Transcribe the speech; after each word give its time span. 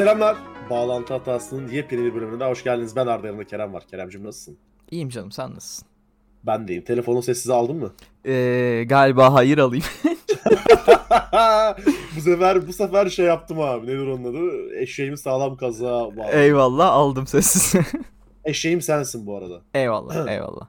Selamlar. 0.00 0.36
Bağlantı 0.70 1.14
hatasının 1.14 1.68
yepyeni 1.68 2.04
bir 2.04 2.14
bölümüne 2.14 2.44
hoş 2.44 2.64
geldiniz. 2.64 2.96
Ben 2.96 3.06
Arda 3.06 3.26
yanımda 3.26 3.44
Kerem 3.44 3.74
var. 3.74 3.82
Keremcim 3.90 4.24
nasılsın? 4.24 4.58
İyiyim 4.90 5.08
canım 5.08 5.32
sen 5.32 5.54
nasılsın? 5.54 5.88
Ben 6.46 6.68
deyim. 6.68 6.84
Telefonu 6.84 7.22
sessize 7.22 7.52
aldın 7.52 7.76
mı? 7.76 7.92
Ee, 8.26 8.84
galiba 8.88 9.34
hayır 9.34 9.58
alayım. 9.58 9.84
bu 12.16 12.20
sefer 12.20 12.68
bu 12.68 12.72
sefer 12.72 13.08
şey 13.08 13.26
yaptım 13.26 13.60
abi. 13.60 13.86
Nedir 13.86 14.06
onun 14.06 14.24
adı? 14.24 14.74
Eşeğimi 14.74 15.18
sağlam 15.18 15.56
kazığa 15.56 16.16
bağladım. 16.16 16.38
eyvallah 16.38 16.92
aldım 16.92 17.26
sessiz. 17.26 17.74
Eşeğim 18.44 18.80
sensin 18.80 19.26
bu 19.26 19.36
arada. 19.36 19.60
eyvallah 19.74 20.28
eyvallah. 20.32 20.66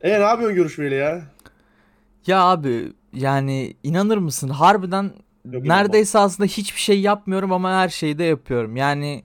E 0.00 0.08
ne 0.08 0.24
yapıyorsun 0.24 0.56
görüşmeyle 0.56 0.94
ya? 0.94 1.22
Ya 2.26 2.42
abi 2.42 2.92
yani 3.12 3.74
inanır 3.82 4.18
mısın 4.18 4.48
harbiden 4.48 5.12
neredeyse 5.52 6.18
aslında 6.18 6.46
hiçbir 6.46 6.80
şey 6.80 7.00
yapmıyorum 7.00 7.52
ama 7.52 7.70
her 7.70 7.88
şeyi 7.88 8.18
de 8.18 8.24
yapıyorum. 8.24 8.76
Yani 8.76 9.24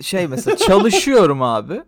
şey 0.00 0.26
mesela 0.26 0.56
çalışıyorum 0.56 1.42
abi. 1.42 1.82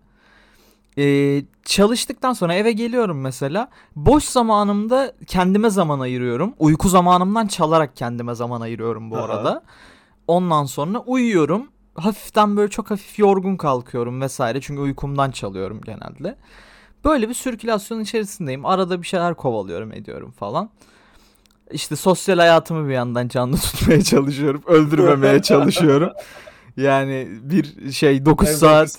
Ee, 0.98 1.42
çalıştıktan 1.64 2.32
sonra 2.32 2.54
eve 2.54 2.72
geliyorum 2.72 3.20
mesela. 3.20 3.68
Boş 3.96 4.24
zamanımda 4.24 5.12
kendime 5.26 5.70
zaman 5.70 6.00
ayırıyorum. 6.00 6.54
Uyku 6.58 6.88
zamanımdan 6.88 7.46
çalarak 7.46 7.96
kendime 7.96 8.34
zaman 8.34 8.60
ayırıyorum 8.60 9.10
bu 9.10 9.16
Aha. 9.16 9.24
arada. 9.24 9.62
Ondan 10.26 10.64
sonra 10.64 10.98
uyuyorum. 10.98 11.66
Hafiften 11.94 12.56
böyle 12.56 12.70
çok 12.70 12.90
hafif 12.90 13.18
yorgun 13.18 13.56
kalkıyorum 13.56 14.20
vesaire. 14.20 14.60
Çünkü 14.60 14.80
uykumdan 14.80 15.30
çalıyorum 15.30 15.80
genelde. 15.80 16.36
Böyle 17.04 17.28
bir 17.28 17.34
sirkülasyon 17.34 18.00
içerisindeyim. 18.00 18.66
Arada 18.66 19.02
bir 19.02 19.06
şeyler 19.06 19.34
kovalıyorum 19.34 19.92
ediyorum 19.92 20.30
falan. 20.30 20.70
İşte 21.72 21.96
sosyal 21.96 22.38
hayatımı 22.38 22.88
bir 22.88 22.94
yandan 22.94 23.28
canlı 23.28 23.56
tutmaya 23.60 24.02
çalışıyorum. 24.02 24.62
Öldürmemeye 24.66 25.42
çalışıyorum. 25.42 26.10
Yani 26.76 27.28
bir 27.42 27.92
şey 27.92 28.26
9 28.26 28.48
En 28.48 28.52
zor 28.52 28.68
saat 28.68 28.98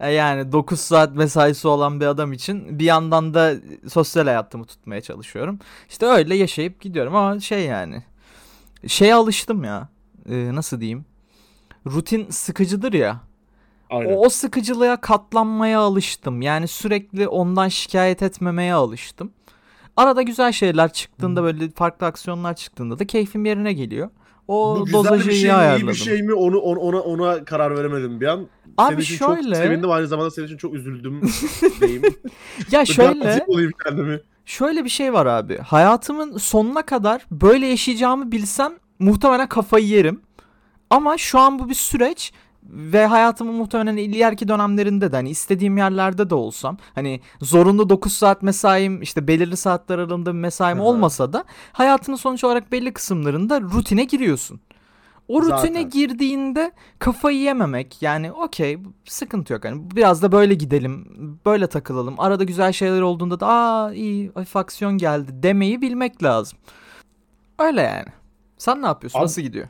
e 0.00 0.10
Yani 0.10 0.52
9 0.52 0.80
saat 0.80 1.14
mesaisi 1.14 1.68
olan 1.68 2.00
bir 2.00 2.06
adam 2.06 2.32
için 2.32 2.78
bir 2.78 2.84
yandan 2.84 3.34
da 3.34 3.54
sosyal 3.88 4.24
hayatımı 4.24 4.64
tutmaya 4.64 5.00
çalışıyorum. 5.00 5.58
İşte 5.88 6.06
öyle 6.06 6.34
yaşayıp 6.34 6.80
gidiyorum 6.80 7.16
ama 7.16 7.40
şey 7.40 7.64
yani 7.64 8.02
şeye 8.86 9.14
alıştım 9.14 9.64
ya. 9.64 9.88
Ee, 10.28 10.54
nasıl 10.54 10.80
diyeyim? 10.80 11.04
Rutin 11.86 12.30
sıkıcıdır 12.30 12.92
ya. 12.92 13.20
Aynen. 13.90 14.14
O, 14.14 14.26
o 14.26 14.28
sıkıcılığa 14.28 14.96
katlanmaya 14.96 15.80
alıştım. 15.80 16.42
Yani 16.42 16.68
sürekli 16.68 17.28
ondan 17.28 17.68
şikayet 17.68 18.22
etmemeye 18.22 18.74
alıştım. 18.74 19.32
Arada 19.96 20.22
güzel 20.22 20.52
şeyler 20.52 20.92
çıktığında 20.92 21.42
böyle 21.42 21.70
farklı 21.70 22.06
aksiyonlar 22.06 22.54
çıktığında 22.56 22.98
da 22.98 23.06
keyfim 23.06 23.44
yerine 23.44 23.72
geliyor. 23.72 24.10
O 24.48 24.76
Bu 24.80 24.84
güzel 24.84 24.98
dozajı 24.98 25.28
bir 25.28 25.34
iyi 25.34 25.40
şey 25.40 25.50
mi, 25.50 25.54
iyi 25.54 25.56
ayarladım. 25.56 25.88
bir 25.88 25.94
şey 25.94 26.22
mi 26.22 26.34
onu 26.34 26.58
on- 26.58 26.76
ona 26.76 27.00
ona 27.00 27.44
karar 27.44 27.76
veremedim 27.78 28.20
bir 28.20 28.26
an. 28.26 28.46
Abi 28.78 28.92
senin 28.92 29.00
için 29.02 29.16
çok 29.16 29.34
şöyle 29.36 29.54
sevindim 29.54 29.90
aynı 29.90 30.06
zamanda 30.06 30.30
senin 30.30 30.46
için 30.46 30.56
çok 30.56 30.74
üzüldüm 30.74 31.20
diyeyim. 31.80 32.02
ya 32.70 32.84
şöyle 32.84 33.20
dramatik 33.24 33.48
olayım 33.48 33.72
kendimi. 33.84 34.20
Şöyle 34.44 34.84
bir 34.84 34.88
şey 34.90 35.12
var 35.12 35.26
abi. 35.26 35.58
Hayatımın 35.58 36.36
sonuna 36.38 36.82
kadar 36.82 37.26
böyle 37.30 37.66
yaşayacağımı 37.66 38.32
bilsem 38.32 38.72
muhtemelen 38.98 39.48
kafayı 39.48 39.86
yerim. 39.86 40.20
Ama 40.90 41.18
şu 41.18 41.38
an 41.38 41.58
bu 41.58 41.68
bir 41.68 41.74
süreç 41.74 42.32
ve 42.68 43.06
hayatımın 43.06 43.54
muhtemelen 43.54 43.96
ileriki 43.96 44.48
dönemlerinde 44.48 45.12
de 45.12 45.16
hani 45.16 45.30
istediğim 45.30 45.76
yerlerde 45.76 46.30
de 46.30 46.34
olsam 46.34 46.76
hani 46.94 47.20
zorunlu 47.42 47.88
9 47.88 48.12
saat 48.12 48.42
mesaim 48.42 49.02
işte 49.02 49.28
belirli 49.28 49.56
saatler 49.56 49.98
aralığında 49.98 50.32
bir 50.32 50.38
mesaim 50.38 50.78
Hı 50.78 50.82
hı. 50.82 50.86
olmasa 50.86 51.32
da 51.32 51.44
hayatının 51.72 52.16
sonuç 52.16 52.44
olarak 52.44 52.72
belli 52.72 52.92
kısımlarında 52.92 53.60
rutine 53.60 54.04
giriyorsun. 54.04 54.60
O 55.28 55.42
rutine 55.42 55.58
Zaten. 55.58 55.90
girdiğinde 55.90 56.72
kafayı 56.98 57.38
yememek 57.38 58.02
yani 58.02 58.32
okey 58.32 58.78
sıkıntı 59.04 59.52
yok 59.52 59.64
hani 59.64 59.90
biraz 59.96 60.22
da 60.22 60.32
böyle 60.32 60.54
gidelim 60.54 61.08
böyle 61.46 61.66
takılalım 61.66 62.20
arada 62.20 62.44
güzel 62.44 62.72
şeyler 62.72 63.00
olduğunda 63.00 63.40
da 63.40 63.46
aa 63.46 63.92
iyi 63.92 64.30
hafif 64.34 64.56
aksiyon 64.56 64.98
geldi 64.98 65.30
demeyi 65.32 65.82
bilmek 65.82 66.22
lazım. 66.22 66.58
Öyle 67.58 67.80
yani. 67.82 68.08
Sen 68.58 68.82
ne 68.82 68.86
yapıyorsun? 68.86 69.18
Abi- 69.18 69.24
Nasıl 69.24 69.42
gidiyor? 69.42 69.68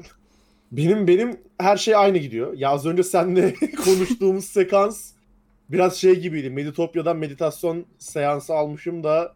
Benim 0.77 1.09
benim 1.09 1.41
her 1.59 1.77
şey 1.77 1.97
aynı 1.97 2.19
gidiyor. 2.19 2.53
Ya 2.57 2.71
az 2.71 2.87
önce 2.87 3.03
seninle 3.03 3.55
konuştuğumuz 3.85 4.45
sekans 4.45 5.13
biraz 5.69 5.97
şey 5.97 6.21
gibiydi. 6.21 6.51
Meditopya'dan 6.51 7.17
meditasyon 7.17 7.87
seansı 7.99 8.55
almışım 8.55 9.05
da 9.05 9.35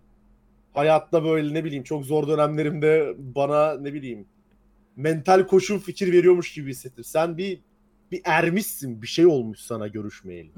hayatta 0.75 1.25
böyle 1.25 1.55
ne 1.55 1.65
bileyim 1.65 1.85
çok 1.85 2.05
zor 2.05 2.29
dönemlerimde 2.29 3.15
bana 3.19 3.79
ne 3.81 3.93
bileyim 3.93 4.27
mental 4.97 5.47
koşu 5.47 5.79
fikir 5.79 6.13
veriyormuş 6.13 6.53
gibi 6.53 6.71
hissettim. 6.71 7.05
Sen 7.05 7.39
bir 7.39 7.61
bir 8.13 8.21
ermişsin. 8.25 9.03
Bir 9.03 9.07
şey 9.07 9.27
olmuş 9.27 9.61
sana 9.61 9.89
görüşmeyeli. 9.89 10.51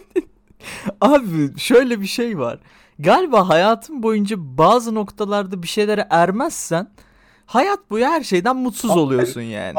Abi 1.00 1.58
şöyle 1.58 2.00
bir 2.00 2.06
şey 2.06 2.38
var. 2.38 2.58
Galiba 2.98 3.48
hayatın 3.48 4.02
boyunca 4.02 4.36
bazı 4.38 4.94
noktalarda 4.94 5.62
bir 5.62 5.68
şeylere 5.68 6.06
ermezsen 6.10 6.90
hayat 7.46 7.90
boyu 7.90 8.04
her 8.06 8.22
şeyden 8.22 8.56
mutsuz 8.56 8.90
Abi- 8.90 8.98
oluyorsun 8.98 9.40
yani. 9.40 9.74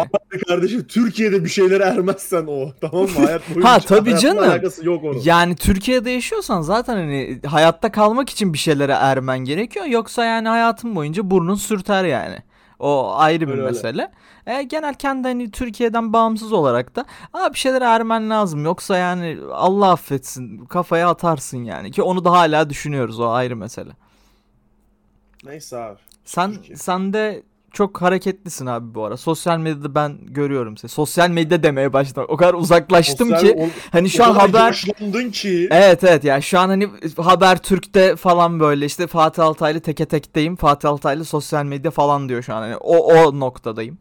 Kardeşim 0.48 0.84
Türkiye'de 0.88 1.44
bir 1.44 1.50
şeyler 1.50 1.82
ermezsen 1.82 2.46
o. 2.48 2.70
Tamam 2.82 3.04
mı? 3.06 3.26
Hayat 3.26 3.50
boyunca 3.50 3.70
Ha, 3.70 3.80
tabii 3.80 4.18
canım. 4.18 4.62
yok 4.84 5.04
onun. 5.04 5.22
Yani 5.24 5.56
Türkiye'de 5.56 6.12
yaşıyorsan 6.12 6.62
zaten 6.62 6.96
hani 6.96 7.40
hayatta 7.48 7.92
kalmak 7.92 8.30
için 8.30 8.54
bir 8.54 8.58
şeylere 8.58 8.92
ermen 8.92 9.40
gerekiyor. 9.40 9.86
Yoksa 9.86 10.26
yani 10.26 10.48
hayatın 10.48 10.96
boyunca 10.96 11.32
burnun 11.32 11.56
sürter 11.56 12.06
yani. 12.06 12.38
O 12.80 13.14
ayrı 13.16 13.42
bir 13.48 13.52
Öyle 13.52 13.62
öyle. 13.62 13.72
mesele. 13.72 14.12
E, 14.48 14.64
genel 14.64 14.94
kendi 14.94 15.28
hani 15.28 15.52
Türkiye'den 15.52 16.14
bağımsız 16.14 16.54
olarak 16.54 16.96
da 16.96 17.06
Aa, 17.34 17.54
bir 17.54 17.58
şeylere 17.58 17.84
ermen 17.84 18.30
lazım. 18.30 18.66
Yoksa 18.66 18.98
yani 18.98 19.38
Allah 19.54 19.92
affetsin 19.92 20.66
kafaya 20.66 21.10
atarsın 21.10 21.64
yani. 21.64 21.92
Ki 21.92 22.02
onu 22.02 22.26
da 22.26 22.32
hala 22.32 22.70
düşünüyoruz 22.70 23.20
o 23.20 23.30
ayrı 23.30 23.56
mesele. 23.56 23.92
Neyse 25.44 25.78
abi. 25.78 26.00
Sen 26.26 26.54
Türkiye. 26.54 26.78
sen 26.78 27.14
de 27.14 27.44
çok 27.76 28.02
hareketlisin 28.02 28.66
abi 28.66 28.96
bu 28.96 29.04
ara. 29.06 29.18
Sosyal 29.18 29.58
medyada 29.60 29.96
ben 29.96 30.18
görüyorum 30.22 30.78
seni. 30.78 30.90
Sosyal 30.92 31.30
medya 31.30 31.64
demeye 31.64 31.94
başladım. 31.94 32.26
O 32.30 32.38
kadar 32.38 32.54
uzaklaştım 32.54 33.30
Sosyal- 33.30 33.42
ki 33.42 33.56
o- 33.60 33.70
hani 33.92 34.10
şu 34.10 34.24
o 34.24 34.26
an 34.26 34.34
haber 34.34 34.66
yaşlandın 34.68 35.32
ki. 35.32 35.68
Evet 35.72 36.04
evet 36.04 36.24
yani 36.24 36.44
şu 36.44 36.60
an 36.60 36.68
hani 36.70 36.90
Haber 37.18 37.58
Türk'te 37.58 38.16
falan 38.16 38.60
böyle 38.60 38.86
işte 38.86 39.08
Fatih 39.08 39.44
Altaylı 39.44 39.80
teke 39.80 40.06
tekteyim. 40.06 40.56
Fatih 40.56 40.90
Altaylı 40.90 41.26
sosyal 41.26 41.66
medya 41.66 41.92
falan 41.92 42.30
diyor 42.30 42.44
şu 42.44 42.54
an. 42.54 42.62
Hani 42.62 42.76
o 42.78 42.98
o 42.98 43.40
noktadayım. 43.40 43.98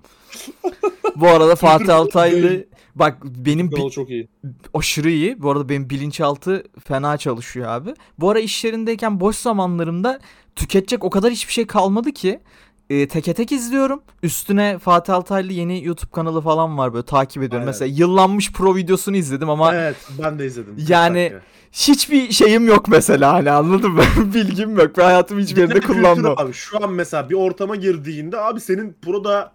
Bu 1.17 1.29
arada 1.29 1.57
Fatih 1.57 1.95
Altaylı 1.97 2.65
bak 2.95 3.19
benim 3.25 3.71
bi- 3.71 3.91
çok 3.91 4.11
iyi. 4.11 4.29
aşırı 4.75 5.11
iyi. 5.11 5.43
Bu 5.43 5.51
arada 5.51 5.69
benim 5.69 5.91
bilinçaltı 5.91 6.63
fena 6.89 7.17
çalışıyor 7.19 7.69
abi. 7.69 7.95
Bu 8.19 8.31
ara 8.31 8.41
iş 8.41 8.65
yerindeyken 8.65 9.21
boş 9.21 9.37
zamanlarımda 9.37 10.19
tüketecek 10.57 11.05
o 11.05 11.11
kadar 11.11 11.31
hiçbir 11.33 11.53
şey 11.53 11.67
kalmadı 11.67 12.13
ki 12.13 12.41
e, 12.91 13.09
teke 13.09 13.35
tek 13.35 13.53
izliyorum. 13.53 14.03
Üstüne 14.23 14.79
Fatih 14.79 15.15
Altaylı 15.15 15.53
yeni 15.53 15.85
YouTube 15.85 16.11
kanalı 16.11 16.41
falan 16.41 16.79
var 16.79 16.95
böyle 16.95 17.07
takip 17.07 17.37
ediyorum. 17.43 17.57
Aynen. 17.57 17.67
Mesela 17.67 17.93
yıllanmış 17.97 18.53
pro 18.53 18.77
videosunu 18.77 19.17
izledim 19.17 19.51
ama 19.51 19.75
Evet 19.75 19.97
ben 20.23 20.39
de 20.39 20.47
izledim. 20.47 20.75
Yani- 20.89 21.33
hiçbir 21.73 22.33
şeyim 22.33 22.67
yok 22.69 22.89
mesela 22.89 23.33
hani 23.33 23.51
anladın 23.51 23.91
mı? 23.91 24.03
Bilgim 24.35 24.79
yok 24.79 24.99
ve 24.99 25.03
hayatım 25.03 25.39
hiçbir 25.39 25.61
yerinde 25.61 25.75
Bir 25.75 25.81
kültür 25.81 25.95
kullanmam. 26.03 26.35
Abi 26.39 26.53
şu 26.53 26.85
an 26.85 26.93
mesela 26.93 27.31
bir 27.31 27.35
ortama 27.35 27.77
girdiğinde 27.77 28.39
abi 28.41 28.61
senin 28.61 28.97
pro 29.03 29.25
da 29.25 29.53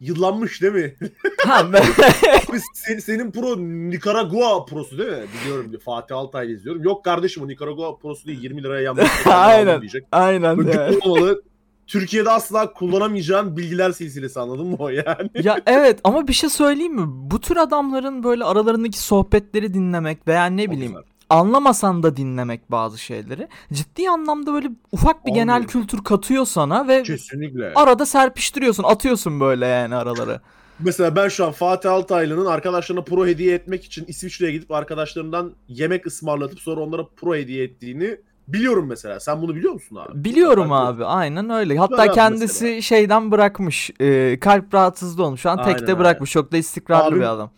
yıllanmış 0.00 0.62
değil 0.62 0.72
mi? 0.72 0.94
ha, 1.46 1.66
ben- 1.72 1.82
Abi 2.50 2.60
sen- 2.74 2.98
senin 2.98 3.30
pro 3.30 3.58
Nikaragua 3.90 4.64
prosu 4.64 4.98
değil 4.98 5.10
mi? 5.10 5.24
Biliyorum 5.44 5.70
diyor. 5.70 5.82
Fatih 5.82 6.16
Altaylı 6.16 6.52
izliyorum. 6.52 6.82
Yok 6.82 7.04
kardeşim 7.04 7.42
o 7.42 7.48
Nikaragua 7.48 7.96
prosu 7.96 8.26
değil 8.26 8.42
20 8.42 8.62
liraya 8.62 8.82
yanmış. 8.82 9.10
Aynen. 9.26 9.80
Diyecek. 9.80 10.04
Aynen 10.12 10.58
Böyle 10.58 10.72
yani. 10.72 10.98
olmalı. 11.02 11.42
Türkiye'de 11.86 12.30
asla 12.30 12.72
kullanamayacağın 12.72 13.56
bilgiler 13.56 13.92
silsilesi 13.92 14.40
anladın 14.40 14.66
mı 14.66 14.76
o 14.78 14.88
yani? 14.88 15.30
ya 15.42 15.60
evet 15.66 16.00
ama 16.04 16.28
bir 16.28 16.32
şey 16.32 16.50
söyleyeyim 16.50 16.94
mi? 16.94 17.04
Bu 17.06 17.40
tür 17.40 17.56
adamların 17.56 18.24
böyle 18.24 18.44
aralarındaki 18.44 18.98
sohbetleri 18.98 19.74
dinlemek 19.74 20.28
veya 20.28 20.46
ne 20.46 20.70
bileyim 20.70 20.96
anlamasan 21.30 22.02
da 22.02 22.16
dinlemek 22.16 22.70
bazı 22.70 22.98
şeyleri 22.98 23.48
ciddi 23.72 24.10
anlamda 24.10 24.52
böyle 24.52 24.70
ufak 24.92 25.26
bir 25.26 25.30
Abi. 25.30 25.38
genel 25.38 25.66
kültür 25.66 26.04
katıyor 26.04 26.46
sana 26.46 26.88
ve 26.88 27.02
Kesinlikle. 27.02 27.72
arada 27.74 28.06
serpiştiriyorsun, 28.06 28.82
atıyorsun 28.84 29.40
böyle 29.40 29.66
yani 29.66 29.94
araları. 29.94 30.40
Mesela 30.78 31.16
ben 31.16 31.28
şu 31.28 31.46
an 31.46 31.52
Fatih 31.52 31.92
Altaylı'nın 31.92 32.46
arkadaşlarına 32.46 33.04
pro 33.04 33.26
hediye 33.26 33.54
etmek 33.54 33.84
için 33.84 34.04
İsviçre'ye 34.08 34.52
gidip 34.52 34.70
arkadaşlarından 34.70 35.52
yemek 35.68 36.06
ısmarlatıp 36.06 36.60
sonra 36.60 36.80
onlara 36.80 37.06
pro 37.16 37.34
hediye 37.34 37.64
ettiğini 37.64 38.16
biliyorum 38.48 38.86
mesela. 38.88 39.20
Sen 39.20 39.42
bunu 39.42 39.54
biliyor 39.54 39.72
musun 39.72 39.96
abi? 39.96 40.24
Biliyorum 40.24 40.64
Ben- 40.70 40.74
abi 40.74 41.04
aynen 41.04 41.50
öyle. 41.50 41.76
Hatta 41.78 42.12
kendisi 42.12 42.64
mesela. 42.64 42.80
şeyden 42.82 43.30
bırakmış. 43.30 43.90
e, 44.00 44.38
kalp 44.40 44.74
rahatsızlığı 44.74 45.24
olmuş. 45.24 45.40
Şu 45.40 45.50
an 45.50 45.58
Aynen 45.58 45.76
tekte 45.76 45.98
bırakmış. 45.98 46.30
Çok 46.32 46.52
da 46.52 46.56
istikrarlı 46.56 47.08
Abim- 47.14 47.20
bir 47.20 47.32
adam. 47.32 47.50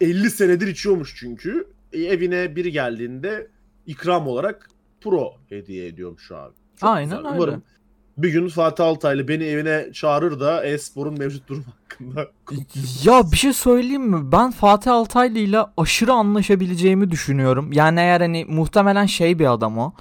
50 0.00 0.30
senedir 0.30 0.66
içiyormuş 0.66 1.16
çünkü. 1.18 1.68
E, 1.92 2.02
evine 2.02 2.56
biri 2.56 2.72
geldiğinde 2.72 3.48
ikram 3.86 4.28
olarak 4.28 4.68
pro 5.00 5.32
hediye 5.48 5.86
ediyormuş 5.86 6.32
abi. 6.32 6.54
Çok 6.80 6.88
Aynen 6.90 7.04
güzel. 7.04 7.18
öyle. 7.18 7.28
Umarım 7.42 7.62
bir 8.18 8.28
gün 8.28 8.48
Fatih 8.48 8.84
Altaylı 8.84 9.28
beni 9.28 9.44
evine 9.44 9.92
çağırır 9.92 10.40
da 10.40 10.66
e-sporun 10.66 11.18
mevcut 11.18 11.48
durumu 11.48 11.64
hakkında 11.82 12.26
Ya 13.04 13.32
bir 13.32 13.36
şey 13.36 13.52
söyleyeyim 13.52 14.02
mi? 14.02 14.32
Ben 14.32 14.50
Fatih 14.50 14.92
Altaylı 14.92 15.38
ile 15.38 15.58
aşırı 15.76 16.12
anlaşabileceğimi 16.12 17.10
düşünüyorum. 17.10 17.72
Yani 17.72 18.00
eğer 18.00 18.20
hani 18.20 18.44
muhtemelen 18.44 19.06
şey 19.06 19.38
bir 19.38 19.52
adam 19.52 19.78
o. 19.78 19.92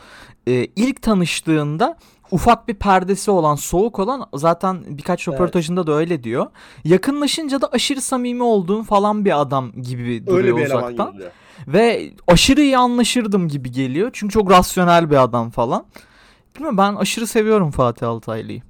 Ee, 0.47 0.67
ilk 0.75 1.01
tanıştığında 1.01 1.97
ufak 2.31 2.67
bir 2.67 2.73
perdesi 2.73 3.31
olan, 3.31 3.56
soğuk 3.56 4.00
olan 4.00 4.25
zaten 4.33 4.83
birkaç 4.88 5.27
Evet. 5.27 5.39
röportajında 5.39 5.88
da 5.88 5.94
öyle 5.94 6.23
diyor. 6.23 6.47
Yakınlaşınca 6.83 7.61
da 7.61 7.68
aşırı 7.71 8.01
samimi 8.01 8.44
olduğun 8.44 8.83
falan 8.83 9.25
bir 9.25 9.41
adam 9.41 9.71
gibi 9.71 10.27
duruyor 10.27 10.44
öyle 10.44 10.57
bir 10.57 10.65
uzaktan. 10.65 11.15
Ve 11.68 12.11
aşırı 12.27 12.61
iyi 12.61 12.77
anlaşırdım 12.77 13.47
gibi 13.47 13.71
geliyor. 13.71 14.09
Çünkü 14.13 14.33
çok 14.33 14.51
rasyonel 14.51 15.11
bir 15.11 15.23
adam 15.23 15.50
falan. 15.50 15.85
Bilmiyorum 16.56 16.78
ben 16.78 16.96
aşırı 16.96 17.28
seviyorum 17.28 17.72
Fatih 17.72 18.07
Altaylı'yı. 18.10 18.62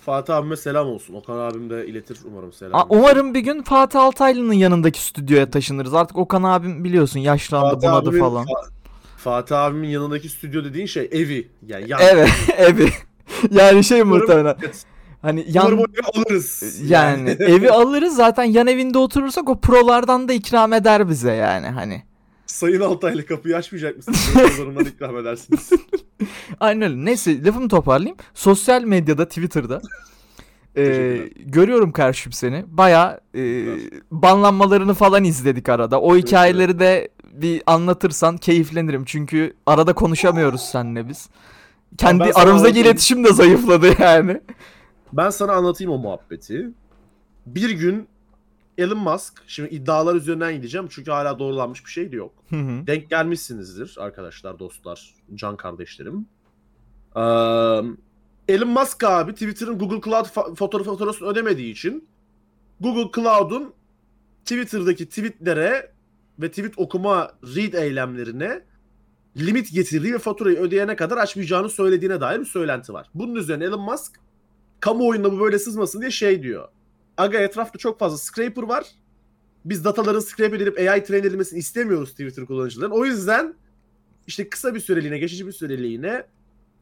Fatih 0.00 0.36
abime 0.36 0.56
selam 0.56 0.86
olsun. 0.86 1.14
Okan 1.14 1.38
abim 1.38 1.70
de 1.70 1.86
iletir 1.86 2.18
umarım 2.24 2.52
selam. 2.52 2.80
Aa, 2.80 2.86
umarım 2.88 3.34
bir 3.34 3.40
gün 3.40 3.62
Fatih 3.62 4.00
Altaylı'nın 4.00 4.52
yanındaki 4.52 5.02
stüdyoya 5.02 5.50
taşınırız. 5.50 5.94
Artık 5.94 6.18
Okan 6.18 6.42
abim 6.42 6.84
biliyorsun 6.84 7.20
yaşlandı 7.20 7.74
Fatih 7.74 7.88
bunadı 7.88 8.10
abimin- 8.10 8.18
falan. 8.20 8.44
Fa- 8.46 8.70
Fatih 9.16 9.58
abimin 9.60 9.88
yanındaki 9.88 10.28
stüdyo 10.28 10.64
dediğin 10.64 10.86
şey 10.86 11.08
evi. 11.12 11.48
Yani 11.66 11.84
yan. 11.90 12.00
Evet 12.02 12.28
evi. 12.56 12.88
Yani 13.50 13.84
şey 13.84 14.00
Umarım- 14.00 14.18
muhtemelen. 14.20 14.56
Hani 15.22 15.46
Umarım 15.54 15.78
yan 15.78 15.86
evi 15.88 16.00
alırız. 16.14 16.80
yani 16.90 17.30
evi 17.30 17.70
alırız 17.72 18.16
zaten 18.16 18.44
yan 18.44 18.66
evinde 18.66 18.98
oturursak 18.98 19.48
o 19.48 19.60
prolardan 19.60 20.28
da 20.28 20.32
ikram 20.32 20.72
eder 20.72 21.08
bize 21.08 21.32
yani 21.32 21.66
hani. 21.66 22.02
Sayın 22.52 22.80
Altaylı 22.80 23.26
kapıyı 23.26 23.56
açmayacak 23.56 23.96
mısınız? 23.96 24.30
Pazarından 24.34 24.84
ikram 24.94 25.16
edersiniz. 25.16 25.70
Aynen 26.60 26.82
öyle. 26.82 27.04
Neyse 27.04 27.44
lafımı 27.44 27.68
toparlayayım. 27.68 28.16
Sosyal 28.34 28.82
medyada 28.82 29.28
Twitter'da 29.28 29.80
e, 30.76 31.16
görüyorum 31.38 31.92
karşım 31.92 32.32
seni. 32.32 32.64
Baya 32.68 33.20
e, 33.34 33.64
banlanmalarını 34.10 34.94
falan 34.94 35.24
izledik 35.24 35.68
arada. 35.68 36.00
O 36.00 36.16
hikayeleri 36.16 36.78
de 36.78 37.08
bir 37.32 37.62
anlatırsan 37.66 38.36
keyiflenirim. 38.36 39.04
Çünkü 39.04 39.54
arada 39.66 39.92
konuşamıyoruz 39.92 40.60
seninle 40.60 41.08
biz. 41.08 41.28
Kendi 41.98 42.18
sana 42.32 42.44
aramızdaki 42.44 42.70
anlatayım. 42.70 42.86
iletişim 42.86 43.24
de 43.24 43.32
zayıfladı 43.32 44.02
yani. 44.02 44.40
Ben 45.12 45.30
sana 45.30 45.52
anlatayım 45.52 45.92
o 45.92 45.98
muhabbeti. 45.98 46.68
Bir 47.46 47.70
gün 47.70 48.08
Elon 48.78 48.98
Musk, 48.98 49.42
şimdi 49.46 49.68
iddialar 49.74 50.14
üzerinden 50.14 50.54
gideceğim 50.54 50.86
çünkü 50.90 51.10
hala 51.10 51.38
doğrulanmış 51.38 51.84
bir 51.84 51.90
şey 51.90 52.12
de 52.12 52.16
yok. 52.16 52.34
Hı 52.50 52.56
hı. 52.56 52.86
Denk 52.86 53.10
gelmişsinizdir 53.10 53.96
arkadaşlar, 53.98 54.58
dostlar, 54.58 55.14
can 55.34 55.56
kardeşlerim. 55.56 56.26
Ee, 57.16 57.20
Elon 58.54 58.68
Musk 58.68 59.04
abi 59.04 59.32
Twitter'ın 59.32 59.78
Google 59.78 60.00
Cloud 60.00 60.26
fa- 60.26 60.54
fotoğraf 60.54 60.86
faturasını 60.86 61.28
ödemediği 61.28 61.72
için 61.72 62.08
Google 62.80 63.10
Cloud'un 63.14 63.74
Twitter'daki 64.44 65.08
tweetlere 65.08 65.92
ve 66.38 66.48
tweet 66.48 66.74
okuma 66.76 67.32
read 67.42 67.72
eylemlerine 67.72 68.64
limit 69.36 69.72
getirdiği 69.72 70.14
ve 70.14 70.18
faturayı 70.18 70.58
ödeyene 70.58 70.96
kadar 70.96 71.16
açmayacağını 71.16 71.68
söylediğine 71.68 72.20
dair 72.20 72.40
bir 72.40 72.44
söylenti 72.44 72.92
var. 72.92 73.10
Bunun 73.14 73.34
üzerine 73.34 73.64
Elon 73.64 73.80
Musk 73.80 74.20
kamuoyunda 74.80 75.32
bu 75.32 75.40
böyle 75.40 75.58
sızmasın 75.58 76.00
diye 76.00 76.10
şey 76.10 76.42
diyor. 76.42 76.68
Aga 77.16 77.38
etrafta 77.38 77.78
çok 77.78 77.98
fazla 77.98 78.18
scraper 78.18 78.62
var. 78.62 78.86
Biz 79.64 79.84
dataların 79.84 80.20
scrape 80.20 80.56
edilip 80.56 80.78
AI 80.78 81.04
train 81.04 81.20
edilmesini 81.20 81.58
istemiyoruz 81.58 82.10
Twitter 82.10 82.46
kullanıcıların. 82.46 82.90
O 82.90 83.04
yüzden 83.04 83.54
işte 84.26 84.48
kısa 84.48 84.74
bir 84.74 84.80
süreliğine, 84.80 85.18
geçici 85.18 85.46
bir 85.46 85.52
süreliğine 85.52 86.26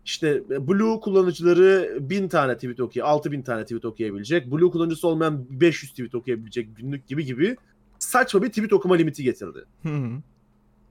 işte 0.04 0.42
Blue 0.48 1.00
kullanıcıları 1.00 1.98
1000 2.00 2.28
tane 2.28 2.54
tweet 2.54 2.80
okuyor, 2.80 3.06
6000 3.06 3.42
tane 3.42 3.62
tweet 3.62 3.84
okuyabilecek. 3.84 4.52
Blue 4.52 4.70
kullanıcısı 4.70 5.08
olmayan 5.08 5.46
500 5.60 5.90
tweet 5.90 6.14
okuyabilecek 6.14 6.76
günlük 6.76 7.06
gibi 7.06 7.24
gibi 7.24 7.56
saçma 7.98 8.42
bir 8.42 8.48
tweet 8.48 8.72
okuma 8.72 8.94
limiti 8.94 9.22
getirdi. 9.22 9.64
Hı 9.82 9.88
hı. 9.88 10.10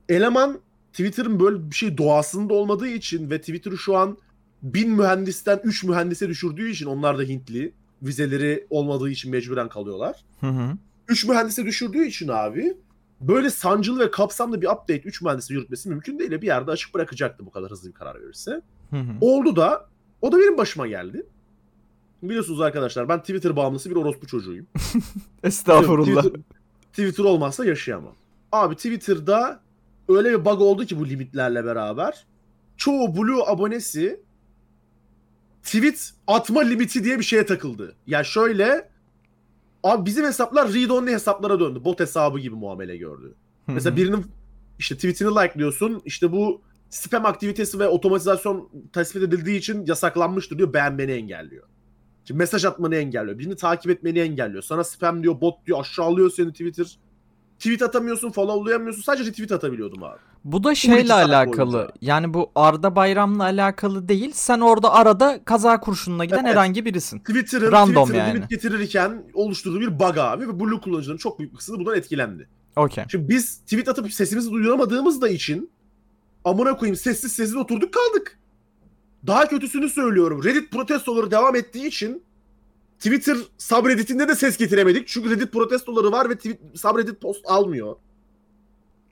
Eleman 0.10 0.60
Twitter'ın 0.92 1.40
böyle 1.40 1.70
bir 1.70 1.76
şey 1.76 1.98
doğasında 1.98 2.54
olmadığı 2.54 2.88
için 2.88 3.30
ve 3.30 3.40
Twitter'ı 3.40 3.78
şu 3.78 3.98
an 3.98 4.18
1000 4.64 4.92
mühendisten 4.92 5.62
3 5.64 5.84
mühendise 5.84 6.30
düşürdüğü 6.30 6.70
için 6.70 6.86
onlar 6.86 7.18
da 7.18 7.24
Hintli. 7.24 7.74
Vizeleri 8.02 8.68
olmadığı 8.70 9.10
için 9.10 9.32
mecburen 9.32 9.70
kalıyorlar. 9.70 10.26
Hı 10.40 10.48
hı. 10.48 10.78
3 11.08 11.26
mühendise 11.26 11.66
düşürdüğü 11.66 12.06
için 12.06 12.28
abi 12.28 12.78
böyle 13.22 13.50
sancılı 13.50 14.00
ve 14.00 14.12
kapsamlı 14.12 14.62
bir 14.62 14.68
update 14.68 15.02
3 15.02 15.22
mühendise 15.22 15.54
yürütmesi 15.54 15.90
mümkün 15.90 16.20
değil. 16.20 16.32
Bir 16.32 16.48
yerde 16.48 16.72
açık 16.72 16.94
bırakacaktı 16.94 17.46
bu 17.46 17.52
kadar 17.52 17.72
hızlı 17.72 17.90
bir 17.90 17.94
karar 17.94 18.22
verirse. 18.22 18.62
Hı 18.90 18.96
hı. 18.96 19.12
Oldu 19.22 19.56
da 19.56 19.90
o 20.22 20.32
da 20.32 20.38
benim 20.38 20.58
başıma 20.58 20.88
geldi. 20.88 21.26
Biliyorsunuz 22.24 22.62
arkadaşlar 22.62 23.10
ben 23.10 23.20
Twitter 23.20 23.56
bağımlısı 23.56 23.90
bir 23.90 23.96
orospu 23.96 24.28
çocuğuyum. 24.28 24.68
Estağfurullah. 25.44 26.24
Twitter, 26.24 26.42
Twitter 26.92 27.24
olmazsa 27.24 27.66
yaşayamam. 27.66 28.14
Abi 28.52 28.76
Twitter'da 28.76 29.60
öyle 30.10 30.40
bir 30.40 30.46
bug 30.46 30.62
oldu 30.62 30.86
ki 30.86 31.00
bu 31.00 31.08
limitlerle 31.08 31.66
beraber. 31.66 32.26
Çoğu 32.78 33.18
Blue 33.18 33.44
abonesi 33.48 34.20
tweet 35.64 36.14
atma 36.28 36.62
limiti 36.62 37.04
diye 37.04 37.20
bir 37.20 37.24
şeye 37.24 37.46
takıldı. 37.46 37.96
Yani 38.08 38.26
şöyle 38.26 38.90
abi 39.84 40.06
bizim 40.06 40.26
hesaplar 40.26 40.74
read 40.74 40.90
only 40.90 41.12
hesaplara 41.12 41.60
döndü. 41.60 41.84
Bot 41.84 42.00
hesabı 42.00 42.40
gibi 42.40 42.56
muamele 42.56 42.98
gördü. 42.98 43.36
Mesela 43.68 43.96
birinin 43.96 44.26
işte 44.80 44.96
tweetini 44.96 45.30
likeliyorsun. 45.30 46.02
İşte 46.06 46.32
bu 46.32 46.62
spam 46.90 47.26
aktivitesi 47.26 47.80
ve 47.80 47.88
otomatizasyon 47.88 48.70
tespit 48.94 49.24
edildiği 49.24 49.60
için 49.60 49.86
yasaklanmıştır 49.86 50.58
diyor. 50.58 50.74
Beğenmeni 50.74 51.12
engelliyor. 51.12 51.68
Şimdi 52.26 52.38
mesaj 52.38 52.66
atmanı 52.66 52.96
engelliyor. 52.96 53.40
Birini 53.40 53.56
takip 53.56 53.92
etmeni 53.92 54.20
engelliyor. 54.20 54.64
Sana 54.64 54.84
spam 54.84 55.24
diyor, 55.24 55.42
bot 55.42 55.66
diyor, 55.66 55.80
aşağılıyor 55.80 56.30
seni 56.30 56.52
Twitter. 56.52 57.00
Tweet 57.58 57.82
atamıyorsun, 57.82 58.32
followlayamıyorsun. 58.32 59.02
Sadece 59.02 59.32
tweet 59.32 59.52
atabiliyordum 59.52 60.04
abi. 60.04 60.20
Bu 60.44 60.64
da 60.64 60.68
12 60.68 60.82
şeyle 60.82 61.14
alakalı. 61.14 61.74
boyunca. 61.74 61.92
Yani 62.02 62.34
bu 62.34 62.52
Arda 62.56 62.96
Bayram'la 62.96 63.44
alakalı 63.44 64.08
değil. 64.08 64.32
Sen 64.34 64.60
orada 64.60 64.94
arada 64.94 65.40
kaza 65.46 65.80
kurşununa 65.80 66.26
giden 66.26 66.38
Evet. 66.38 66.48
herhangi 66.48 66.86
birisin. 66.86 67.20
Twitter'ın 67.20 67.72
Random 67.72 68.04
Twitter'ın 68.06 68.26
yani. 68.28 68.36
limit 68.36 68.50
getirirken 68.50 69.24
oluşturduğu 69.34 69.80
bir 69.80 70.00
bug 70.00 70.18
abi 70.18 70.48
ve 70.48 70.60
Blue 70.60 70.80
kullanıcıların 70.82 71.18
çok 71.18 71.40
büyük 71.40 71.52
bir 71.52 71.58
kısmı 71.58 71.80
bundan 71.80 71.96
etkilendi. 71.96 72.48
Okey. 72.76 73.04
Şimdi 73.12 73.30
biz 73.30 73.58
tweet 73.58 73.88
atıp 73.90 74.14
sesimizi 74.14 74.52
duyuramadığımız 74.52 75.22
da 75.22 75.30
için 75.30 75.70
amına 76.46 76.78
koyayım 76.78 76.96
sessiz 76.96 77.32
sessiz 77.32 77.56
oturduk 77.56 77.94
kaldık. 77.94 78.38
Daha 79.28 79.48
kötüsünü 79.48 79.90
söylüyorum. 79.90 80.44
Reddit 80.44 80.72
protestoları 80.72 81.32
devam 81.32 81.56
ettiği 81.56 81.88
için 81.88 82.24
Twitter 82.98 83.38
subredditinde 83.58 84.28
de 84.28 84.36
ses 84.36 84.58
getiremedik. 84.58 85.08
Çünkü 85.08 85.30
Reddit 85.30 85.52
protestoları 85.52 86.12
var 86.12 86.30
ve 86.30 86.36
tweet, 86.36 86.60
subreddit 86.76 87.22
post 87.22 87.46
almıyor. 87.48 87.96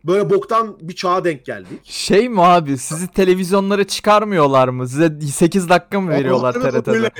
Böyle 0.05 0.29
boktan 0.29 0.77
bir 0.81 0.95
çağa 0.95 1.23
denk 1.23 1.45
geldik. 1.45 1.79
Şey 1.83 2.29
mi 2.29 2.41
abi 2.41 2.77
sizi 2.77 3.07
televizyonlara 3.07 3.83
çıkarmıyorlar 3.83 4.67
mı? 4.67 4.87
Size 4.87 5.19
8 5.21 5.69
dakika 5.69 6.01
mı 6.01 6.09
veriyorlar 6.11 6.53
TRT'de? 6.53 6.91
öyle. 6.91 7.11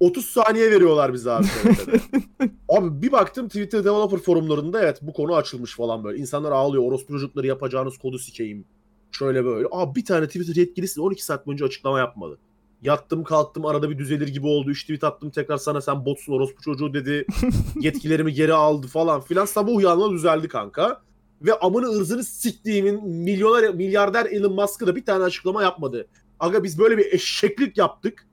30 0.00 0.24
saniye 0.24 0.70
veriyorlar 0.70 1.12
bize 1.12 1.30
abi 1.30 1.46
TRT'de. 1.46 2.00
abi 2.68 3.02
bir 3.02 3.12
baktım 3.12 3.48
Twitter 3.48 3.84
developer 3.84 4.18
forumlarında 4.18 4.82
evet 4.82 4.98
bu 5.02 5.12
konu 5.12 5.34
açılmış 5.34 5.76
falan 5.76 6.04
böyle. 6.04 6.18
İnsanlar 6.18 6.52
ağlıyor. 6.52 6.84
Orospu 6.84 7.12
çocukları 7.12 7.46
yapacağınız 7.46 7.98
kodu 7.98 8.18
sikeyim. 8.18 8.64
Şöyle 9.12 9.44
böyle. 9.44 9.68
Abi 9.70 9.94
bir 9.94 10.04
tane 10.04 10.26
Twitter 10.26 10.56
yetkilisi 10.56 11.00
12 11.00 11.24
saat 11.24 11.46
boyunca 11.46 11.66
açıklama 11.66 11.98
yapmadı. 11.98 12.38
Yattım 12.82 13.24
kalktım 13.24 13.66
arada 13.66 13.90
bir 13.90 13.98
düzelir 13.98 14.28
gibi 14.28 14.46
oldu. 14.46 14.70
3 14.70 14.82
tweet 14.82 15.04
attım 15.04 15.30
tekrar 15.30 15.56
sana 15.56 15.80
sen 15.80 16.04
botsun 16.04 16.32
orospu 16.32 16.62
çocuğu 16.62 16.94
dedi. 16.94 17.26
Yetkilerimi 17.80 18.32
geri 18.32 18.54
aldı 18.54 18.86
falan 18.86 19.20
filan. 19.20 19.44
Sabah 19.44 19.72
uyanma 19.72 20.10
düzeldi 20.10 20.48
kanka. 20.48 21.02
Ve 21.44 21.58
amını 21.58 21.86
ırzını 21.88 22.24
siktiğimin 22.24 23.08
milyoner, 23.08 23.74
milyarder 23.74 24.26
Elon 24.26 24.54
Musk'ı 24.54 24.86
da 24.86 24.96
bir 24.96 25.04
tane 25.04 25.24
açıklama 25.24 25.62
yapmadı. 25.62 26.06
Aga 26.40 26.64
biz 26.64 26.78
böyle 26.78 26.98
bir 26.98 27.12
eşeklik 27.12 27.78
yaptık. 27.78 28.26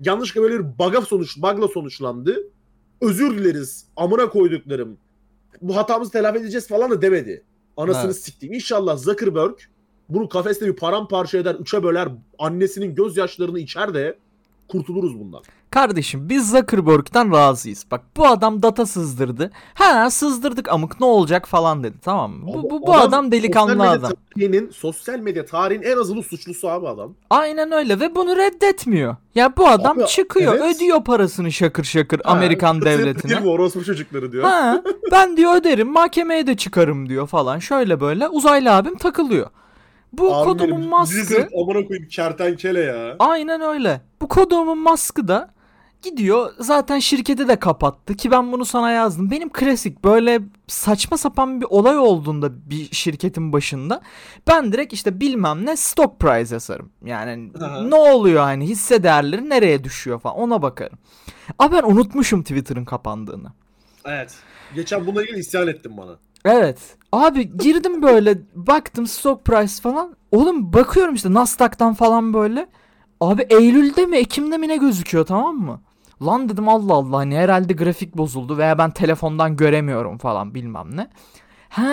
Yanlışlıkla 0.00 0.42
böyle 0.42 0.58
bir 0.58 0.78
bug'a 0.78 1.00
sonuç, 1.00 1.36
bug'la 1.36 1.68
sonuçlandı. 1.68 2.36
Özür 3.00 3.38
dileriz. 3.38 3.86
Amına 3.96 4.28
koyduklarım. 4.28 4.98
Bu 5.62 5.76
hatamızı 5.76 6.12
telafi 6.12 6.38
edeceğiz 6.38 6.68
falan 6.68 6.90
da 6.90 7.02
demedi. 7.02 7.44
Anasını 7.76 8.04
Evet. 8.04 8.16
siktiğim. 8.16 8.54
İnşallah 8.54 8.96
Zuckerberg 8.96 9.54
bunu 10.08 10.28
kafeste 10.28 10.66
bir 10.66 10.76
paramparça 10.76 11.38
eder, 11.38 11.54
üçe 11.54 11.82
böler, 11.82 12.08
annesinin 12.38 12.94
gözyaşlarını 12.94 13.58
içer 13.58 13.94
de 13.94 14.18
kurtuluruz 14.72 15.20
bundan. 15.20 15.42
Kardeşim 15.70 16.28
biz 16.28 16.50
Zuckerberg'den 16.50 17.32
razıyız. 17.32 17.86
Bak 17.90 18.00
bu 18.16 18.26
adam 18.26 18.62
data 18.62 18.86
sızdırdı. 18.86 19.50
Ha 19.74 20.10
sızdırdık 20.10 20.68
amık 20.72 21.00
ne 21.00 21.06
olacak 21.06 21.48
falan 21.48 21.84
dedi 21.84 21.96
tamam 22.02 22.32
mı? 22.32 22.46
Bu, 22.46 22.70
bu, 22.70 22.86
bu 22.86 22.94
adam, 22.94 23.32
delikanlı 23.32 23.72
sosyal 23.72 23.92
adam. 23.92 24.12
Tarihinin, 24.34 24.70
sosyal 24.70 25.18
medya 25.18 25.46
tarihin 25.46 25.82
en 25.82 25.96
azılı 25.96 26.22
suçlusu 26.22 26.68
abi 26.68 26.88
adam. 26.88 27.14
Aynen 27.30 27.72
öyle 27.72 28.00
ve 28.00 28.14
bunu 28.14 28.36
reddetmiyor. 28.36 29.16
Ya 29.34 29.56
bu 29.56 29.68
adam 29.68 29.98
Abi, 29.98 30.06
çıkıyor 30.06 30.54
evet. 30.54 30.76
ödüyor 30.76 31.04
parasını 31.04 31.52
şakır 31.52 31.84
şakır 31.84 32.20
Ha, 32.24 32.32
Amerikan 32.32 32.82
devletine. 32.82 33.40
mi 33.40 33.48
orospu 33.48 33.84
çocukları 33.84 34.32
diyor. 34.32 34.44
Ha, 34.44 34.82
ben 35.12 35.36
diyor 35.36 35.54
öderim 35.56 35.92
mahkemeye 35.92 36.46
de 36.46 36.56
çıkarım 36.56 37.08
diyor 37.08 37.26
falan. 37.26 37.58
Şöyle 37.58 38.00
böyle 38.00 38.28
uzaylı 38.28 38.72
abim 38.74 38.94
takılıyor. 38.94 39.50
Bu 40.12 40.34
Abi 40.34 40.44
kodumun 40.44 40.76
benim 40.76 40.90
maskı 40.90 41.48
amına 41.62 41.86
koyayım 41.86 42.08
kertenkele 42.08 42.80
ya. 42.80 43.16
aynen 43.18 43.60
öyle. 43.60 44.00
Bu 44.20 44.28
kodumun 44.28 44.78
maskı 44.78 45.28
da 45.28 45.50
gidiyor 46.02 46.52
zaten 46.58 46.98
şirketi 46.98 47.48
de 47.48 47.56
kapattı 47.56 48.16
ki 48.16 48.30
ben 48.30 48.52
bunu 48.52 48.64
sana 48.64 48.90
yazdım. 48.90 49.30
Benim 49.30 49.48
klasik 49.52 50.04
böyle 50.04 50.40
saçma 50.66 51.16
sapan 51.16 51.60
bir 51.60 51.66
olay 51.70 51.98
olduğunda 51.98 52.70
bir 52.70 52.88
şirketin 52.92 53.52
başında 53.52 54.00
ben 54.48 54.72
direkt 54.72 54.92
işte 54.92 55.20
bilmem 55.20 55.66
ne 55.66 55.76
stock 55.76 56.20
price 56.20 56.54
yazarım. 56.54 56.92
Yani 57.04 57.52
Aha. 57.60 57.82
ne 57.82 57.94
oluyor 57.94 58.42
hani 58.42 58.68
hisse 58.68 59.02
değerleri 59.02 59.48
nereye 59.48 59.84
düşüyor 59.84 60.20
falan 60.20 60.36
ona 60.36 60.62
bakarım. 60.62 60.98
Ama 61.58 61.72
ben 61.72 61.82
unutmuşum 61.82 62.42
Twitter'ın 62.42 62.84
kapandığını. 62.84 63.52
Evet. 64.04 64.34
Geçen 64.74 65.06
bununla 65.06 65.22
ilgili 65.22 65.38
isyan 65.38 65.68
ettin 65.68 65.96
bana. 65.96 66.18
Evet. 66.44 66.78
Abi 67.12 67.56
girdim 67.58 68.02
böyle 68.02 68.38
baktım 68.54 69.06
stock 69.06 69.44
price 69.44 69.82
falan. 69.82 70.16
Oğlum 70.32 70.72
bakıyorum 70.72 71.14
işte 71.14 71.32
Nasdaq'tan 71.34 71.94
falan 71.94 72.34
böyle. 72.34 72.66
Abi 73.20 73.42
Eylül'de 73.50 74.06
mi 74.06 74.16
Ekim'de 74.16 74.58
mi 74.58 74.68
ne 74.68 74.76
gözüküyor 74.76 75.26
tamam 75.26 75.56
mı? 75.56 75.80
Lan 76.22 76.48
dedim 76.48 76.68
Allah 76.68 76.94
Allah 76.94 77.16
hani 77.16 77.36
herhalde 77.36 77.72
grafik 77.72 78.16
bozuldu 78.16 78.58
veya 78.58 78.78
ben 78.78 78.90
telefondan 78.90 79.56
göremiyorum 79.56 80.18
falan 80.18 80.54
bilmem 80.54 80.96
ne. 80.96 81.08
Ha 81.68 81.84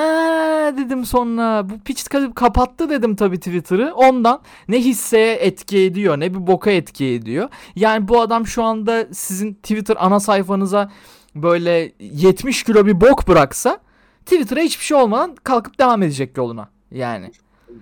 dedim 0.78 1.06
sonra 1.06 1.70
bu 1.70 1.80
piç 1.80 2.02
ka- 2.02 2.34
kapattı 2.34 2.90
dedim 2.90 3.16
tabii 3.16 3.38
Twitter'ı. 3.38 3.94
Ondan 3.96 4.42
ne 4.68 4.80
hisseye 4.80 5.34
etki 5.36 5.78
ediyor 5.80 6.20
ne 6.20 6.34
bir 6.34 6.48
boka 6.48 6.72
etki 6.72 7.06
ediyor. 7.06 7.50
Yani 7.76 8.08
bu 8.08 8.22
adam 8.22 8.48
şu 8.48 8.64
anda 8.64 9.08
sizin 9.14 9.54
Twitter 9.54 9.96
ana 10.00 10.20
sayfanıza 10.20 10.92
böyle 11.36 11.92
70 12.00 12.64
kilo 12.64 12.86
bir 12.86 13.02
bok 13.02 13.28
bıraksa 13.28 13.80
Twitter'a 14.30 14.62
hiçbir 14.62 14.84
şey 14.84 14.98
olmadan 14.98 15.36
kalkıp 15.44 15.80
devam 15.80 16.04
edecek 16.04 16.38
yoluna. 16.38 16.70
Yani. 16.92 17.32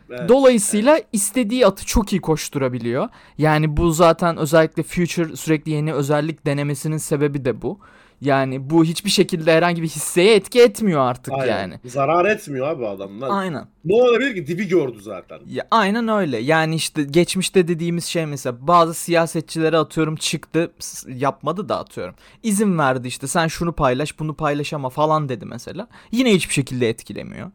Evet. 0.10 0.30
Dolayısıyla 0.30 1.02
istediği 1.14 1.68
atı 1.68 1.86
çok 1.86 2.14
iyi 2.14 2.22
koşturabiliyor. 2.22 3.10
Yani 3.38 3.78
bu 3.78 3.92
zaten 3.92 4.38
özellikle 4.38 4.84
Future 4.84 5.36
sürekli 5.36 5.72
yeni 5.72 5.94
özellik 5.94 6.46
denemesinin 6.46 6.98
sebebi 6.98 7.46
de 7.46 7.62
bu. 7.62 7.80
Yani 8.22 8.70
bu 8.70 8.84
hiçbir 8.84 9.10
şekilde 9.10 9.54
herhangi 9.54 9.82
bir 9.82 9.88
hisseye 9.88 10.36
etki 10.36 10.62
etmiyor 10.62 11.02
artık 11.02 11.34
Aynen. 11.34 11.48
yani. 11.48 11.80
Zarar 11.86 12.26
etmiyor 12.26 12.68
abi 12.68 12.88
adamlar. 12.88 13.30
Aynen. 13.32 13.68
Ne 13.86 13.96
olabilir 13.96 14.36
ki? 14.36 14.48
Dibi 14.48 14.68
gördü 14.68 14.98
zaten. 15.02 15.40
Ya 15.48 15.68
aynen 15.72 16.08
öyle. 16.08 16.38
Yani 16.38 16.76
işte 16.76 17.04
geçmişte 17.04 17.68
dediğimiz 17.68 18.06
şey 18.06 18.26
mesela 18.26 18.68
bazı 18.68 18.94
siyasetçilere 18.94 19.78
atıyorum 19.78 20.16
çıktı 20.16 20.72
yapmadı 21.08 21.70
da 21.70 21.80
atıyorum. 21.80 22.16
İzin 22.44 22.78
verdi 22.78 23.08
işte 23.08 23.28
sen 23.28 23.48
şunu 23.48 23.74
paylaş 23.74 24.20
bunu 24.20 24.34
paylaş 24.34 24.74
ama 24.74 24.90
falan 24.90 25.30
dedi 25.30 25.46
mesela. 25.46 25.88
Yine 26.12 26.34
hiçbir 26.34 26.54
şekilde 26.54 26.90
etkilemiyor. 26.90 27.52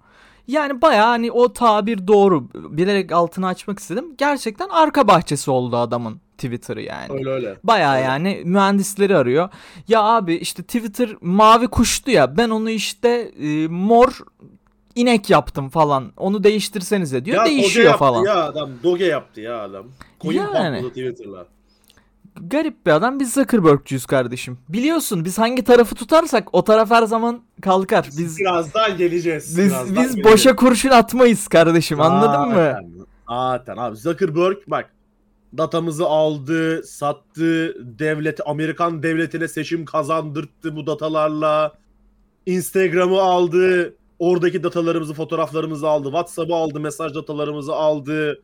Yani 0.49 0.83
baya 0.83 1.09
hani 1.09 1.33
o 1.33 1.53
tabir 1.53 2.07
doğru. 2.07 2.49
Bilerek 2.55 3.13
altını 3.13 3.47
açmak 3.47 3.79
istedim. 3.79 4.05
Gerçekten 4.19 4.69
arka 4.69 5.09
bahçesi 5.09 5.51
oldu 5.51 5.77
adamın 5.77 6.21
Twitter'ı 6.43 6.83
yani. 6.83 7.07
Öyle 7.13 7.31
öyle. 7.31 7.57
Baya 7.65 7.99
yani 7.99 8.43
mühendisleri 8.45 9.17
arıyor. 9.17 9.49
Ya 9.89 10.03
abi 10.03 10.35
işte 10.35 10.63
Twitter 10.63 11.09
mavi 11.21 11.69
kuştu 11.69 12.11
ya 12.11 12.37
ben 12.37 12.51
onu 12.51 12.71
işte 12.71 13.09
e, 13.43 13.69
mor 13.69 14.19
inek 14.95 15.31
yaptım 15.31 15.69
falan. 15.69 16.13
Onu 16.17 16.45
değiştirsenize 16.45 17.25
diyor. 17.25 17.37
Ya 17.37 17.45
Değişiyor 17.45 17.85
yaptı 17.87 17.99
falan. 17.99 18.25
ya 18.25 18.45
adam. 18.45 18.71
Doge 18.83 19.05
yaptı 19.05 19.41
ya 19.41 19.63
adam. 19.63 19.87
Coin 20.21 20.37
Yani. 20.37 20.89
Twitter'la. 20.89 21.47
Garip 22.41 22.87
bir 22.87 22.91
adam 22.91 23.21
biz 23.21 23.33
Zuckerberg'cüyüz 23.35 24.07
kardeşim. 24.07 24.59
Biliyorsun 24.69 25.25
biz 25.25 25.39
hangi 25.39 25.65
tarafı 25.65 25.95
tutarsak 25.95 26.49
o 26.55 26.65
taraf 26.65 26.91
her 26.91 27.03
zaman 27.03 27.41
kalkar. 27.63 28.09
Biz 28.19 28.39
Birazdan 28.39 28.97
geleceğiz. 28.97 29.59
biz 29.59 29.71
birazdan 29.71 29.87
biz 29.89 29.95
geleceğiz. 30.15 30.25
boşa 30.33 30.57
kurşun 30.57 30.89
atmayız 30.91 31.49
kardeşim. 31.49 32.01
Anladın 32.01 32.49
mı? 32.49 32.55
Zaten, 32.55 32.91
Zaten 33.29 33.77
abi 33.77 33.97
Zuckerberg 33.97 34.57
bak 34.67 34.91
datamızı 35.59 36.07
aldı, 36.07 36.83
sattı, 36.83 37.77
devlet 37.99 38.41
Amerikan 38.47 39.03
devletine 39.03 39.49
seçim 39.49 39.85
kazandırttı 39.85 40.77
bu 40.77 40.87
datalarla. 40.87 41.73
Instagram'ı 42.47 43.21
aldı, 43.21 43.95
oradaki 44.19 44.63
datalarımızı, 44.63 45.15
fotoğraflarımızı 45.15 45.89
aldı, 45.89 46.05
WhatsApp'ı 46.05 46.55
aldı, 46.55 46.81
mesaj 46.81 47.15
datalarımızı 47.15 47.75
aldı. 47.75 48.43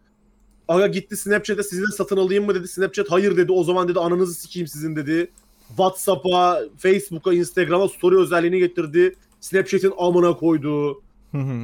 Aga 0.69 0.87
gitti 0.87 1.17
Snapchat'e 1.17 1.63
sizi 1.63 1.83
de 1.83 1.97
satın 1.97 2.17
alayım 2.17 2.47
mı 2.47 2.55
dedi. 2.55 2.69
Snapchat 2.69 3.11
hayır 3.11 3.37
dedi. 3.37 3.53
O 3.53 3.65
zaman 3.65 3.89
dedi 3.89 4.01
ananızı 4.01 4.35
sikeyim 4.35 4.67
sizin 4.67 4.97
dedi. 4.97 5.31
WhatsApp'a, 5.69 6.61
Facebook'a, 6.79 7.33
Instagram'a 7.33 7.89
story 7.89 8.17
özelliğini 8.17 8.59
getirdi. 8.59 9.15
Snapchat'in 9.41 9.93
amına 9.99 10.37
koydu. 10.37 11.03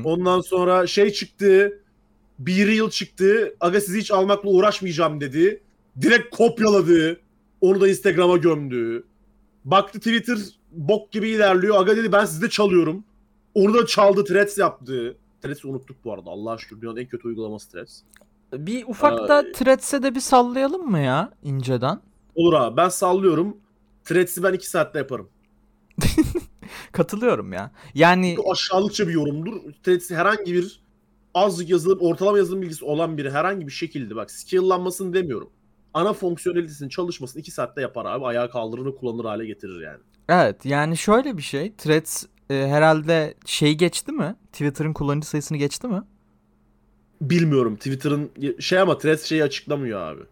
Ondan 0.04 0.40
sonra 0.40 0.86
şey 0.86 1.10
çıktı. 1.10 1.80
Bir 2.38 2.68
yıl 2.68 2.90
çıktı. 2.90 3.56
Aga 3.60 3.80
sizi 3.80 3.98
hiç 4.00 4.10
almakla 4.10 4.50
uğraşmayacağım 4.50 5.20
dedi. 5.20 5.62
Direkt 6.00 6.36
kopyaladı. 6.36 7.20
Onu 7.60 7.80
da 7.80 7.88
Instagram'a 7.88 8.36
gömdü. 8.36 9.04
Baktı 9.64 9.98
Twitter 9.98 10.38
bok 10.72 11.12
gibi 11.12 11.28
ilerliyor. 11.28 11.80
Aga 11.80 11.96
dedi 11.96 12.12
ben 12.12 12.24
sizde 12.24 12.50
çalıyorum. 12.50 13.04
Onu 13.54 13.74
da 13.74 13.86
çaldı. 13.86 14.24
Threads 14.24 14.58
yaptı. 14.58 15.16
Threads'i 15.42 15.66
unuttuk 15.68 16.04
bu 16.04 16.12
arada. 16.12 16.30
Allah 16.30 16.58
şükür 16.58 16.80
dünyanın 16.80 16.96
en 16.96 17.06
kötü 17.06 17.28
uygulaması 17.28 17.70
Threads. 17.70 18.00
bir 18.52 18.84
ufak 18.88 19.28
da 19.28 19.34
Ay. 19.34 19.52
Threads'e 19.52 20.02
de 20.02 20.14
bir 20.14 20.20
sallayalım 20.20 20.90
mı 20.90 20.98
ya 20.98 21.32
inceden? 21.42 22.00
Olur 22.34 22.52
abi 22.52 22.76
ben 22.76 22.88
sallıyorum. 22.88 23.56
Threads'i 24.04 24.42
ben 24.42 24.52
2 24.52 24.70
saatte 24.70 24.98
yaparım. 24.98 25.28
Katılıyorum 26.92 27.52
ya. 27.52 27.70
Yani 27.94 28.34
Bu 28.36 28.52
aşağılıkça 28.52 29.08
bir 29.08 29.12
yorumdur. 29.12 29.72
Threads'i 29.82 30.16
herhangi 30.16 30.54
bir 30.54 30.80
azıcık 31.34 31.70
yazılım, 31.70 31.98
ortalama 32.00 32.38
yazılım 32.38 32.62
bilgisi 32.62 32.84
olan 32.84 33.18
biri 33.18 33.30
herhangi 33.30 33.66
bir 33.66 33.72
şekilde 33.72 34.16
bak 34.16 34.30
skill'lanmasını 34.30 35.14
demiyorum. 35.14 35.50
Ana 35.94 36.12
fonksiyonelitesinin 36.12 36.88
çalışmasını 36.88 37.40
2 37.40 37.50
saatte 37.50 37.80
yapar 37.80 38.06
abi. 38.06 38.24
Ayağa 38.24 38.50
kaldırır 38.50 38.86
ve 38.86 38.94
kullanılır 38.94 39.24
hale 39.24 39.46
getirir 39.46 39.80
yani. 39.80 40.00
evet 40.28 40.66
yani 40.66 40.96
şöyle 40.96 41.36
bir 41.36 41.42
şey. 41.42 41.72
Threads 41.74 42.24
e, 42.50 42.54
herhalde 42.54 43.34
şey 43.46 43.74
geçti 43.74 44.12
mi? 44.12 44.36
Twitter'ın 44.52 44.92
kullanıcı 44.92 45.28
sayısını 45.28 45.58
geçti 45.58 45.88
mi? 45.88 46.02
Bilmiyorum 47.20 47.76
Twitter'ın 47.76 48.30
şey 48.60 48.78
ama 48.78 48.98
Threads 48.98 49.24
şeyi 49.24 49.44
açıklamıyor 49.44 50.00
abi. 50.00 50.22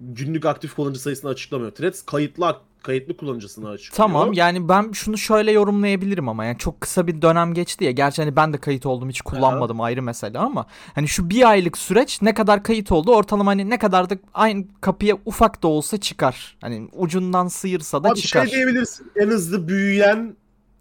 Günlük 0.00 0.46
aktif 0.46 0.74
kullanıcı 0.74 1.00
sayısını 1.00 1.30
açıklamıyor. 1.30 1.70
Threads 1.70 2.02
kayıtlı 2.02 2.46
kayıtlı 2.82 3.16
kullanıcısını 3.16 3.68
açıklıyor. 3.68 3.96
Tamam 3.96 4.32
yani 4.32 4.68
ben 4.68 4.92
şunu 4.92 5.18
şöyle 5.18 5.52
yorumlayabilirim 5.52 6.28
ama 6.28 6.44
yani 6.44 6.58
çok 6.58 6.80
kısa 6.80 7.06
bir 7.06 7.22
dönem 7.22 7.54
geçti 7.54 7.84
ya. 7.84 7.90
Gerçi 7.90 8.22
hani 8.22 8.36
ben 8.36 8.52
de 8.52 8.58
kayıt 8.58 8.86
oldum 8.86 9.08
hiç 9.08 9.20
kullanmadım 9.20 9.80
ayrı 9.80 10.02
mesele 10.02 10.38
ama 10.38 10.66
hani 10.94 11.08
şu 11.08 11.30
bir 11.30 11.50
aylık 11.50 11.78
süreç 11.78 12.22
ne 12.22 12.34
kadar 12.34 12.62
kayıt 12.62 12.92
oldu 12.92 13.14
ortalama 13.14 13.50
hani 13.50 13.70
ne 13.70 13.78
kadar 13.78 14.10
da 14.10 14.18
aynı 14.34 14.64
kapıya 14.80 15.18
ufak 15.24 15.62
da 15.62 15.68
olsa 15.68 16.00
çıkar. 16.00 16.56
Hani 16.60 16.88
ucundan 16.92 17.48
sıyırsa 17.48 18.04
da 18.04 18.08
Abi 18.08 18.18
çıkar. 18.20 18.46
şey 18.46 18.56
diyebilirsin. 18.56 19.12
En 19.16 19.26
hızlı 19.26 19.68
büyüyen 19.68 20.36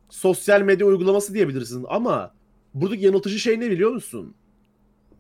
sosyal 0.10 0.62
medya 0.62 0.88
uygulaması 0.88 1.34
diyebilirsin 1.34 1.86
ama 1.90 2.32
buradaki 2.74 3.06
yanıltıcı 3.06 3.40
şey 3.40 3.60
ne 3.60 3.72
biliyor 3.72 3.92
musun? 3.92 4.34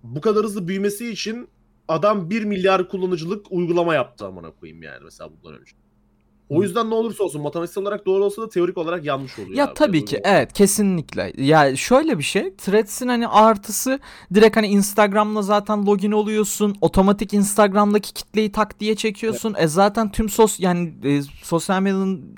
Bu 0.03 0.21
kadar 0.21 0.43
hızlı 0.43 0.67
büyümesi 0.67 1.09
için 1.09 1.47
adam 1.87 2.29
1 2.29 2.43
milyar 2.43 2.89
kullanıcılık 2.89 3.51
uygulama 3.51 3.95
yaptı 3.95 4.25
amına 4.25 4.51
koyayım 4.51 4.83
yani 4.83 5.03
mesela 5.03 5.29
bundan 5.31 5.59
önce. 5.59 5.71
O 6.49 6.63
yüzden 6.63 6.89
ne 6.89 6.93
olursa 6.93 7.23
olsun 7.23 7.41
matematiksel 7.41 7.81
olarak 7.81 8.05
doğru 8.05 8.25
olsa 8.25 8.41
da 8.41 8.49
teorik 8.49 8.77
olarak 8.77 9.05
yanlış 9.05 9.39
oluyor. 9.39 9.55
Ya 9.57 9.65
abi. 9.65 9.73
tabii 9.73 10.05
ki 10.05 10.21
evet 10.23 10.53
kesinlikle. 10.53 11.33
Ya 11.37 11.75
şöyle 11.75 12.17
bir 12.17 12.23
şey 12.23 12.55
Threads'in 12.55 13.07
hani 13.07 13.27
artısı 13.27 13.99
direkt 14.33 14.57
hani 14.57 14.67
Instagram'la 14.67 15.41
zaten 15.41 15.85
login 15.85 16.11
oluyorsun. 16.11 16.75
Otomatik 16.81 17.33
Instagram'daki 17.33 18.13
kitleyi 18.13 18.51
tak 18.51 18.79
diye 18.79 18.95
çekiyorsun. 18.95 19.55
E 19.57 19.67
zaten 19.67 20.11
tüm 20.11 20.29
sos 20.29 20.59
yani 20.59 20.93
e, 21.03 21.21
sosyal 21.43 21.81
medyanın 21.81 22.35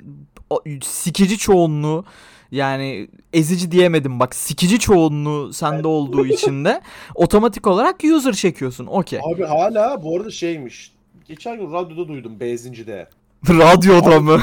o- 0.50 0.62
sikici 0.82 1.38
çoğunluğu 1.38 2.04
yani 2.50 3.08
ezici 3.32 3.70
diyemedim 3.70 4.20
bak 4.20 4.34
sikici 4.34 4.78
çoğunluğu 4.78 5.52
sende 5.52 5.88
olduğu 5.88 6.26
için 6.26 6.64
de 6.64 6.80
otomatik 7.14 7.66
olarak 7.66 8.04
user 8.16 8.32
çekiyorsun. 8.32 8.86
Okey. 8.86 9.20
Abi 9.34 9.44
hala 9.44 10.02
bu 10.02 10.16
arada 10.16 10.30
şeymiş. 10.30 10.92
Geçen 11.28 11.56
gün 11.58 11.72
radyoda 11.72 12.08
duydum 12.08 12.40
benzincide. 12.40 13.08
Radyoda 13.48 14.20
mı? 14.20 14.40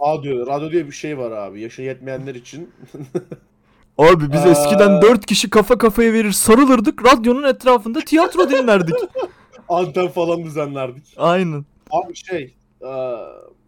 Radyo, 0.00 0.46
radyo 0.46 0.70
diye 0.70 0.86
bir 0.86 0.92
şey 0.92 1.18
var 1.18 1.30
abi. 1.30 1.60
Yaşı 1.60 1.82
yetmeyenler 1.82 2.34
için. 2.34 2.70
Abi 3.98 4.32
biz 4.32 4.40
Aa. 4.40 4.48
eskiden 4.48 5.02
dört 5.02 5.26
kişi 5.26 5.50
kafa 5.50 5.78
kafaya 5.78 6.12
verir 6.12 6.32
sarılırdık 6.32 7.04
radyonun 7.06 7.42
etrafında 7.42 8.00
tiyatro 8.00 8.50
dinlerdik. 8.50 8.94
Anten 9.68 10.08
falan 10.08 10.44
düzenlerdik. 10.44 11.14
Aynen. 11.16 11.64
Abi 11.90 12.14
şey, 12.14 12.54
eee 12.82 13.16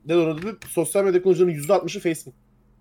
ne 0.07 0.15
dedi? 0.17 0.57
Sosyal 0.69 1.05
medya 1.05 1.23
kullanıcılarının 1.23 1.63
%60'ı 1.63 2.01
Facebook 2.01 2.35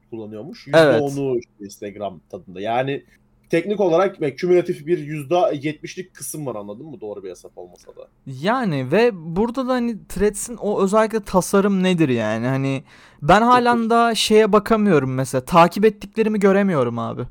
kullanıyormuş. 0.09 0.67
Evet. 0.67 1.01
%10'u 1.01 1.39
işte 1.39 1.51
Instagram 1.59 2.21
tadında. 2.29 2.61
Yani 2.61 3.03
teknik 3.49 3.79
olarak 3.79 4.21
ve 4.21 4.35
kümülatif 4.35 4.87
bir 4.87 4.97
%70'lik 4.97 6.13
kısım 6.13 6.45
var 6.45 6.55
anladın 6.55 6.85
mı? 6.85 7.01
Doğru 7.01 7.23
bir 7.23 7.29
hesap 7.29 7.57
olmasa 7.57 7.87
da. 7.87 8.07
Yani 8.27 8.91
ve 8.91 9.11
burada 9.13 9.67
da 9.67 9.71
hani 9.71 10.07
Threads'in 10.07 10.57
o 10.57 10.83
özellikle 10.83 11.19
tasarım 11.19 11.83
nedir 11.83 12.09
yani 12.09 12.47
hani 12.47 12.83
ben 13.21 13.41
halen 13.41 13.89
daha 13.89 14.15
şeye 14.15 14.53
bakamıyorum 14.53 15.13
mesela 15.13 15.45
takip 15.45 15.85
ettiklerimi 15.85 16.39
göremiyorum 16.39 16.99
abi. 16.99 17.21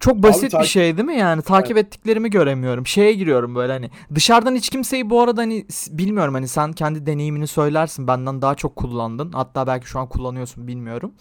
Çok 0.00 0.16
basit 0.22 0.44
bir 0.44 0.50
takip- 0.50 0.66
şey 0.68 0.96
değil 0.96 1.06
mi 1.06 1.16
yani? 1.16 1.42
Takip 1.42 1.76
ettiklerimi 1.76 2.30
göremiyorum. 2.30 2.86
Şeye 2.86 3.12
giriyorum 3.12 3.54
böyle 3.54 3.72
hani. 3.72 3.90
Dışarıdan 4.14 4.54
hiç 4.54 4.70
kimseyi 4.70 5.10
bu 5.10 5.20
arada 5.20 5.40
hani 5.40 5.66
bilmiyorum 5.90 6.34
hani 6.34 6.48
sen 6.48 6.72
kendi 6.72 7.06
deneyimini 7.06 7.46
söylersin. 7.46 8.06
Benden 8.06 8.42
daha 8.42 8.54
çok 8.54 8.76
kullandın. 8.76 9.32
Hatta 9.32 9.66
belki 9.66 9.86
şu 9.88 9.98
an 9.98 10.08
kullanıyorsun 10.08 10.68
bilmiyorum. 10.68 11.12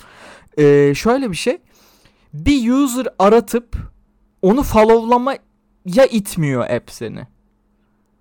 Ee, 0.58 0.94
şöyle 0.96 1.32
bir 1.32 1.36
şey. 1.36 1.58
Bir 2.34 2.72
user 2.72 3.08
aratıp 3.20 3.78
onu 4.42 4.64
followlamaya 4.64 6.06
itmiyor 6.12 6.70
app 6.70 6.92
seni. 6.92 7.28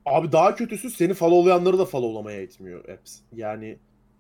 Abi 0.06 0.32
daha 0.32 0.54
kötüsü 0.54 0.90
seni 0.90 1.14
followlayanları 1.14 1.78
da 1.78 1.84
followlamaya 1.84 2.42
itmiyor 2.42 2.88
apps. 2.88 3.18
Yani 3.36 3.76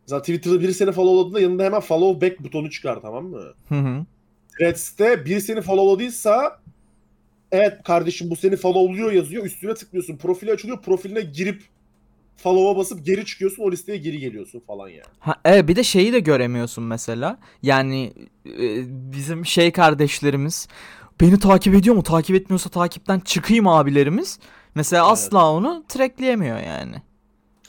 zaten 0.06 0.22
Twitter'da 0.22 0.60
biri 0.60 0.74
seni 0.74 0.92
followladığında 0.92 1.40
yanında 1.40 1.64
hemen 1.64 1.80
follow 1.80 2.26
back 2.26 2.44
butonu 2.44 2.70
çıkar 2.70 3.00
tamam 3.02 3.26
mı? 3.26 3.42
Hı 3.68 3.74
hı. 3.74 4.04
Threads'te 4.58 5.24
biri 5.24 5.40
seni 5.40 5.62
followladıysa 5.62 6.60
evet 7.52 7.82
kardeşim 7.84 8.30
bu 8.30 8.36
seni 8.36 8.56
followluyor 8.56 9.12
yazıyor. 9.12 9.44
Üstüne 9.44 9.74
tıklıyorsun. 9.74 10.16
Profili 10.16 10.52
açılıyor. 10.52 10.82
Profiline 10.82 11.20
girip 11.20 11.62
follow'a 12.38 12.76
basıp 12.76 13.06
geri 13.06 13.24
çıkıyorsun. 13.26 13.62
O 13.62 13.72
listeye 13.72 13.98
geri 13.98 14.18
geliyorsun 14.18 14.60
falan 14.60 14.88
yani. 14.88 15.02
Ha, 15.18 15.36
evet 15.44 15.68
bir 15.68 15.76
de 15.76 15.84
şeyi 15.84 16.12
de 16.12 16.20
göremiyorsun 16.20 16.84
mesela. 16.84 17.38
Yani 17.62 18.12
e, 18.46 18.84
bizim 19.12 19.46
şey 19.46 19.72
kardeşlerimiz 19.72 20.68
beni 21.20 21.38
takip 21.38 21.74
ediyor 21.74 21.96
mu? 21.96 22.02
Takip 22.02 22.36
etmiyorsa 22.36 22.70
takipten 22.70 23.20
çıkayım 23.20 23.68
abilerimiz. 23.68 24.38
Mesela 24.74 25.02
Evet. 25.04 25.12
asla 25.12 25.52
onu 25.52 25.84
trackleyemiyor 25.88 26.58
yani. 26.60 26.96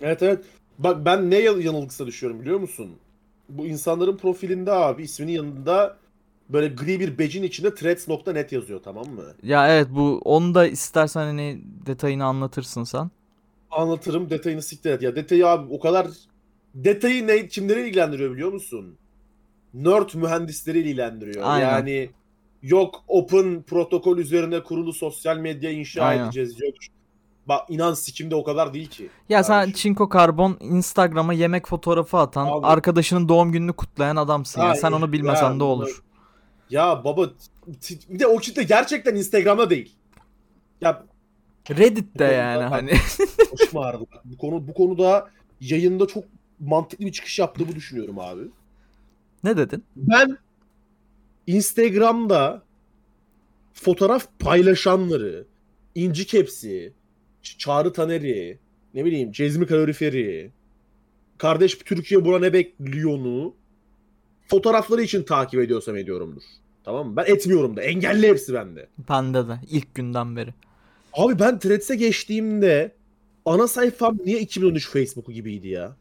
Evet 0.02 0.24
evet. 0.24 0.44
Bak 0.80 1.06
ben 1.06 1.30
ne 1.32 1.38
yan- 1.40 1.60
yanılgısına 1.62 2.08
düşüyorum 2.08 2.42
biliyor 2.42 2.60
musun? 2.60 2.92
Bu 3.50 3.66
insanların 3.68 4.18
profilinde 4.18 4.72
abi 4.72 5.04
isminin 5.04 5.32
yanında 5.32 5.98
böyle 6.50 6.68
gri 6.68 7.00
bir 7.00 7.18
badge'in 7.20 7.44
içinde 7.44 7.76
threads.net 7.76 8.52
yazıyor 8.52 8.80
tamam 8.84 9.06
mı? 9.08 9.24
Ya 9.44 9.68
evet 9.76 9.88
bu 9.92 10.22
onu 10.26 10.56
da 10.56 10.68
istersen 10.68 11.26
hani 11.26 11.62
detayını 11.86 12.26
anlatırsın 12.26 12.84
sen. 12.84 13.12
Anlatırım 13.72 14.30
detayını 14.30 14.62
siktir 14.62 14.92
et. 14.92 15.02
Ya 15.02 15.16
detayı 15.16 15.48
abi 15.48 15.74
o 15.74 15.80
kadar 15.80 16.08
detayı 16.76 17.28
ne 17.28 17.48
kimleri 17.48 17.88
ilgilendiriyor 17.88 18.32
biliyor 18.32 18.54
musun? 18.54 18.98
Nerd 19.74 20.10
mühendisleri 20.14 20.80
ilgilendiriyor. 20.80 21.44
Aynen. 21.46 21.70
Yani 21.70 22.10
yok 22.62 23.04
open 23.08 23.64
protokol 23.64 24.18
üzerine 24.18 24.64
kurulu 24.64 24.94
sosyal 24.94 25.38
medya 25.38 25.72
inşa 25.72 26.04
Aynen. 26.04 26.26
edeceğiz. 26.26 26.62
Yok 26.62 26.74
bak 27.48 27.70
inan 27.70 27.94
sikimde 27.94 28.36
o 28.36 28.44
kadar 28.44 28.74
değil 28.74 28.90
ki. 28.90 29.10
Ya 29.30 29.44
sen 29.44 29.54
Kardeşim. 29.54 29.74
Çinko 29.76 30.10
Karbon 30.10 30.58
Instagram'a 30.62 31.34
yemek 31.34 31.68
fotoğrafı 31.68 32.18
atan, 32.18 32.48
Abi. 32.48 32.66
arkadaşının 32.66 33.30
doğum 33.30 33.52
gününü 33.52 33.74
kutlayan 33.74 34.16
adamsın 34.16 34.62
ya. 34.62 34.76
Sen 34.76 34.92
onu 34.92 35.12
bilmesen 35.12 35.60
de 35.60 35.64
olur. 35.64 36.04
Ya 36.70 37.04
baba 37.04 37.30
bir 38.10 38.20
de 38.20 38.28
o 38.28 38.38
kitle 38.38 38.64
gerçekten 38.64 39.16
Instagram'da 39.16 39.70
değil. 39.70 39.96
Ya 40.82 41.04
Reddit'te 41.70 42.28
Bu 42.28 42.34
yani 42.34 42.63
hani. 42.63 42.92
başım 43.51 43.80
ağrıdı. 43.80 44.06
Bu 44.25 44.38
konu 44.38 44.68
bu 44.68 44.74
konuda 44.74 45.30
yayında 45.62 46.08
çok 46.08 46.24
mantıklı 46.60 47.06
bir 47.06 47.12
çıkış 47.12 47.39
yaptığımı 47.39 47.75
düşünüyorum 47.75 48.20
abi. 48.20 48.42
ne 49.44 49.58
dedin? 49.58 49.84
Ben 49.96 50.38
Instagram'da 51.48 52.63
fotoğraf 53.74 54.28
paylaşanları, 54.39 55.46
İnci 55.96 56.28
Kepsi, 56.28 56.94
Çağrı 57.42 57.94
Taner'i, 57.94 58.60
ne 58.94 59.06
bileyim 59.06 59.32
Cezmi 59.32 59.68
Kaloriferi, 59.68 60.51
Kardeş 61.38 61.78
Türkiye 61.78 62.25
buna 62.25 62.39
ne 62.39 62.54
bekliyor'nu 62.54 63.54
fotoğrafları 64.48 65.01
için 65.01 65.24
takip 65.24 65.60
ediyorsam 65.60 65.96
ediyorumdur. 65.96 66.42
Tamam 66.84 67.08
mı? 67.08 67.16
Ben 67.16 67.25
etmiyorum 67.25 67.78
da. 67.78 67.82
Engelli 67.82 68.28
hepsi 68.28 68.54
bende. 68.54 68.88
Bende 69.10 69.48
de 69.48 69.60
ilk 69.70 69.96
günden 69.96 70.36
beri. 70.36 70.54
Abi 71.13 71.39
ben 71.39 71.60
Threads'e 71.60 71.96
geçtiğimde 71.96 72.96
ana 73.46 73.68
sayfam 73.68 74.18
niye 74.25 74.39
2013 74.39 74.89
Facebook'u 74.89 75.32
gibiydi 75.32 75.68
ya? 75.68 75.96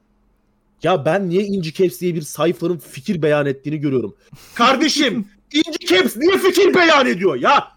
Ya 0.82 1.04
ben 1.04 1.28
niye 1.28 1.42
İnci 1.42 1.72
Caps 1.74 2.00
diye 2.00 2.14
bir 2.14 2.22
sayfanın 2.22 2.78
fikir 2.78 3.22
beyan 3.22 3.46
ettiğini 3.46 3.78
görüyorum. 3.78 4.16
Kardeşim 4.54 5.28
İnci 5.52 5.86
Caps 5.86 6.16
niye 6.16 6.38
fikir 6.38 6.74
beyan 6.74 7.06
ediyor 7.06 7.36
ya? 7.36 7.68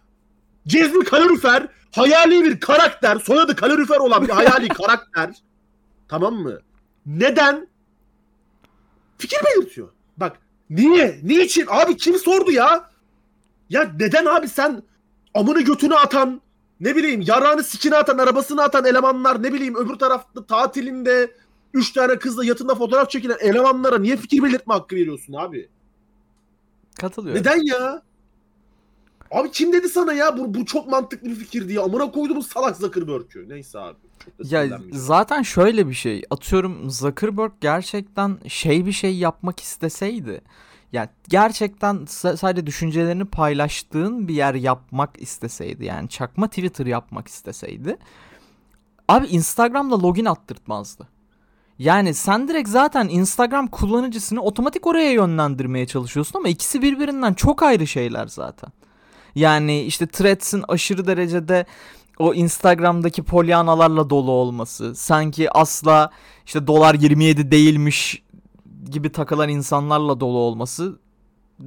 Cezmi 0.68 1.04
Kalorifer 1.04 1.68
hayali 1.92 2.44
bir 2.44 2.60
karakter, 2.60 3.16
soyadı 3.20 3.56
kalorifer 3.56 3.98
olan 3.98 4.24
bir 4.24 4.30
hayali 4.30 4.68
karakter. 4.68 5.36
Tamam 6.08 6.36
mı? 6.36 6.60
Neden? 7.06 7.68
Fikir 9.18 9.38
belirtiyor. 9.46 9.90
Bak 10.18 10.38
niye? 10.70 11.20
Niçin? 11.24 11.66
Abi 11.70 11.98
kim 11.98 12.16
sordu 12.16 12.52
ya? 12.52 12.90
Ya 13.70 13.92
neden 14.00 14.26
abi 14.26 14.48
sen 14.48 14.84
amını 15.34 15.62
götünü 15.62 15.96
atan, 15.96 16.42
ne 16.82 16.96
bileyim 16.96 17.22
yarağını 17.28 17.64
sikine 17.64 17.96
atan, 17.96 18.18
arabasını 18.18 18.64
atan 18.64 18.86
elemanlar, 18.86 19.44
ne 19.44 19.54
bileyim 19.54 19.76
öbür 19.76 19.96
tarafta 19.96 20.46
tatilinde 20.46 21.32
üç 21.74 21.92
tane 21.92 22.20
kızla 22.20 22.46
yatında 22.46 22.76
fotoğraf 22.76 23.10
çekilen 23.10 23.38
elemanlara 23.40 23.98
niye 23.98 24.18
fikir 24.18 24.44
belirtme 24.44 24.74
hakkı 24.74 24.96
veriyorsun 24.96 25.34
abi? 25.34 25.70
Katılıyorum. 27.00 27.42
Neden 27.42 27.60
ya? 27.66 28.02
Abi 29.32 29.52
kim 29.52 29.74
dedi 29.74 29.90
sana 29.90 30.14
ya 30.14 30.38
bu, 30.38 30.54
bu 30.54 30.66
çok 30.66 30.88
mantıklı 30.88 31.30
bir 31.30 31.36
fikir 31.36 31.68
diye 31.68 31.80
amına 31.80 32.12
koyduğumuz 32.12 32.48
salak 32.48 32.78
Zuckerberg'ü. 32.78 33.50
Neyse 33.50 33.80
abi. 33.80 33.98
Ya 34.44 34.80
zaten 34.92 35.42
şöyle 35.42 35.88
bir 35.90 35.94
şey. 35.94 36.24
Atıyorum 36.30 36.90
Zuckerberg 36.90 37.52
gerçekten 37.62 38.38
şey 38.48 38.86
bir 38.86 38.92
şey 38.92 39.16
yapmak 39.16 39.60
isteseydi. 39.60 40.42
Yani 40.94 41.10
gerçekten 41.30 41.96
sa- 41.96 42.38
sadece 42.38 42.68
düşüncelerini 42.68 43.26
paylaştığın 43.26 44.28
bir 44.28 44.34
yer 44.34 44.54
yapmak 44.56 45.22
isteseydi. 45.22 45.86
Yani 45.86 46.10
çakma 46.10 46.48
Twitter 46.48 46.86
yapmak 46.86 47.28
isteseydi. 47.28 47.98
Abi 49.08 49.28
Instagram'da 49.28 50.02
login 50.02 50.26
attırtmazdı. 50.26 51.08
Yani 51.80 52.14
sen 52.14 52.48
direkt 52.48 52.70
zaten 52.70 53.08
Instagram 53.10 53.68
kullanıcısını 53.68 54.42
otomatik 54.42 54.88
oraya 54.88 55.12
yönlendirmeye 55.12 55.88
çalışıyorsun 55.88 56.40
ama 56.40 56.48
ikisi 56.48 56.82
birbirinden 56.82 57.34
çok 57.34 57.64
ayrı 57.64 57.88
şeyler 57.88 58.28
zaten. 58.28 58.72
Yani 59.36 59.82
işte 59.82 60.08
Threads'in 60.08 60.64
aşırı 60.68 61.08
derecede 61.08 61.66
o 62.20 62.34
Instagram'daki 62.34 63.24
polyanalarla 63.24 64.10
dolu 64.10 64.32
olması, 64.32 64.96
sanki 64.96 65.52
asla 65.52 66.12
işte 66.46 66.68
dolar 66.68 66.96
27 66.96 67.52
değilmiş 67.52 68.24
gibi 68.92 69.12
takılan 69.12 69.50
insanlarla 69.50 70.20
dolu 70.20 70.38
olması 70.38 71.00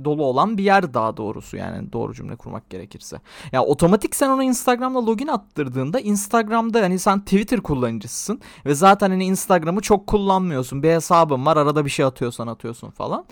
dolu 0.04 0.24
olan 0.24 0.58
bir 0.58 0.64
yer 0.64 0.94
daha 0.94 1.16
doğrusu 1.16 1.56
yani 1.56 1.92
doğru 1.92 2.14
cümle 2.14 2.36
kurmak 2.36 2.70
gerekirse. 2.70 3.20
Ya 3.52 3.62
otomatik 3.62 4.16
sen 4.16 4.28
onu 4.28 4.42
Instagram'da 4.42 5.06
login 5.06 5.26
attırdığında 5.26 6.00
Instagram'da 6.00 6.82
hani 6.82 6.98
sen 6.98 7.20
Twitter 7.20 7.60
kullanıcısın 7.60 8.40
ve 8.66 8.74
zaten 8.74 9.10
hani 9.10 9.24
Instagram'ı 9.24 9.80
çok 9.80 10.06
kullanmıyorsun. 10.06 10.82
Bir 10.82 10.90
hesabın 10.90 11.46
var 11.46 11.56
arada 11.56 11.84
bir 11.84 11.90
şey 11.90 12.04
atıyorsan 12.04 12.46
atıyorsun 12.46 12.90
falan. 12.90 13.24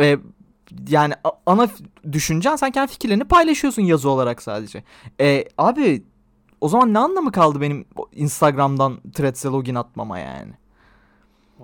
Ee, 0.00 0.18
yani 0.88 1.14
ana 1.46 1.68
düşüncen 2.12 2.56
sen 2.56 2.70
kendi 2.70 2.92
fikirlerini 2.92 3.24
paylaşıyorsun 3.24 3.82
yazı 3.82 4.10
olarak 4.10 4.42
sadece. 4.42 4.84
E, 5.20 5.44
abi 5.58 6.04
o 6.60 6.68
zaman 6.68 6.94
ne 6.94 6.98
anlamı 6.98 7.32
kaldı 7.32 7.60
benim 7.60 7.84
Instagram'dan 8.12 9.00
Threads'e 9.14 9.48
login 9.48 9.74
atmama 9.74 10.18
yani? 10.18 10.59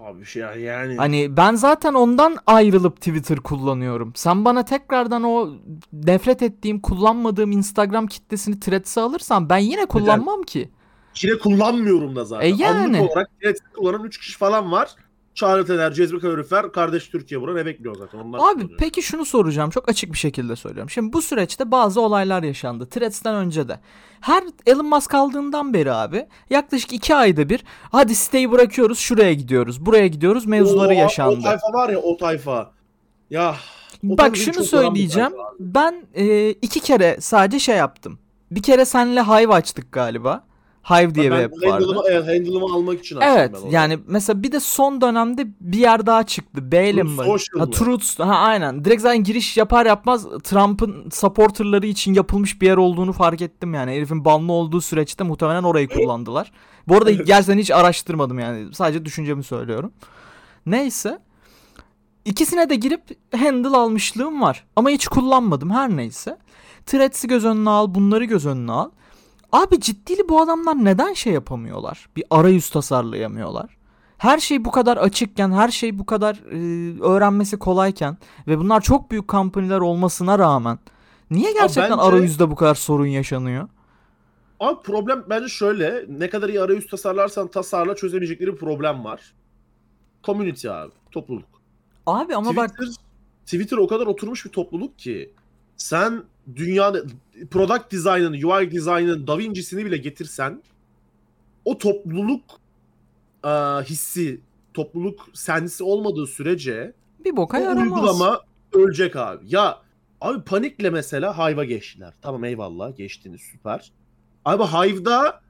Abi 0.06 0.24
şey 0.24 0.42
yani, 0.42 0.96
Hani 0.96 1.36
ben 1.36 1.54
zaten 1.54 1.94
ondan 1.94 2.36
ayrılıp 2.46 2.96
Twitter 2.96 3.38
kullanıyorum. 3.38 4.12
Sen 4.14 4.44
bana 4.44 4.64
tekrardan 4.64 5.22
o 5.22 5.50
nefret 5.92 6.42
ettiğim, 6.42 6.80
kullanmadığım 6.80 7.52
Instagram 7.52 8.06
kitlesini 8.06 8.60
Threads'e 8.60 9.00
alırsan 9.00 9.48
ben 9.48 9.58
yine 9.58 9.86
kullanmam 9.86 10.42
ki. 10.42 10.70
yine 11.22 11.38
kullanmıyorum 11.38 12.16
da 12.16 12.24
zaten. 12.24 12.46
E 12.46 12.62
yani. 12.62 12.98
Anlık 12.98 13.10
olarak 13.10 13.30
evet, 13.42 13.58
kullanan 13.76 14.04
3 14.04 14.18
kişi 14.18 14.38
falan 14.38 14.72
var. 14.72 14.90
Çağrı 15.36 15.66
Tener, 15.66 15.92
Cezmi 15.92 16.20
Kalorifer, 16.20 16.72
Kardeş 16.72 17.08
Türkiye 17.08 17.40
buna 17.40 17.54
ne 17.54 17.66
bekliyor 17.66 17.96
zaten. 17.98 18.18
Onlar 18.18 18.38
Abi 18.38 18.54
kullanıyor. 18.54 18.78
peki 18.78 19.02
şunu 19.02 19.24
soracağım 19.24 19.70
çok 19.70 19.88
açık 19.88 20.12
bir 20.12 20.18
şekilde 20.18 20.56
söylüyorum. 20.56 20.90
Şimdi 20.90 21.12
bu 21.12 21.22
süreçte 21.22 21.70
bazı 21.70 22.00
olaylar 22.00 22.42
yaşandı. 22.42 22.86
Threads'ten 22.88 23.34
önce 23.34 23.68
de. 23.68 23.80
Her 24.20 24.44
Elon 24.66 24.86
Musk 24.86 25.14
aldığından 25.14 25.74
beri 25.74 25.92
abi 25.92 26.26
yaklaşık 26.50 26.92
iki 26.92 27.14
ayda 27.14 27.48
bir 27.48 27.64
hadi 27.92 28.14
siteyi 28.14 28.50
bırakıyoruz 28.52 28.98
şuraya 28.98 29.32
gidiyoruz 29.32 29.86
buraya 29.86 30.06
gidiyoruz 30.06 30.46
mevzuları 30.46 30.88
O- 30.88 30.96
O 30.96 31.00
yaşandı. 31.00 31.42
tayfa 31.42 31.72
var 31.72 31.88
ya 31.88 31.98
o 31.98 32.16
tayfa. 32.16 32.70
Ya 33.30 33.54
o 34.10 34.18
Bak 34.18 34.36
şunu 34.36 34.64
söyleyeceğim. 34.64 35.32
Ben 35.60 36.06
e, 36.14 36.50
iki 36.50 36.80
kere 36.80 37.16
sadece 37.20 37.58
şey 37.58 37.76
yaptım. 37.76 38.18
Bir 38.50 38.62
kere 38.62 38.84
senle 38.84 39.22
Hive 39.22 39.54
açtık 39.54 39.92
galiba. 39.92 40.45
Hive 40.90 41.14
diye 41.14 41.26
bir 41.26 41.30
ben 41.30 41.44
app 41.44 41.66
vardı. 41.66 42.02
evet, 42.10 42.22
handle'ımı 42.28 42.74
almak 42.74 43.00
için 43.00 43.16
açtım 43.16 43.32
Evet 43.36 43.50
ben 43.54 43.60
onu. 43.66 43.72
yani 43.74 43.98
mesela 44.06 44.42
bir 44.42 44.52
de 44.52 44.60
son 44.60 45.00
dönemde 45.00 45.46
bir 45.60 45.78
yer 45.78 46.06
daha 46.06 46.22
çıktı. 46.22 46.70
Truth 46.70 47.54
mi? 47.54 47.58
Ha? 47.58 47.70
Truth. 47.70 48.20
Ha 48.20 48.34
aynen. 48.34 48.84
Direkt 48.84 49.02
zaten 49.02 49.24
giriş 49.24 49.56
yapar 49.56 49.86
yapmaz 49.86 50.26
Trump'ın 50.44 51.10
supporterları 51.10 51.86
için 51.86 52.14
yapılmış 52.14 52.60
bir 52.60 52.66
yer 52.66 52.76
olduğunu 52.76 53.12
fark 53.12 53.40
ettim 53.42 53.74
yani. 53.74 53.90
Herifin 53.90 54.24
banlı 54.24 54.52
olduğu 54.52 54.80
süreçte 54.80 55.24
muhtemelen 55.24 55.62
orayı 55.62 55.88
kullandılar. 55.88 56.52
Bu 56.88 56.96
arada 56.96 57.10
gerçekten 57.26 57.58
hiç 57.58 57.70
araştırmadım 57.70 58.38
yani. 58.38 58.74
Sadece 58.74 59.04
düşüncemi 59.04 59.44
söylüyorum. 59.44 59.92
Neyse. 60.66 61.18
İkisine 62.24 62.70
de 62.70 62.74
girip 62.74 63.02
handle 63.36 63.76
almışlığım 63.76 64.40
var. 64.40 64.64
Ama 64.76 64.90
hiç 64.90 65.06
kullanmadım 65.06 65.70
her 65.70 65.96
neyse. 65.96 66.38
Threads'i 66.86 67.28
göz 67.28 67.44
önüne 67.44 67.70
al, 67.70 67.94
bunları 67.94 68.24
göz 68.24 68.46
önüne 68.46 68.72
al. 68.72 68.90
Abi 69.52 69.80
ciddili 69.80 70.28
bu 70.28 70.40
adamlar 70.40 70.84
neden 70.84 71.12
şey 71.12 71.32
yapamıyorlar? 71.32 72.08
Bir 72.16 72.24
arayüz 72.30 72.70
tasarlayamıyorlar. 72.70 73.76
Her 74.18 74.38
şey 74.38 74.64
bu 74.64 74.70
kadar 74.70 74.96
açıkken, 74.96 75.52
her 75.52 75.68
şey 75.68 75.98
bu 75.98 76.06
kadar 76.06 76.34
e, 76.36 77.00
öğrenmesi 77.02 77.58
kolayken 77.58 78.16
ve 78.46 78.58
bunlar 78.58 78.80
çok 78.80 79.10
büyük 79.10 79.28
company'ler 79.28 79.80
olmasına 79.80 80.38
rağmen 80.38 80.78
niye 81.30 81.52
gerçekten 81.52 81.90
bence- 81.90 82.02
arayüzde 82.02 82.50
bu 82.50 82.54
kadar 82.54 82.74
sorun 82.74 83.06
yaşanıyor? 83.06 83.68
Abi 84.60 84.82
problem 84.82 85.24
bence 85.30 85.48
şöyle. 85.48 86.04
Ne 86.08 86.30
kadar 86.30 86.48
iyi 86.48 86.60
arayüz 86.60 86.86
tasarlarsan 86.86 87.48
tasarla 87.48 87.94
çözemeyecekleri 87.96 88.52
bir 88.52 88.58
problem 88.58 89.04
var. 89.04 89.34
Community 90.24 90.68
abi. 90.70 90.92
Topluluk. 91.10 91.48
Abi 92.06 92.36
ama 92.36 92.56
bak 92.56 92.70
Twitter, 92.70 92.94
Twitter 93.44 93.76
o 93.76 93.86
kadar 93.88 94.06
oturmuş 94.06 94.44
bir 94.44 94.50
topluluk 94.50 94.98
ki 94.98 95.30
sen 95.76 96.22
dünyada 96.56 96.98
product 97.50 97.92
design'ın, 97.92 98.32
UI 98.32 98.72
design'ın, 98.72 99.26
Da 99.26 99.38
Vinci'sini 99.38 99.84
bile 99.84 99.96
getirsen 99.96 100.62
o 101.64 101.78
topluluk 101.78 102.44
e, 103.44 103.48
hissi, 103.84 104.40
topluluk 104.74 105.28
sensi 105.34 105.84
olmadığı 105.84 106.26
sürece 106.26 106.92
bir 107.24 107.36
boka 107.36 107.58
o 107.58 107.60
yaramaz. 107.60 107.82
uygulama 107.82 108.40
ölecek 108.72 109.16
abi. 109.16 109.44
Ya 109.48 109.78
abi 110.20 110.42
panikle 110.44 110.90
mesela 110.90 111.38
Hive'a 111.38 111.64
geçtiler. 111.64 112.14
Tamam 112.22 112.44
eyvallah 112.44 112.96
geçtiniz 112.96 113.40
süper. 113.52 113.92
Abi 114.44 114.64
Hive'da 114.64 115.40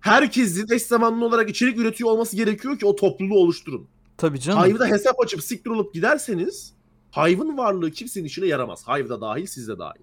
herkesin 0.00 0.74
eş 0.74 0.82
zamanlı 0.82 1.24
olarak 1.24 1.50
içerik 1.50 1.78
üretiyor 1.78 2.10
olması 2.10 2.36
gerekiyor 2.36 2.78
ki 2.78 2.86
o 2.86 2.96
topluluğu 2.96 3.38
oluşturun. 3.38 3.88
Tabii 4.16 4.40
canım. 4.40 4.64
Hive'da 4.64 4.86
hesap 4.86 5.20
açıp 5.20 5.42
siktir 5.42 5.70
olup 5.70 5.94
giderseniz 5.94 6.72
Hive'ın 7.16 7.58
varlığı 7.58 7.90
kimsenin 7.90 8.24
işine 8.24 8.46
yaramaz. 8.46 8.88
Hive'da 8.88 9.20
dahil, 9.20 9.46
sizde 9.46 9.78
dahil. 9.78 10.02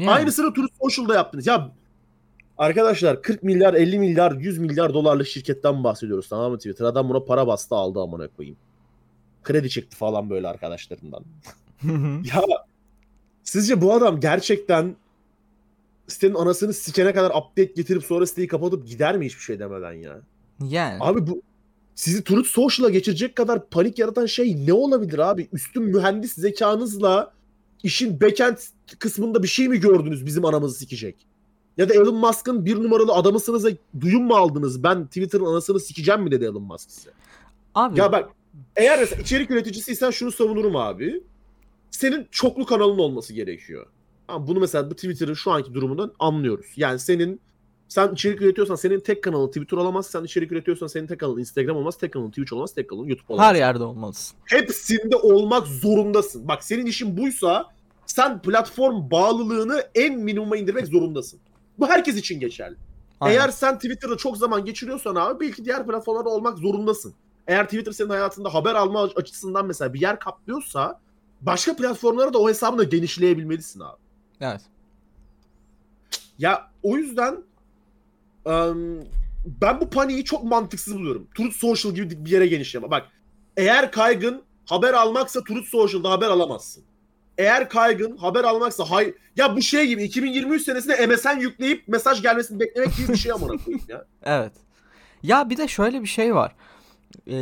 Yani. 0.00 0.10
Aynısını 0.10 0.54
Truth 0.54 0.74
Social'da 0.82 1.14
yaptınız. 1.14 1.46
Ya 1.46 1.70
arkadaşlar 2.58 3.22
40 3.22 3.42
milyar, 3.42 3.74
50 3.74 3.98
milyar, 3.98 4.32
100 4.32 4.58
milyar 4.58 4.94
dolarlık 4.94 5.26
şirketten 5.26 5.84
bahsediyoruz 5.84 6.28
tamam 6.28 6.50
mı 6.52 6.58
Twitter? 6.58 6.84
Adam 6.84 7.08
buna 7.08 7.20
para 7.20 7.46
bastı 7.46 7.74
aldı 7.74 8.00
amına 8.00 8.28
koyayım. 8.28 8.56
Kredi 9.42 9.70
çekti 9.70 9.96
falan 9.96 10.30
böyle 10.30 10.48
arkadaşlarından. 10.48 11.24
Ya 12.34 12.42
sizce 13.42 13.80
bu 13.80 13.92
adam 13.92 14.20
gerçekten 14.20 14.96
sitenin 16.08 16.34
anasını 16.34 16.72
sikene 16.72 17.12
kadar 17.12 17.30
update 17.30 17.72
getirip 17.76 18.04
sonra 18.04 18.26
siteyi 18.26 18.48
kapatıp 18.48 18.86
gider 18.86 19.16
mi 19.16 19.26
hiçbir 19.26 19.42
şey 19.42 19.58
demeden 19.58 19.92
ya? 19.92 20.20
yani. 20.64 20.98
Abi 21.00 21.26
bu 21.26 21.42
sizi 21.94 22.24
Truth 22.24 22.48
Social'a 22.48 22.90
geçirecek 22.90 23.36
kadar 23.36 23.68
panik 23.68 23.98
yaratan 23.98 24.26
şey 24.26 24.66
ne 24.66 24.72
olabilir 24.72 25.18
abi? 25.18 25.48
Üstün 25.52 25.82
mühendis 25.82 26.34
zekanızla 26.34 27.32
işin 27.82 28.20
backend 28.20 28.56
kısmında 28.98 29.42
bir 29.42 29.48
şey 29.48 29.68
mi 29.68 29.80
gördünüz 29.80 30.26
bizim 30.26 30.44
anamızı 30.44 30.78
sikecek? 30.78 31.16
Ya 31.76 31.88
da 31.88 31.94
Elon 31.94 32.14
Musk'ın 32.14 32.64
bir 32.64 32.76
numaralı 32.76 33.12
adamısınız 33.12 33.64
da 33.64 33.70
duyum 34.00 34.22
mu 34.22 34.34
aldınız? 34.34 34.82
Ben 34.82 35.06
Twitter'ın 35.06 35.44
anasını 35.44 35.80
sikeceğim 35.80 36.22
mi 36.22 36.30
dedi 36.30 36.44
Elon 36.44 36.62
Musk 36.62 36.90
size? 36.90 37.10
Abi 37.74 38.00
Ya 38.00 38.12
bak 38.12 38.30
eğer 38.76 38.98
mesela 38.98 39.22
içerik 39.22 39.50
üreticisiysen 39.50 40.10
şunu 40.10 40.32
savunurum 40.32 40.76
abi. 40.76 41.22
Senin 41.90 42.28
çoklu 42.30 42.66
kanalın 42.66 42.98
olması 42.98 43.32
gerekiyor. 43.32 43.86
Bunu 44.38 44.60
mesela 44.60 44.90
bu 44.90 44.94
Twitter'ın 44.94 45.34
şu 45.34 45.50
anki 45.50 45.74
durumundan 45.74 46.12
anlıyoruz. 46.18 46.66
Yani 46.76 46.98
senin 46.98 47.40
sen 47.92 48.12
içerik 48.12 48.42
üretiyorsan 48.42 48.74
senin 48.74 49.00
tek 49.00 49.22
kanalın 49.22 49.48
Twitter 49.48 49.76
olamaz. 49.76 50.06
Sen 50.06 50.24
içerik 50.24 50.52
üretiyorsan 50.52 50.86
senin 50.86 51.06
tek 51.06 51.20
kanalın 51.20 51.40
Instagram 51.40 51.76
olmaz. 51.76 51.98
Tek 51.98 52.12
kanalın 52.12 52.30
Twitch 52.30 52.52
olmaz. 52.52 52.74
Tek 52.74 52.88
kanalın 52.88 53.08
YouTube 53.08 53.32
olamaz. 53.32 53.48
her 53.48 53.54
yerde 53.54 53.84
olmalısın. 53.84 54.36
Hepsinde 54.44 55.16
olmak 55.16 55.66
zorundasın. 55.66 56.48
Bak 56.48 56.64
senin 56.64 56.86
işin 56.86 57.16
buysa 57.16 57.66
sen 58.06 58.42
platform 58.42 59.10
bağlılığını 59.10 59.84
en 59.94 60.18
minimuma 60.18 60.56
indirmek 60.56 60.86
zorundasın. 60.86 61.40
Bu 61.78 61.88
herkes 61.88 62.16
için 62.16 62.40
geçerli. 62.40 62.76
Aynen. 63.20 63.36
Eğer 63.36 63.48
sen 63.48 63.74
Twitter'da 63.74 64.16
çok 64.16 64.36
zaman 64.36 64.64
geçiriyorsan 64.64 65.14
abi 65.14 65.40
belki 65.40 65.64
diğer 65.64 65.86
platformlarda 65.86 66.28
olmak 66.28 66.58
zorundasın. 66.58 67.14
Eğer 67.46 67.64
Twitter 67.64 67.92
senin 67.92 68.10
hayatında 68.10 68.54
haber 68.54 68.74
alma 68.74 69.02
açısından 69.02 69.66
mesela 69.66 69.94
bir 69.94 70.00
yer 70.00 70.18
kaplıyorsa 70.18 71.00
başka 71.40 71.76
platformlara 71.76 72.34
da 72.34 72.38
o 72.38 72.48
hesabını 72.48 72.84
genişleyebilmelisin 72.84 73.80
abi. 73.80 74.00
Evet. 74.40 74.60
Ya 76.38 76.70
o 76.82 76.96
yüzden 76.96 77.44
ben 79.44 79.80
bu 79.80 79.90
paniği 79.90 80.24
çok 80.24 80.44
mantıksız 80.44 80.94
buluyorum. 80.94 81.26
Truth 81.36 81.56
Social 81.56 81.94
gibi 81.94 82.24
bir 82.24 82.30
yere 82.30 82.46
genişleme. 82.46 82.90
Bak 82.90 83.08
eğer 83.56 83.92
kaygın 83.92 84.42
haber 84.64 84.94
almaksa 84.94 85.44
Truth 85.44 85.68
Social'da 85.68 86.10
haber 86.10 86.26
alamazsın. 86.28 86.84
Eğer 87.38 87.68
kaygın 87.68 88.16
haber 88.16 88.44
almaksa 88.44 88.84
hay 88.90 89.14
ya 89.36 89.56
bu 89.56 89.62
şey 89.62 89.86
gibi 89.86 90.02
2023 90.02 90.62
senesinde 90.62 91.06
MSN 91.06 91.40
yükleyip 91.40 91.88
mesaj 91.88 92.22
gelmesini 92.22 92.60
beklemek 92.60 92.96
gibi 92.96 93.08
bir 93.08 93.16
şey 93.16 93.32
amına 93.32 93.64
koyayım 93.64 93.84
ya. 93.88 94.04
Evet. 94.22 94.52
Ya 95.22 95.50
bir 95.50 95.56
de 95.56 95.68
şöyle 95.68 96.02
bir 96.02 96.06
şey 96.06 96.34
var. 96.34 96.54
Ee, 97.26 97.36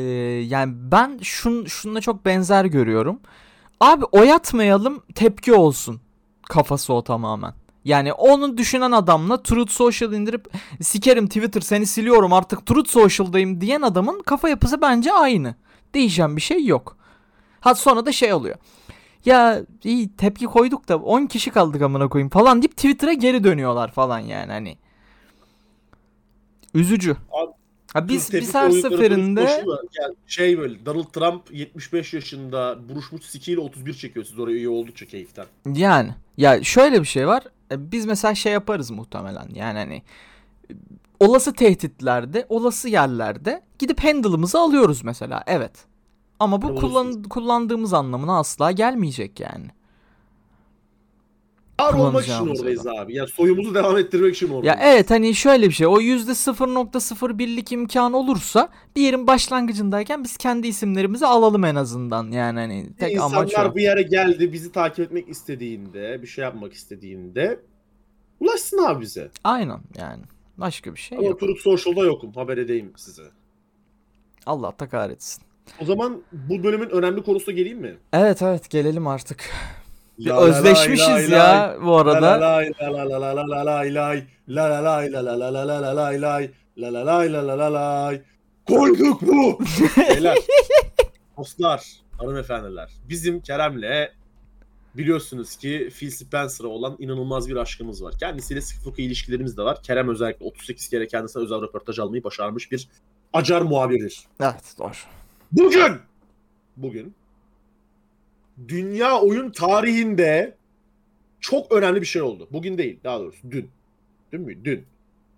yani 0.46 0.72
ben 0.76 1.18
şun, 1.22 1.64
şununla 1.64 2.00
çok 2.00 2.24
benzer 2.24 2.64
görüyorum. 2.64 3.20
Abi 3.80 4.04
oyatmayalım 4.04 5.02
tepki 5.14 5.52
olsun. 5.52 6.00
Kafası 6.48 6.92
o 6.92 7.04
tamamen. 7.04 7.54
Yani 7.84 8.12
onu 8.12 8.58
düşünen 8.58 8.92
adamla 8.92 9.42
Truth 9.42 9.72
Social 9.72 10.12
indirip 10.12 10.48
sikerim 10.80 11.26
Twitter 11.26 11.60
seni 11.60 11.86
siliyorum 11.86 12.32
artık 12.32 12.66
Truth 12.66 12.90
Social'dayım 12.90 13.60
diyen 13.60 13.82
adamın 13.82 14.22
kafa 14.22 14.48
yapısı 14.48 14.80
bence 14.82 15.12
aynı. 15.12 15.54
Değişen 15.94 16.36
bir 16.36 16.40
şey 16.40 16.64
yok. 16.66 16.96
Ha 17.60 17.74
sonra 17.74 18.06
da 18.06 18.12
şey 18.12 18.32
oluyor. 18.32 18.56
Ya 19.24 19.60
iyi 19.84 20.16
tepki 20.16 20.46
koyduk 20.46 20.88
da 20.88 20.98
10 20.98 21.26
kişi 21.26 21.50
kaldık 21.50 21.82
amına 21.82 22.08
koyayım 22.08 22.30
falan 22.30 22.62
deyip 22.62 22.76
Twitter'a 22.76 23.12
geri 23.12 23.44
dönüyorlar 23.44 23.92
falan 23.92 24.18
yani 24.18 24.52
hani. 24.52 24.78
Üzücü. 26.74 27.16
Abi, 27.32 27.52
Ha 27.92 28.08
biz 28.08 28.32
biz 28.32 28.54
her 28.54 28.70
seferinde 28.70 29.40
yani 30.00 30.14
şey 30.26 30.58
böyle 30.58 30.86
Donald 30.86 31.04
Trump 31.12 31.42
75 31.54 32.14
yaşında 32.14 32.78
buruşmuş 32.88 33.24
sikiyle 33.24 33.60
31 33.60 33.94
çekiyor 33.94 34.24
siz 34.26 34.38
oraya 34.38 34.54
üye 34.56 34.68
oldukça 34.68 35.06
keyiften. 35.06 35.46
yani 35.74 36.14
ya 36.36 36.64
şöyle 36.64 37.00
bir 37.00 37.06
şey 37.06 37.26
var. 37.26 37.42
E, 37.72 37.92
Biz 37.92 38.06
mesela 38.06 38.34
şey 38.34 38.52
yaparız 38.52 38.90
muhtemelen. 38.90 39.48
Yani 39.54 39.78
hani 39.78 40.02
olası 41.20 41.52
tehditlerde, 41.52 42.46
olası 42.48 42.88
yerlerde 42.88 43.62
gidip 43.78 44.04
handle'ımızı 44.04 44.58
alıyoruz 44.58 45.04
mesela. 45.04 45.42
Evet. 45.46 45.72
Ama 46.40 46.62
bu 46.62 46.74
kullan, 46.74 47.22
kullandığımız 47.22 47.94
anlamına 47.94 48.38
asla 48.38 48.70
gelmeyecek 48.70 49.40
yani. 49.40 49.66
Var 51.80 51.94
olmak 51.94 52.22
için 52.22 52.32
Kullanacağımız 52.32 52.60
oradayız 52.60 52.86
abi. 52.86 53.14
Yani 53.14 53.28
soyumuzu 53.28 53.74
devam 53.74 53.98
ettirmek 53.98 54.36
için 54.36 54.48
oradayız. 54.48 54.66
Ya 54.66 54.92
evet 54.92 55.10
hani 55.10 55.34
şöyle 55.34 55.68
bir 55.68 55.74
şey. 55.74 55.86
O 55.86 56.00
%0.01'lik 56.00 57.72
imkan 57.72 58.12
olursa 58.12 58.68
bir 58.96 59.02
yerin 59.02 59.26
başlangıcındayken 59.26 60.24
biz 60.24 60.36
kendi 60.36 60.68
isimlerimizi 60.68 61.26
alalım 61.26 61.64
en 61.64 61.74
azından. 61.74 62.30
Yani 62.30 62.60
hani 62.60 62.86
tek 62.98 63.20
amaç 63.20 63.50
İnsanlar 63.50 63.70
o. 63.70 63.74
bu 63.74 63.80
yere 63.80 64.02
geldi 64.02 64.52
bizi 64.52 64.72
takip 64.72 64.98
etmek 65.04 65.28
istediğinde, 65.28 66.22
bir 66.22 66.26
şey 66.26 66.44
yapmak 66.44 66.72
istediğinde 66.72 67.60
ulaşsın 68.40 68.78
abi 68.78 69.00
bize. 69.00 69.30
Aynen 69.44 69.80
yani. 69.98 70.22
Başka 70.58 70.94
bir 70.94 70.98
şey 70.98 71.18
Ama 71.18 71.26
yok. 71.26 71.40
Truth 71.40 71.60
Social'da 71.60 72.04
yokum 72.04 72.32
haber 72.32 72.58
edeyim 72.58 72.92
size. 72.96 73.22
Allah 74.46 74.72
da 74.80 74.88
kahretsin. 74.88 75.42
O 75.80 75.84
zaman 75.84 76.22
bu 76.32 76.62
bölümün 76.62 76.90
önemli 76.90 77.22
konusuna 77.22 77.54
geleyim 77.54 77.78
mi? 77.78 77.96
Evet 78.12 78.42
evet 78.42 78.70
gelelim 78.70 79.06
artık. 79.06 79.50
La 80.26 80.36
la 80.36 80.40
özleşmişiz 80.40 81.08
lay, 81.08 81.30
ya 81.30 81.68
lay. 81.68 81.82
bu 81.82 81.96
arada. 81.96 82.22
La 82.22 82.40
la 82.40 82.60
la 82.80 83.04
la 83.10 83.20
la 83.20 83.46
la 83.46 83.64
la 83.64 83.94
la. 83.94 84.14
La 84.48 84.68
la 84.68 84.80
la 84.80 85.22
la 85.24 85.36
la 85.36 85.50
la 85.50 85.64
la 85.66 85.82
la 85.82 85.96
lay 85.96 86.20
lay. 86.20 86.50
La 86.76 86.92
la 86.92 87.06
lay, 87.06 87.32
la 87.32 87.46
la 87.46 87.58
la 87.58 87.68
lay. 87.72 88.22
Koyduk 88.68 89.22
bu. 89.22 89.58
Beyler, 89.96 90.38
dostlar, 91.38 91.84
hanımefendiler. 92.18 92.90
Bizim 93.08 93.40
Kerem'le 93.40 94.08
biliyorsunuz 94.94 95.56
ki 95.56 95.88
Phil 95.98 96.10
Spencer'a 96.10 96.68
olan 96.68 96.96
inanılmaz 96.98 97.48
bir 97.48 97.56
aşkımız 97.56 98.02
var. 98.02 98.14
Kendisiyle 98.20 98.60
sıkı 98.60 98.82
fıkı 98.82 99.02
ilişkilerimiz 99.02 99.56
de 99.56 99.62
var. 99.62 99.82
Kerem 99.82 100.08
özellikle 100.08 100.46
38 100.46 100.88
kere 100.88 101.06
kendisine 101.06 101.42
özel 101.42 101.62
röportaj 101.62 101.98
almayı 101.98 102.24
başarmış 102.24 102.72
bir 102.72 102.88
acar 103.32 103.62
muhabirdir. 103.62 104.20
Evet 104.40 104.74
doğru. 104.78 104.92
Bugün 105.52 105.96
bugün 106.76 107.14
dünya 108.68 109.20
oyun 109.20 109.50
tarihinde 109.50 110.56
çok 111.40 111.72
önemli 111.72 112.00
bir 112.00 112.06
şey 112.06 112.22
oldu. 112.22 112.48
Bugün 112.52 112.78
değil 112.78 112.98
daha 113.04 113.20
doğrusu 113.20 113.50
dün. 113.50 113.70
Dün 114.32 114.40
mü? 114.40 114.64
Dün. 114.64 114.84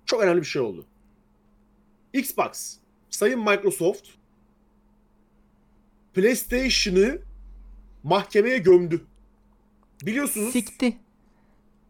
Çok 0.06 0.22
önemli 0.22 0.40
bir 0.40 0.46
şey 0.46 0.62
oldu. 0.62 0.84
Xbox, 2.12 2.76
Sayın 3.10 3.40
Microsoft 3.40 4.08
PlayStation'ı 6.14 7.18
mahkemeye 8.02 8.58
gömdü. 8.58 9.00
Biliyorsunuz 10.06 10.52
Sikti. 10.52 10.96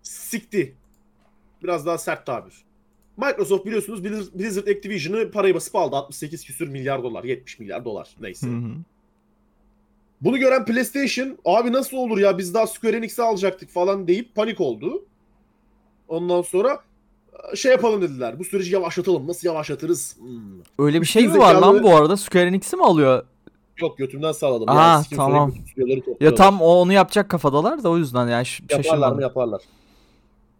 sikti. 0.02 0.74
Biraz 1.62 1.87
daha 1.87 1.98
sert 1.98 2.26
tabir. 2.26 2.54
Microsoft 3.16 3.66
biliyorsunuz 3.66 4.00
Blizz- 4.04 4.38
Blizzard 4.38 4.66
Activision'ı 4.66 5.30
parayı 5.30 5.54
basıp 5.54 5.76
aldı. 5.76 5.96
68 5.96 6.44
küsür 6.44 6.68
milyar 6.68 7.02
dolar. 7.02 7.24
70 7.24 7.58
milyar 7.58 7.85
dolar. 7.85 8.16
Neyse. 8.20 8.46
Hı 8.46 8.50
hı. 8.56 8.74
Bunu 10.24 10.38
gören 10.38 10.64
PlayStation 10.64 11.38
abi 11.44 11.72
nasıl 11.72 11.96
olur 11.96 12.18
ya 12.18 12.38
biz 12.38 12.54
daha 12.54 12.66
Square 12.66 12.96
Enix'i 12.96 13.22
alacaktık 13.22 13.70
falan 13.70 14.06
deyip 14.08 14.35
panik 14.35 14.61
oldu. 14.61 15.04
Ondan 16.08 16.42
sonra 16.42 16.78
e, 17.52 17.56
şey 17.56 17.72
yapalım 17.72 18.02
dediler. 18.02 18.38
Bu 18.38 18.44
süreci 18.44 18.74
yavaşlatalım. 18.74 19.28
Nasıl 19.28 19.48
yavaşlatırız? 19.48 20.16
Hmm. 20.18 20.61
Öyle 20.87 21.00
bir 21.00 21.06
şey 21.06 21.28
mi 21.28 21.38
var 21.38 21.54
lan 21.54 21.82
bu 21.82 21.96
arada? 21.96 22.16
Square 22.16 22.46
Enix'i 22.46 22.76
mi 22.76 22.85
alıyor? 22.85 23.24
Yok 23.80 23.98
götümden 23.98 24.32
sağladım. 24.32 24.68
Aa, 24.68 24.92
yani 24.94 25.04
tamam. 25.16 25.54
Ya 26.20 26.35
tam 26.35 26.62
o 26.62 26.66
onu 26.66 26.92
yapacak 26.92 27.28
kafadalar 27.28 27.82
da 27.82 27.88
o 27.90 27.98
yüzden 27.98 28.28
yani 28.28 28.46
ş- 28.46 28.62
Yaparlar 28.62 28.82
şaşırmadım. 28.85 29.16
mı 29.16 29.22
yaparlar. 29.22 29.62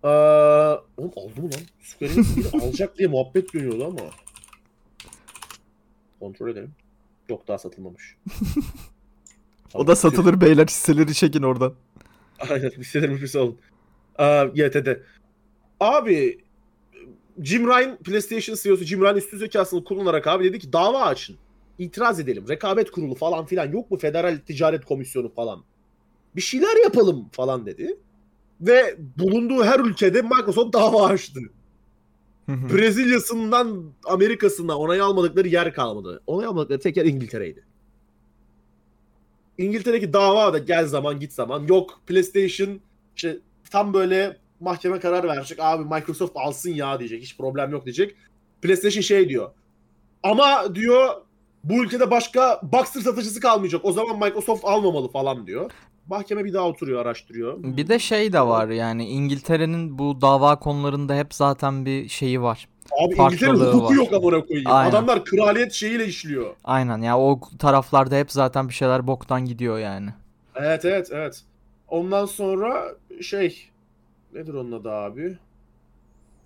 Ee, 0.05 0.09
oğlum 0.97 1.11
aldı 1.17 1.41
mı 1.43 1.45
lan? 1.45 1.61
Square 1.83 2.13
Enix 2.13 2.55
alacak 2.55 2.99
diye 2.99 3.09
muhabbet 3.09 3.55
dönüyordu 3.55 3.85
ama. 3.85 4.01
Kontrol 6.21 6.49
edelim. 6.49 6.73
Yok 7.29 7.49
daha 7.49 7.59
satılmamış. 7.59 8.17
O 9.75 9.87
da 9.87 9.97
satılır 9.97 10.41
beyler 10.41 10.67
hisseleri 10.67 11.15
çekin 11.15 11.43
oradan. 11.43 11.75
Aynen 12.51 12.71
hissederim 12.71 13.21
bir 13.23 13.35
alın. 13.35 13.59
Aa, 14.19 14.45
YT'de. 14.55 15.03
Abi 15.81 16.39
Jim 17.43 17.69
Ryan 17.69 17.97
PlayStation 17.97 18.57
CEO'su 18.57 18.85
Jim 18.85 19.01
Ryan 19.03 19.17
üstü 19.17 19.39
zekasını 19.39 19.85
kullanarak 19.85 20.27
abi 20.27 20.45
dedi 20.45 20.59
ki 20.59 20.73
dava 20.73 21.03
açın. 21.03 21.37
İtiraz 21.79 22.21
edelim. 22.21 22.49
Rekabet 22.49 22.91
kurulu 22.91 23.15
falan 23.15 23.47
filan 23.47 23.73
yok 23.73 23.91
mu? 23.91 23.99
Federal 23.99 24.39
Ticaret 24.47 24.85
Komisyonu 24.85 25.35
falan. 25.35 25.65
Bir 26.37 26.41
şeyler 26.41 26.83
yapalım 26.85 27.29
falan 27.33 27.67
dedi. 27.67 27.97
Ve 28.61 28.97
bulunduğu 29.19 29.65
her 29.65 29.81
ülkede 29.81 30.23
Microsoft 30.23 30.75
dava 30.75 31.07
açtı. 31.07 31.41
Brezilya'sından 32.49 33.93
Amerika'sından 34.05 34.77
onay 34.77 35.01
almadıkları 35.01 35.49
yer 35.49 35.75
kalmadı. 35.75 36.23
Onay 36.27 36.47
almadıkları 36.47 36.81
tek 36.81 36.97
yer 36.97 37.05
İngiltere'ydi. 37.05 37.65
İngiltere'deki 39.59 40.13
dava 40.13 40.53
da 40.53 40.59
gel 40.59 40.87
zaman 40.87 41.21
git 41.21 41.33
zaman. 41.33 41.67
Yok 41.67 42.01
PlayStation 42.07 42.81
işte 43.17 43.39
tam 43.71 43.95
böyle 43.95 44.37
mahkeme 44.61 45.01
karar 45.01 45.29
verecek. 45.29 45.59
Abi 45.61 45.85
Microsoft 45.85 46.33
alsın 46.35 46.71
ya 46.71 46.99
diyecek. 46.99 47.23
Hiç 47.23 47.37
problem 47.37 47.71
yok 47.71 47.85
diyecek. 47.85 48.15
PlayStation 48.63 49.03
şey 49.03 49.29
diyor. 49.29 49.51
Ama 50.23 50.75
diyor 50.75 51.09
bu 51.65 51.85
ülkede 51.85 52.11
başka 52.11 52.61
Boxer 52.63 53.01
satıcısı 53.01 53.41
kalmayacak. 53.41 53.85
O 53.85 53.93
zaman 53.93 54.19
Microsoft 54.19 54.65
almamalı 54.65 55.09
falan 55.09 55.47
diyor. 55.47 55.71
Mahkeme 56.07 56.45
bir 56.45 56.53
daha 56.53 56.69
oturuyor, 56.69 57.01
araştırıyor. 57.03 57.59
Bir 57.63 57.89
de 57.89 57.99
şey 57.99 58.33
de 58.33 58.41
var 58.41 58.69
yani 58.69 59.07
İngiltere'nin 59.07 59.99
bu 59.99 60.21
dava 60.21 60.59
konularında 60.59 61.15
hep 61.15 61.35
zaten 61.35 61.87
bir 61.87 62.09
şeyi 62.09 62.43
var. 62.43 62.69
Abi 63.05 63.15
İngiltere'nin 63.15 63.55
hukuku 63.55 63.85
var. 63.85 63.95
yok 63.95 64.13
amına 64.13 64.47
koyayım. 64.47 64.71
Aynen. 64.71 64.91
Adamlar 64.91 65.25
kraliyet 65.25 65.73
şeyiyle 65.73 66.07
işliyor. 66.07 66.55
Aynen 66.65 66.99
ya 66.99 67.19
o 67.19 67.41
taraflarda 67.59 68.17
hep 68.17 68.33
zaten 68.33 68.69
bir 68.69 68.75
şeyler 68.75 69.07
boktan 69.07 69.45
gidiyor 69.45 69.79
yani. 69.79 70.11
Evet 70.55 70.85
evet 70.85 71.09
evet. 71.13 71.43
Ondan 71.89 72.27
sonra 72.27 72.95
şey 73.21 73.69
nedir 74.35 74.55
onun 74.55 74.73
adı 74.73 74.91
abi? 74.91 75.39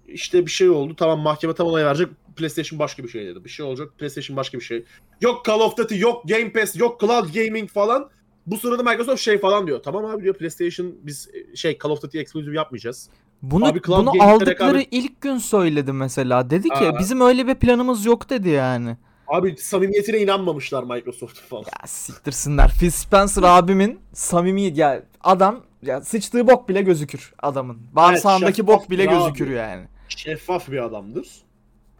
İşte 0.09 0.46
bir 0.46 0.51
şey 0.51 0.68
oldu. 0.68 0.96
Tamam 0.96 1.20
mahkeme 1.20 1.55
tam 1.55 1.66
onay 1.66 1.85
verecek. 1.85 2.09
PlayStation 2.37 2.79
başka 2.79 3.05
bir 3.05 3.09
şey 3.09 3.27
dedi. 3.27 3.44
Bir 3.44 3.51
şey 3.51 3.66
olacak. 3.66 3.88
PlayStation 3.99 4.37
başka 4.37 4.59
bir 4.59 4.64
şey. 4.64 4.85
Yok 5.20 5.46
Call 5.46 5.61
of 5.61 5.77
Duty, 5.77 5.99
yok 5.99 6.29
Game 6.29 6.53
Pass, 6.53 6.77
yok 6.77 7.01
Cloud 7.01 7.35
Gaming 7.35 7.70
falan. 7.70 8.11
Bu 8.46 8.57
sırada 8.57 8.83
Microsoft 8.83 9.20
şey 9.20 9.38
falan 9.38 9.66
diyor. 9.66 9.83
Tamam 9.83 10.05
abi 10.05 10.22
diyor 10.22 10.35
PlayStation 10.35 10.94
biz 11.03 11.29
şey 11.55 11.79
Call 11.83 11.90
of 11.90 12.03
Duty 12.03 12.20
exclusive 12.20 12.57
yapmayacağız. 12.57 13.11
Bunu 13.42 13.66
Abi 13.66 13.83
Cloud 13.83 13.99
bunu 14.07 14.22
aldıkları 14.22 14.79
rekabet- 14.79 14.88
ilk 14.90 15.20
gün 15.20 15.38
söyledi 15.38 15.92
mesela. 15.92 16.51
Dedi 16.51 16.68
ki 16.68 16.75
Aa. 16.75 16.99
bizim 16.99 17.20
öyle 17.20 17.46
bir 17.46 17.55
planımız 17.55 18.07
yok 18.07 18.31
dedi 18.31 18.49
yani. 18.49 18.96
Abi 19.29 19.57
samimiyetine 19.57 20.18
inanmamışlar 20.18 20.83
Microsoft 20.83 21.40
falan. 21.40 21.62
Ya 21.62 21.87
siktirsinler. 21.87 22.70
Phil 22.81 22.90
Spencer 22.90 23.42
abimin 23.42 23.99
samimi 24.12 24.62
ya 24.62 25.03
adam 25.25 25.61
ya 25.83 26.01
sıçtığı 26.01 26.46
bok 26.49 26.68
bile 26.68 26.83
gözükür 26.83 27.35
adamın. 27.42 27.79
Bağırsağındaki 27.92 28.57
şeffaf 28.57 28.66
bok 28.81 28.90
bile 28.90 29.03
bir 29.03 29.09
abi. 29.09 29.18
gözükür 29.18 29.51
yani. 29.51 29.85
Şeffaf 30.09 30.68
bir 30.70 30.85
adamdır. 30.85 31.29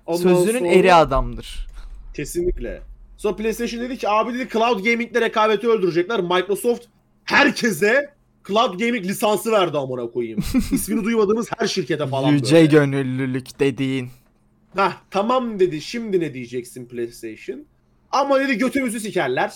Ondan 0.07 0.23
Sözünün 0.35 0.59
sonra- 0.59 0.69
eri 0.73 0.95
adamdır. 0.95 1.67
Kesinlikle. 2.15 2.83
Sonra 3.17 3.37
PlayStation 3.37 3.83
dedi 3.85 3.99
ki 3.99 4.09
abi 4.09 4.35
dedi 4.35 4.49
Cloud 4.53 4.85
Gaming'le 4.85 5.21
rekabeti 5.21 5.69
öldürecekler. 5.69 6.21
Microsoft 6.21 6.85
herkese 7.25 8.15
Cloud 8.49 8.81
Gaming 8.81 9.05
lisansı 9.05 9.53
verdi 9.53 9.79
amına 9.79 10.11
koyayım. 10.11 10.39
İsmini 10.73 11.05
duymadığımız 11.05 11.49
her 11.59 11.67
şirkete 11.67 12.07
falan 12.07 12.33
Yüce 12.33 12.57
böyle. 12.57 12.67
gönüllülük 12.67 13.61
dediğin. 13.61 14.09
Heh, 14.77 14.93
tamam 15.11 15.61
dedi 15.61 15.81
şimdi 15.81 16.21
ne 16.21 16.35
diyeceksin 16.35 16.87
PlayStation? 16.87 17.65
Ama 18.13 18.41
dedi 18.41 18.59
götümüzü 18.59 19.01
sikerler. 19.01 19.53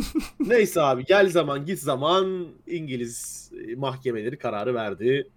Neyse 0.40 0.82
abi 0.82 1.04
gel 1.04 1.28
zaman 1.28 1.66
git 1.66 1.78
zaman 1.78 2.46
İngiliz 2.66 3.50
e, 3.68 3.74
mahkemeleri 3.74 4.38
kararı 4.38 4.74
verdi. 4.74 5.28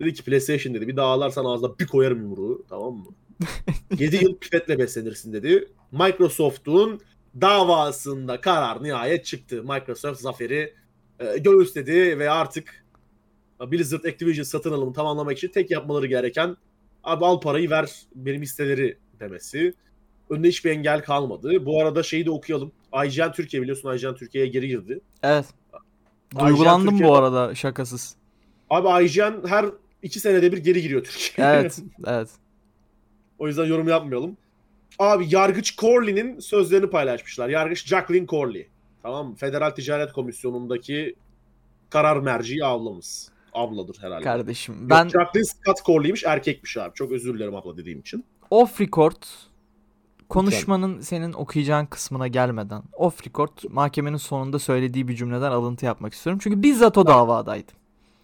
Dedi 0.00 0.14
ki 0.14 0.24
PlayStation 0.24 0.74
dedi 0.74 0.88
bir 0.88 0.96
daha 0.96 1.06
ağlarsan 1.06 1.44
ağzına 1.44 1.78
bir 1.78 1.86
koyarım 1.86 2.22
yumruğu 2.22 2.64
tamam 2.68 2.94
mı? 2.94 3.06
7 3.98 4.16
yıl 4.24 4.36
pipetle 4.36 4.78
beslenirsin 4.78 5.32
dedi. 5.32 5.68
Microsoft'un 5.92 7.00
davasında 7.40 8.40
karar 8.40 8.82
nihayet 8.84 9.24
çıktı. 9.24 9.62
Microsoft 9.62 10.20
zaferi 10.20 10.74
e, 11.20 11.38
göğüsledi 11.38 12.18
ve 12.18 12.30
artık 12.30 12.84
Blizzard 13.60 14.04
Activision 14.04 14.44
satın 14.44 14.72
alımı 14.72 14.92
tamamlamak 14.92 15.38
için 15.38 15.48
tek 15.48 15.70
yapmaları 15.70 16.06
gereken 16.06 16.56
abi 17.04 17.24
al 17.24 17.40
parayı 17.40 17.70
ver 17.70 17.90
benim 18.14 18.42
listeleri 18.42 18.98
demesi. 19.20 19.74
Önünde 20.30 20.48
hiçbir 20.48 20.70
engel 20.70 21.02
kalmadı. 21.02 21.66
Bu 21.66 21.82
arada 21.82 22.02
şeyi 22.02 22.26
de 22.26 22.30
okuyalım. 22.30 22.72
IGN 23.06 23.32
Türkiye 23.32 23.62
biliyorsun 23.62 23.96
IGN 23.96 24.14
Türkiye'ye 24.14 24.50
geri 24.50 24.68
girdi. 24.68 25.00
Evet. 25.22 25.46
Duygulandım 26.38 27.00
bu 27.00 27.14
arada 27.14 27.54
şakasız. 27.54 28.16
Abi 28.70 29.04
IGN 29.04 29.46
her 29.46 29.66
iki 30.02 30.20
senede 30.20 30.52
bir 30.52 30.58
geri 30.58 30.82
giriyor 30.82 31.04
Türkiye'ye. 31.04 31.54
Evet, 31.54 31.78
evet. 32.06 32.28
O 33.38 33.46
yüzden 33.46 33.64
yorum 33.64 33.88
yapmayalım. 33.88 34.36
Abi 34.98 35.26
Yargıç 35.28 35.76
Corley'nin 35.76 36.40
sözlerini 36.40 36.90
paylaşmışlar. 36.90 37.48
Yargıç 37.48 37.86
Jacqueline 37.86 38.26
Corley. 38.26 38.68
Tamam? 39.04 39.34
Federal 39.34 39.70
Ticaret 39.70 40.12
Komisyonu'ndaki 40.12 41.14
karar 41.90 42.16
merci 42.16 42.64
ablamız. 42.64 43.30
Abladır 43.52 43.96
herhalde. 44.00 44.24
Kardeşim 44.24 44.74
Yok, 44.74 44.90
ben 44.90 45.04
Jacqueline 45.08 45.44
Scott 45.44 45.84
Corley'miş 45.84 46.24
erkekmiş 46.24 46.76
abi. 46.76 46.94
Çok 46.94 47.12
özür 47.12 47.34
dilerim 47.34 47.54
abla 47.54 47.76
dediğim 47.76 48.00
için. 48.00 48.24
off 48.50 48.80
record 48.80 49.22
konuşmanın 50.28 51.00
senin 51.00 51.32
okuyacağın 51.32 51.86
kısmına 51.86 52.28
gelmeden 52.28 52.82
off 52.92 53.26
record 53.26 53.58
mahkemenin 53.68 54.16
sonunda 54.16 54.58
söylediği 54.58 55.08
bir 55.08 55.16
cümleden 55.16 55.50
alıntı 55.50 55.86
yapmak 55.86 56.12
istiyorum. 56.12 56.40
Çünkü 56.42 56.62
bizzat 56.62 56.98
o 56.98 57.06
davadaydım. 57.06 57.74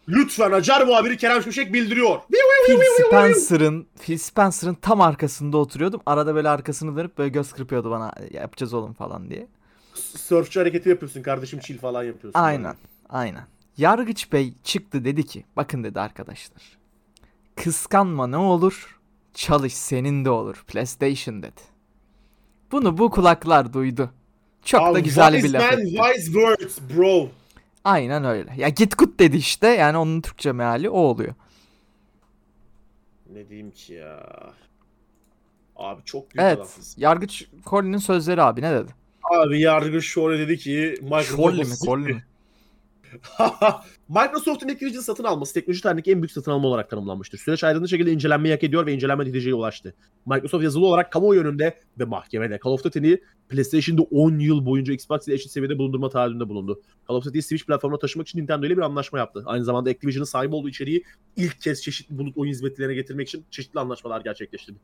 Lütfen 0.09 0.53
Acar 0.53 0.87
muhabiri 0.87 1.17
Kerem 1.17 1.43
Şimşek 1.43 1.73
bildiriyor. 1.73 2.21
Phil 2.67 3.07
Spencer'ın 3.07 3.87
Phil 4.01 4.19
Spencer'ın 4.19 4.75
tam 4.75 5.01
arkasında 5.01 5.57
oturuyordum. 5.57 6.01
Arada 6.07 6.35
böyle 6.35 6.49
arkasını 6.49 6.97
dönüp 6.97 7.19
böyle 7.19 7.29
göz 7.29 7.53
kırpıyordu 7.53 7.91
bana 7.91 8.13
yapacağız 8.31 8.75
oğlum 8.75 8.93
falan 8.93 9.31
diye. 9.31 9.47
Sörfçü 10.03 10.61
hareketi 10.61 10.89
yapıyorsun 10.89 11.23
kardeşim 11.23 11.61
chill 11.61 11.79
falan 11.79 12.05
yapıyorsun. 12.05 12.41
Aynen. 12.41 12.75
Aynen. 13.09 13.45
Yargıç 13.77 14.33
Bey 14.33 14.55
çıktı 14.65 15.05
dedi 15.05 15.27
ki 15.27 15.45
bakın 15.57 15.85
dedi 15.85 16.01
arkadaşlar. 16.01 16.63
Kıskanma 17.57 18.27
ne 18.27 18.37
olur 18.37 19.01
çalış 19.35 19.75
senin 19.75 20.25
de 20.25 20.31
olur 20.31 20.65
PlayStation 20.67 21.43
dedi. 21.43 21.61
Bunu 22.73 22.99
bu 22.99 23.11
kulaklar 23.11 23.73
duydu. 23.73 24.11
Çok 24.65 24.81
da 24.81 24.85
Abi, 24.85 25.03
güzel 25.03 25.33
wise 25.33 25.49
bir 25.49 25.53
laf 25.53 25.73
man, 25.73 25.81
etti. 25.81 25.91
wise 25.91 26.25
words 26.25 26.79
bro. 26.97 27.29
Aynen 27.85 28.25
öyle. 28.25 28.55
Ya 28.57 28.69
git 28.69 28.99
gut 28.99 29.21
dedi 29.21 29.37
işte 29.37 29.69
yani 29.69 29.97
onun 29.99 30.21
Türkçe 30.21 30.53
meali 30.53 30.91
o 30.91 30.99
oluyor. 30.99 31.35
Ne 33.33 33.49
diyeyim 33.49 33.71
ki 33.71 33.93
ya. 33.93 34.27
Abi 35.77 36.03
çok 36.05 36.35
büyük 36.35 36.47
Evet. 36.47 36.95
Yargıç 36.97 37.49
Colin'in 37.67 37.99
sözleri 37.99 38.43
abi 38.43 38.63
ne 38.63 38.73
dedi? 38.73 38.95
Abi 39.31 39.61
yargıç 39.61 40.05
Şore 40.05 40.39
dedi 40.39 40.59
ki 40.59 40.95
Microsoft 41.03 41.87
mi? 41.97 42.13
Mi? 42.13 42.25
Microsoft'un 44.09 44.69
Activision 44.69 45.03
satın 45.03 45.25
alması 45.25 45.55
teknoloji 45.55 45.83
tarihindeki 45.83 46.11
en 46.11 46.23
büyük 46.23 46.33
satın 46.33 46.51
alma 46.51 46.69
olarak 46.69 46.91
tanımlanmıştır. 46.91 47.39
Süreç 47.39 47.65
aydınlı 47.65 47.89
şekilde 47.89 48.13
incelenmeyi 48.13 48.55
hak 48.55 48.65
ediyor 48.65 48.87
ve 48.87 48.93
incelenme 48.93 49.25
neticeye 49.25 49.55
ulaştı. 49.55 49.95
Microsoft 50.27 50.65
yazılı 50.65 50.87
olarak 50.87 51.13
kamuoyu 51.13 51.41
önünde 51.41 51.81
ve 51.99 52.05
mahkemede 52.05 52.59
Call 52.65 52.71
of 52.71 52.85
Duty'ni 52.85 53.19
PlayStation'da 53.49 54.03
10 54.03 54.39
yıl 54.39 54.67
boyunca 54.67 54.93
Xbox 54.93 55.29
ile 55.29 55.35
eşit 55.35 55.51
seviyede 55.51 55.79
bulundurma 55.79 56.09
taahhüdünde 56.09 56.49
bulundu. 56.49 56.83
Call 57.09 57.17
of 57.17 57.25
Duty'yi 57.25 57.43
Switch 57.43 57.67
platformuna 57.67 57.99
taşımak 57.99 58.29
için 58.29 58.39
Nintendo 58.39 58.67
ile 58.67 58.77
bir 58.77 58.83
anlaşma 58.83 59.19
yaptı. 59.19 59.43
Aynı 59.47 59.65
zamanda 59.65 59.91
Activision'ın 59.91 60.25
sahip 60.25 60.53
olduğu 60.53 60.69
içeriği 60.69 61.05
ilk 61.37 61.61
kez 61.61 61.83
çeşitli 61.83 62.19
bulut 62.19 62.37
oyun 62.37 62.51
hizmetlerine 62.51 62.95
getirmek 62.95 63.29
için 63.29 63.45
çeşitli 63.51 63.81
anlaşmalar 63.81 64.21
gerçekleştirdi. 64.21 64.79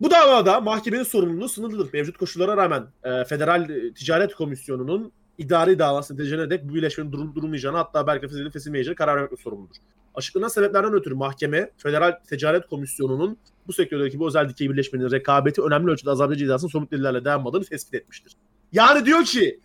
Bu 0.00 0.10
davada 0.10 0.60
mahkemenin 0.60 1.02
sorumluluğu 1.02 1.48
sınırlıdır. 1.48 1.92
Mevcut 1.92 2.18
koşullara 2.18 2.56
rağmen 2.56 2.86
e, 3.04 3.24
Federal 3.24 3.70
e, 3.70 3.94
Ticaret 3.94 4.34
Komisyonu'nun 4.34 5.12
idari 5.38 5.78
davası 5.78 6.14
neticesine 6.14 6.50
dek 6.50 6.68
bu 6.68 6.74
birleşmenin 6.74 7.12
durum, 7.12 7.34
durulmayacağını 7.34 7.76
hatta 7.76 8.06
belki 8.06 8.28
feshedilip 8.28 8.52
feshedilmeyeceğine 8.52 8.96
karar 8.96 9.16
vermekle 9.16 9.36
sorumludur. 9.36 9.76
Açıklanan 10.14 10.48
sebeplerden 10.48 10.92
ötürü 10.92 11.14
mahkeme 11.14 11.70
Federal 11.76 12.12
Ticaret 12.28 12.66
Komisyonu'nun 12.66 13.36
bu 13.66 13.72
sektördeki 13.72 14.18
bu 14.18 14.28
özel 14.28 14.48
dikey 14.48 14.70
birleşmenin 14.70 15.10
rekabeti 15.10 15.62
önemli 15.62 15.90
ölçüde 15.90 16.10
azaltıcı 16.10 16.38
cezasının 16.38 16.70
somut 16.70 16.92
delillerle 16.92 17.24
dayanmadığını 17.24 17.64
tespit 17.64 17.94
etmiştir. 17.94 18.36
Yani 18.72 19.06
diyor 19.06 19.24
ki 19.24 19.60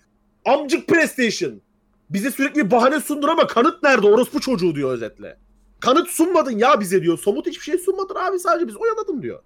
amcık 0.45 0.87
PlayStation 0.87 1.61
bize 2.09 2.31
sürekli 2.31 2.71
bahane 2.71 2.99
sundur 2.99 3.29
ama 3.29 3.47
kanıt 3.47 3.83
nerede 3.83 4.07
orospu 4.07 4.39
çocuğu 4.39 4.75
diyor 4.75 4.91
özetle. 4.91 5.37
kanıt 5.79 6.07
sunmadın 6.09 6.51
ya 6.57 6.79
bize 6.79 7.01
diyor. 7.01 7.17
Somut 7.17 7.47
hiçbir 7.47 7.63
şey 7.63 7.77
sunmadın 7.77 8.15
abi 8.15 8.39
sadece 8.39 8.67
biz 8.67 8.77
oyaladın 8.77 9.21
diyor. 9.21 9.39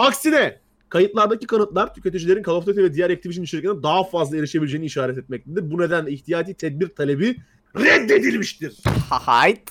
Aksine 0.00 0.56
kayıtlardaki 0.88 1.46
kanıtlar 1.46 1.94
tüketicilerin 1.94 2.42
Call 2.42 2.54
of 2.54 2.66
Duty 2.66 2.80
ve 2.80 2.94
diğer 2.94 3.10
Activision 3.10 3.44
içeriklerine 3.44 3.82
daha 3.82 4.04
fazla 4.04 4.36
erişebileceğini 4.36 4.86
işaret 4.86 5.18
etmektedir. 5.18 5.70
Bu 5.70 5.78
nedenle 5.78 6.10
ihtiyati 6.12 6.54
tedbir 6.54 6.88
talebi 6.88 7.36
reddedilmiştir. 7.76 8.76
Hayt. 9.10 9.70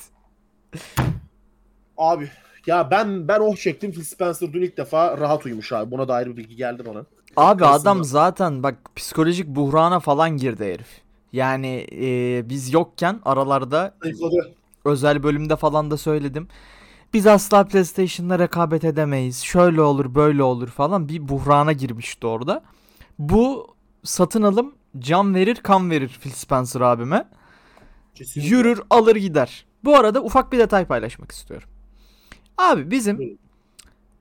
Abi 1.98 2.30
ya 2.68 2.92
ben 2.92 3.28
ben 3.28 3.40
oh 3.40 3.56
çektim 3.56 3.92
Phil 3.92 4.04
Spencer 4.04 4.54
dün 4.54 4.62
ilk 4.62 4.78
defa 4.78 5.18
rahat 5.18 5.46
uyumuş 5.46 5.72
abi. 5.74 5.92
Buna 5.92 6.08
dair 6.08 6.28
bir 6.28 6.38
bilgi 6.38 6.56
geldi 6.56 6.84
bana. 6.86 7.00
Abi 7.38 7.66
Aslında. 7.66 7.70
adam 7.92 8.04
zaten 8.04 8.64
bak 8.64 8.76
psikolojik 8.96 9.48
buhrana 9.48 10.00
falan 10.00 10.38
girdi 10.38 10.66
herif. 10.74 11.02
Yani 11.34 11.88
e, 11.92 12.42
biz 12.50 12.74
yokken 12.74 13.20
aralarda 13.26 13.96
Zayıfladı. 14.04 14.52
özel 14.86 15.24
bölümde 15.24 15.56
falan 15.56 15.92
da 15.92 15.98
söyledim. 15.98 16.48
Biz 17.14 17.28
asla 17.28 17.64
PlayStation'la 17.64 18.40
rekabet 18.40 18.84
edemeyiz. 18.84 19.44
Şöyle 19.44 19.82
olur, 19.82 20.16
böyle 20.16 20.44
olur 20.44 20.68
falan 20.68 21.10
bir 21.10 21.30
buhrana 21.30 21.72
girmişti 21.72 22.28
orada. 22.28 22.64
Bu 23.20 23.68
satın 24.04 24.42
alım 24.42 24.76
can 25.00 25.36
verir, 25.36 25.56
kan 25.56 25.90
verir 25.92 26.20
Phil 26.22 26.32
Spencer 26.32 26.82
abime. 26.82 27.28
Kesinlikle. 28.16 28.56
Yürür, 28.56 28.82
alır 28.90 29.16
gider. 29.16 29.66
Bu 29.84 29.96
arada 29.98 30.24
ufak 30.24 30.52
bir 30.52 30.60
detay 30.60 30.86
paylaşmak 30.86 31.32
istiyorum. 31.32 31.70
Abi 32.58 32.92
bizim 32.92 33.40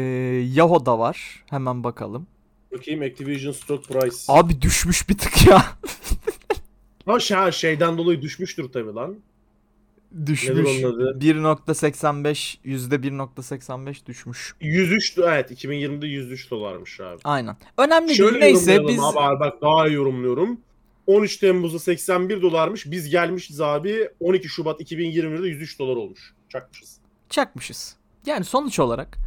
Yahoo'da 0.53 0.99
var. 0.99 1.43
Hemen 1.49 1.83
bakalım. 1.83 2.27
Bakayım 2.71 3.01
Activision 3.01 3.51
stock 3.51 3.87
price. 3.87 4.15
Abi 4.27 4.61
düşmüş 4.61 5.09
bir 5.09 5.17
tık 5.17 5.47
ya. 5.47 5.65
Ha 7.05 7.19
şey, 7.19 7.51
şeyden 7.51 7.97
dolayı 7.97 8.21
düşmüştür 8.21 8.71
tabii 8.71 8.93
lan. 8.93 9.15
düşmüş. 10.25 10.67
Nedir 10.67 10.83
onun 10.83 10.95
adı? 10.95 11.19
1.85 11.19 12.57
%1.85 12.65 14.05
düşmüş. 14.05 14.55
103 14.61 15.17
do- 15.17 15.33
evet 15.33 15.51
2020'de 15.51 16.07
103 16.07 16.51
dolarmış 16.51 16.99
abi. 16.99 17.19
Aynen. 17.23 17.57
Önemli 17.77 18.15
Şöyle 18.15 18.31
değil. 18.31 18.43
Neyse 18.43 18.87
biz 18.87 18.99
abi, 19.03 19.19
abi 19.19 19.39
bak 19.39 19.61
daha 19.61 19.87
iyi 19.87 19.93
yorumluyorum. 19.93 20.59
13 21.07 21.37
Temmuz'da 21.37 21.79
81 21.79 22.41
dolarmış. 22.41 22.91
Biz 22.91 23.09
gelmişiz 23.09 23.61
abi 23.61 24.09
12 24.19 24.49
Şubat 24.49 24.81
2021'de 24.81 25.47
103 25.47 25.79
dolar 25.79 25.95
olmuş. 25.95 26.33
Çakmışız. 26.49 26.97
çakmışız. 27.29 27.95
Yani 28.25 28.45
sonuç 28.45 28.79
olarak 28.79 29.17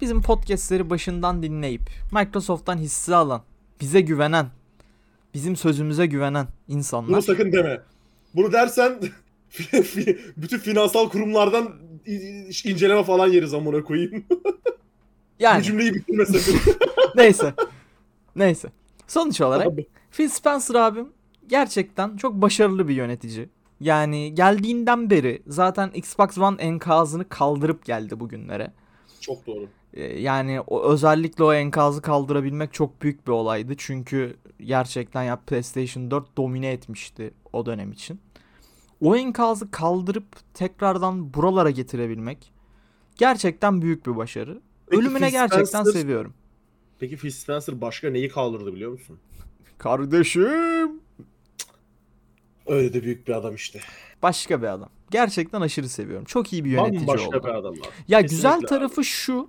bizim 0.00 0.22
podcastleri 0.22 0.90
başından 0.90 1.42
dinleyip 1.42 1.82
Microsoft'tan 2.12 2.78
hisse 2.78 3.14
alan, 3.14 3.42
bize 3.80 4.00
güvenen, 4.00 4.46
bizim 5.34 5.56
sözümüze 5.56 6.06
güvenen 6.06 6.46
Bunu 6.68 6.76
insanlar. 6.76 7.20
sakın 7.20 7.52
deme. 7.52 7.80
Bunu 8.34 8.52
dersen 8.52 8.98
bütün 10.36 10.58
finansal 10.58 11.08
kurumlardan 11.08 11.74
inceleme 12.64 13.04
falan 13.04 13.28
yeriz 13.28 13.54
amına 13.54 13.84
koyayım. 13.84 14.24
Bu 14.30 14.42
Yani 15.40 15.62
cümleyi 15.62 15.94
bitirme 15.94 16.26
sakın. 16.26 16.60
neyse. 17.16 17.54
Neyse. 18.36 18.68
Sonuç 19.06 19.40
olarak 19.40 19.66
Abi, 19.66 19.86
Phil 20.10 20.28
Spencer 20.28 20.74
abim 20.74 21.08
gerçekten 21.48 22.16
çok 22.16 22.34
başarılı 22.34 22.88
bir 22.88 22.94
yönetici. 22.94 23.48
Yani 23.80 24.34
geldiğinden 24.34 25.10
beri 25.10 25.42
zaten 25.46 25.90
Xbox 25.94 26.38
One 26.38 26.62
enkazını 26.62 27.28
kaldırıp 27.28 27.84
geldi 27.84 28.20
bugünlere. 28.20 28.72
Çok 29.20 29.46
doğru. 29.46 29.66
Ee, 29.94 30.20
Yani 30.20 30.60
o, 30.60 30.82
özellikle 30.92 31.44
o 31.44 31.52
enkazı 31.52 32.02
kaldırabilmek 32.02 32.72
çok 32.72 33.02
büyük 33.02 33.26
bir 33.26 33.32
olaydı. 33.32 33.74
Çünkü 33.78 34.36
gerçekten 34.60 35.22
ya 35.22 35.36
PlayStation 35.36 36.10
4 36.10 36.36
domine 36.36 36.70
etmişti 36.72 37.34
o 37.52 37.66
dönem 37.66 37.92
için. 37.92 38.20
O 39.00 39.16
enkazı 39.16 39.70
kaldırıp 39.70 40.54
tekrardan 40.54 41.34
buralara 41.34 41.70
getirebilmek 41.70 42.52
gerçekten 43.16 43.82
büyük 43.82 44.06
bir 44.06 44.16
başarı. 44.16 44.60
Peki 44.86 45.02
Ölümüne 45.02 45.24
Phil 45.24 45.32
gerçekten 45.32 45.82
Spencer- 45.82 45.92
seviyorum. 45.92 46.34
Peki 46.98 47.16
Phil 47.16 47.30
Spencer 47.30 47.80
başka 47.80 48.10
neyi 48.10 48.28
kaldırdı 48.28 48.74
biliyor 48.74 48.92
musun? 48.92 49.18
Kardeşim. 49.78 51.00
Öyle 52.68 52.92
de 52.92 53.02
büyük 53.02 53.28
bir 53.28 53.32
adam 53.32 53.54
işte. 53.54 53.80
Başka 54.22 54.62
bir 54.62 54.66
adam. 54.66 54.88
Gerçekten 55.10 55.60
aşırı 55.60 55.88
seviyorum. 55.88 56.24
Çok 56.24 56.52
iyi 56.52 56.64
bir 56.64 56.70
yönetici 56.70 57.06
Bambaşka 57.06 57.28
oldu. 57.28 57.44
bir 57.44 57.48
adam 57.48 57.72
abi. 57.72 57.78
Ya 57.78 57.86
Kesinlikle 58.22 58.22
güzel 58.36 58.58
abi. 58.58 58.66
tarafı 58.66 59.04
şu. 59.04 59.48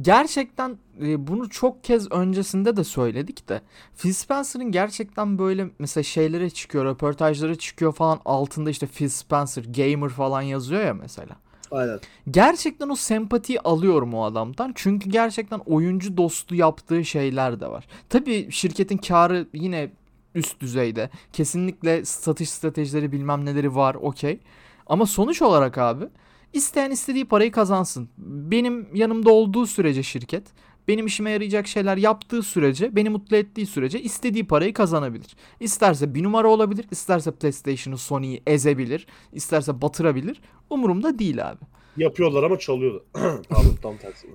Gerçekten 0.00 0.78
e, 1.02 1.26
bunu 1.26 1.50
çok 1.50 1.84
kez 1.84 2.12
öncesinde 2.12 2.76
de 2.76 2.84
söyledik 2.84 3.48
de 3.48 3.60
Phil 3.98 4.12
Spencer'ın 4.12 4.70
gerçekten 4.72 5.38
böyle 5.38 5.70
mesela 5.78 6.04
şeylere 6.04 6.50
çıkıyor, 6.50 6.84
röportajlara 6.84 7.54
çıkıyor 7.54 7.92
falan 7.92 8.20
altında 8.24 8.70
işte 8.70 8.86
Phil 8.86 9.08
Spencer 9.08 9.64
gamer 9.64 10.08
falan 10.08 10.42
yazıyor 10.42 10.84
ya 10.84 10.94
mesela. 10.94 11.36
Aynen. 11.70 12.00
Gerçekten 12.30 12.88
o 12.88 12.94
sempatiyi 12.96 13.60
alıyorum 13.60 14.14
o 14.14 14.24
adamdan. 14.24 14.72
Çünkü 14.74 15.10
gerçekten 15.10 15.58
oyuncu 15.58 16.16
dostu 16.16 16.54
yaptığı 16.54 17.04
şeyler 17.04 17.60
de 17.60 17.66
var. 17.66 17.86
Tabii 18.08 18.50
şirketin 18.50 18.98
karı 18.98 19.46
yine 19.52 19.90
üst 20.34 20.60
düzeyde. 20.60 21.10
Kesinlikle 21.32 22.04
satış 22.04 22.50
stratejileri 22.50 23.12
bilmem 23.12 23.44
neleri 23.44 23.74
var 23.74 23.94
okey. 23.94 24.40
Ama 24.86 25.06
sonuç 25.06 25.42
olarak 25.42 25.78
abi 25.78 26.04
isteyen 26.52 26.90
istediği 26.90 27.24
parayı 27.24 27.52
kazansın. 27.52 28.08
Benim 28.18 28.88
yanımda 28.94 29.30
olduğu 29.30 29.66
sürece 29.66 30.02
şirket 30.02 30.44
benim 30.88 31.06
işime 31.06 31.30
yarayacak 31.30 31.66
şeyler 31.66 31.96
yaptığı 31.96 32.42
sürece, 32.42 32.96
beni 32.96 33.10
mutlu 33.10 33.36
ettiği 33.36 33.66
sürece 33.66 34.02
istediği 34.02 34.46
parayı 34.46 34.74
kazanabilir. 34.74 35.36
İsterse 35.60 36.14
bir 36.14 36.22
numara 36.22 36.48
olabilir, 36.48 36.86
isterse 36.90 37.30
PlayStation'ı, 37.30 37.98
Sony'yi 37.98 38.42
ezebilir, 38.46 39.06
isterse 39.32 39.82
batırabilir. 39.82 40.40
Umurumda 40.70 41.18
değil 41.18 41.50
abi. 41.50 41.60
Yapıyorlar 41.96 42.42
ama 42.42 42.58
çalıyorlar. 42.58 43.02
Pardon 43.48 43.76
tam 43.82 43.96
tersi. 43.96 44.28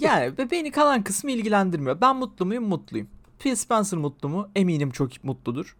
yani 0.00 0.32
beni 0.50 0.70
kalan 0.70 1.04
kısmı 1.04 1.30
ilgilendirmiyor. 1.30 2.00
Ben 2.00 2.16
mutlu 2.16 2.46
muyum? 2.46 2.64
Mutluyum. 2.64 3.08
Phil 3.38 3.54
Spencer 3.54 3.98
mutlu 3.98 4.28
mu? 4.28 4.50
Eminim 4.56 4.90
çok 4.90 5.24
mutludur. 5.24 5.76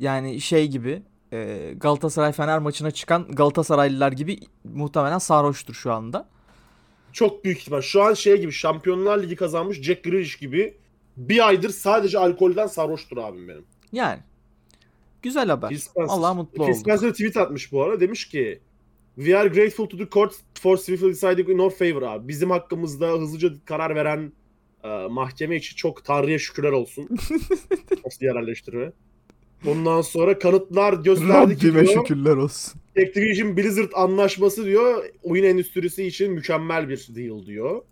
Yani 0.00 0.40
şey 0.40 0.68
gibi 0.68 1.02
e, 1.32 1.72
Galatasaray 1.76 2.32
Fener 2.32 2.58
maçına 2.58 2.90
çıkan 2.90 3.28
Galatasaraylılar 3.28 4.12
gibi 4.12 4.38
muhtemelen 4.64 5.18
sarhoştur 5.18 5.74
şu 5.74 5.92
anda. 5.92 6.28
Çok 7.12 7.44
büyük 7.44 7.58
ihtimal. 7.58 7.80
Şu 7.80 8.02
an 8.02 8.14
şey 8.14 8.40
gibi 8.40 8.52
Şampiyonlar 8.52 9.22
Ligi 9.22 9.36
kazanmış 9.36 9.82
Jack 9.82 10.04
Grealish 10.04 10.36
gibi 10.36 10.76
bir 11.16 11.48
aydır 11.48 11.70
sadece 11.70 12.18
alkolden 12.18 12.66
sarhoştur 12.66 13.16
abim 13.16 13.48
benim. 13.48 13.64
Yani 13.92 14.20
güzel 15.22 15.48
haber. 15.48 15.68
Phil. 15.68 15.80
Allah 15.96 16.34
mutlu 16.34 16.52
Phil 16.52 16.62
olduk. 16.62 16.76
Spencer 16.76 17.10
tweet 17.10 17.36
atmış 17.36 17.72
bu 17.72 17.82
ara. 17.82 18.00
Demiş 18.00 18.28
ki 18.28 18.60
We 19.16 19.38
are 19.38 19.48
grateful 19.48 19.86
to 19.86 19.96
the 19.96 20.08
court 20.08 20.34
for 20.54 20.76
swiftly 20.76 21.08
deciding 21.08 21.48
in 21.48 21.58
our 21.58 21.70
favor 21.70 22.02
abi. 22.02 22.28
Bizim 22.28 22.50
hakkımızda 22.50 23.08
hızlıca 23.08 23.48
karar 23.64 23.94
veren 23.94 24.32
mahkeme 25.10 25.56
için 25.56 25.76
çok 25.76 26.04
Tanrı'ya 26.04 26.38
şükürler 26.38 26.72
olsun. 26.72 27.08
Nasıl 28.04 28.24
yerelleştirme. 28.26 28.92
Bundan 29.64 30.00
sonra 30.00 30.38
kanıtlar 30.38 30.92
gösterdi 30.92 31.56
ki 31.56 31.72
diyor, 31.72 31.86
şükürler 31.86 32.36
olsun. 32.36 32.80
Activision 32.98 33.56
Blizzard 33.56 33.90
anlaşması 33.94 34.64
diyor 34.64 35.04
oyun 35.22 35.44
endüstrisi 35.44 36.04
için 36.04 36.32
mükemmel 36.32 36.88
bir 36.88 37.08
deal 37.16 37.46
diyor. 37.46 37.82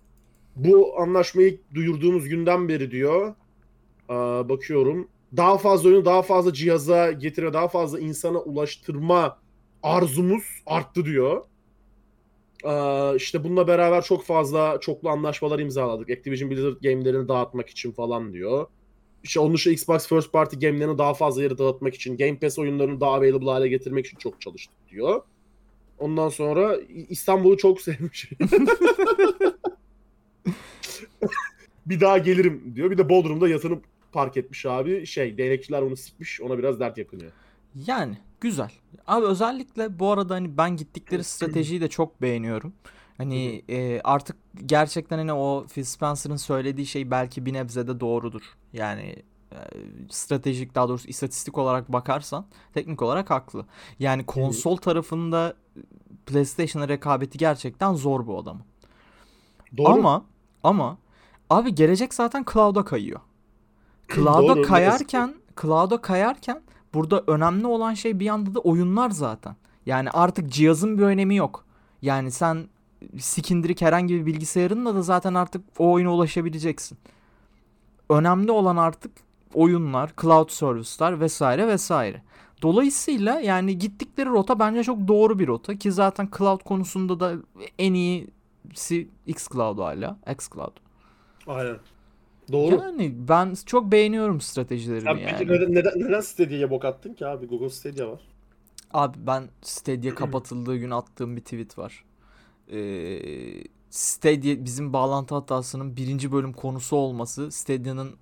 Bu 0.57 1.01
anlaşmayı 1.01 1.61
duyurduğumuz 1.74 2.28
günden 2.28 2.68
beri 2.68 2.90
diyor. 2.90 3.34
Aa, 4.09 4.49
bakıyorum. 4.49 5.09
daha 5.36 5.59
fazla 5.59 5.88
oyunu 5.88 6.05
daha 6.05 6.22
fazla 6.22 6.53
cihaza 6.53 7.12
getire, 7.12 7.53
daha 7.53 7.68
fazla 7.68 8.01
insana 8.01 8.38
ulaştırma 8.38 9.38
arzumuz 9.82 10.45
arttı 10.66 11.05
diyor. 11.05 11.43
Ee, 12.65 13.17
işte 13.17 13.45
bununla 13.45 13.67
beraber 13.67 14.03
çok 14.03 14.25
fazla 14.25 14.81
çoklu 14.81 15.09
anlaşmalar 15.09 15.59
imzaladık. 15.59 16.11
Activision 16.11 16.51
Blizzard 16.51 16.77
game'lerini 16.83 17.29
dağıtmak 17.29 17.71
için 17.71 17.93
falan 17.93 18.33
diyor. 18.33 18.67
İşte 19.23 19.41
onun 19.41 19.55
dışında 19.55 19.75
Xbox 19.75 20.09
First 20.09 20.33
Party 20.33 20.67
game'lerini 20.67 20.99
daha 20.99 21.15
fazla 21.15 21.43
yere 21.43 21.59
dağıtmak 21.59 21.95
için, 21.95 22.17
Game 22.17 22.39
Pass 22.39 22.59
oyunlarını 22.59 23.01
daha 23.01 23.15
available 23.15 23.51
hale 23.51 23.69
getirmek 23.69 24.07
için 24.07 24.19
çok 24.19 24.41
çalıştık 24.41 24.77
diyor. 24.91 25.23
Ondan 25.99 26.29
sonra 26.29 26.77
İstanbul'u 27.09 27.57
çok 27.57 27.81
sevmiş. 27.83 28.31
bir 31.87 32.01
daha 32.01 32.19
gelirim 32.19 32.73
diyor. 32.75 32.91
Bir 32.91 32.99
de 32.99 33.09
Bodrum'da 33.09 33.49
yatınıp 33.49 33.85
park 34.13 34.37
etmiş 34.37 34.67
abi. 34.67 35.07
Şey 35.07 35.39
değnekçiler 35.39 35.83
onu 35.83 35.97
sikmiş. 35.97 36.41
Ona 36.41 36.59
biraz 36.59 36.81
dert 36.81 36.99
yakınıyor. 36.99 37.33
Yani 37.87 38.19
güzel. 38.43 38.70
Abi 39.07 39.26
özellikle 39.26 39.99
bu 39.99 40.11
arada 40.11 40.34
hani 40.34 40.57
ben 40.57 40.76
gittikleri 40.76 41.24
stratejiyi 41.34 41.80
de 41.80 41.88
çok 41.88 42.22
beğeniyorum. 42.22 42.72
Hani 43.18 43.62
e, 43.68 44.01
artık 44.05 44.36
gerçekten 44.66 45.18
hani 45.18 45.32
o 45.32 45.66
Phil 45.72 45.84
Spencer'ın 45.84 46.36
söylediği 46.36 46.86
şey 46.86 47.11
belki 47.11 47.47
bir 47.47 47.53
nebzede 47.53 48.01
doğrudur. 48.01 48.43
Yani 48.72 49.16
e, 49.53 49.57
stratejik 50.11 50.74
daha 50.74 50.88
doğrusu 50.88 51.09
istatistik 51.09 51.59
olarak 51.59 51.93
bakarsan 51.93 52.47
teknik 52.74 53.03
olarak 53.03 53.30
haklı. 53.30 53.66
Yani 53.99 54.26
konsol 54.26 54.76
tarafında 54.76 55.55
PlayStation'a 56.26 56.88
rekabeti 56.88 57.38
gerçekten 57.38 57.95
zor 57.95 58.26
bu 58.26 58.38
adamın. 58.38 58.62
Doğru. 59.76 59.88
Ama 59.88 60.24
ama 60.62 60.99
abi 61.51 61.74
gelecek 61.74 62.14
zaten 62.14 62.45
cloud'a 62.53 62.84
kayıyor. 62.84 63.20
Cloud'a 64.14 64.62
kayarken 64.62 65.34
cloud'a 65.61 66.01
kayarken 66.01 66.62
burada 66.95 67.24
önemli 67.26 67.66
olan 67.66 67.95
şey 67.95 68.20
bir 68.20 68.24
yanda 68.24 68.55
da 68.55 68.61
oyunlar 68.61 69.11
zaten. 69.11 69.57
Yani 69.86 70.11
artık 70.11 70.51
cihazın 70.53 70.99
bir 70.99 71.03
önemi 71.03 71.36
yok. 71.36 71.64
Yani 72.03 72.30
sen 72.30 72.68
sikindirik 73.18 73.80
herhangi 73.82 74.14
bir 74.14 74.26
bilgisayarınla 74.26 74.95
da 74.95 75.03
zaten 75.03 75.34
artık 75.34 75.64
o 75.78 75.93
oyuna 75.93 76.14
ulaşabileceksin. 76.14 76.99
Önemli 78.09 78.51
olan 78.51 78.76
artık 78.76 79.12
oyunlar, 79.55 80.11
cloud 80.20 80.51
service'ler 80.51 81.20
vesaire 81.20 81.68
vesaire. 81.68 82.22
Dolayısıyla 82.62 83.40
yani 83.40 83.78
gittikleri 83.78 84.28
rota 84.28 84.59
bence 84.59 84.84
çok 84.84 85.09
doğru 85.09 85.38
bir 85.38 85.47
rota 85.47 85.78
ki 85.78 85.93
zaten 85.93 86.28
cloud 86.38 86.61
konusunda 86.61 87.20
da 87.20 87.32
en 87.78 87.95
iyisi 87.95 89.09
xCloud 89.26 89.78
hala. 89.78 90.16
xCloud. 90.32 90.72
Aynen. 91.47 91.76
Doğru. 92.53 92.83
Yani 92.83 93.29
ben 93.29 93.55
çok 93.67 93.93
beğeniyorum 93.93 94.41
stratejilerini 94.41 95.05
Sen 95.05 95.15
yani. 95.19 95.37
peki 95.39 95.53
neden, 95.53 95.75
neden, 95.75 95.93
neden 95.97 96.21
Stadia'ya 96.21 96.71
bok 96.71 96.85
attın 96.85 97.15
ki 97.15 97.27
abi? 97.27 97.47
Google 97.47 97.71
Stadia 97.71 98.09
var. 98.13 98.21
Abi 98.93 99.19
ben 99.27 99.49
Stadia 99.63 100.15
kapatıldığı 100.15 100.77
gün 100.77 100.91
attığım 100.91 101.37
bir 101.37 101.41
tweet 101.41 101.79
var. 101.79 102.05
Ee, 102.73 103.65
Stadia 103.91 104.65
bizim 104.65 104.93
bağlantı 104.93 105.35
hatasının 105.35 105.97
birinci 105.97 106.33
bölüm 106.33 106.53
konusu 106.53 106.97
olması 106.97 107.51
Stadia'nın 107.53 108.17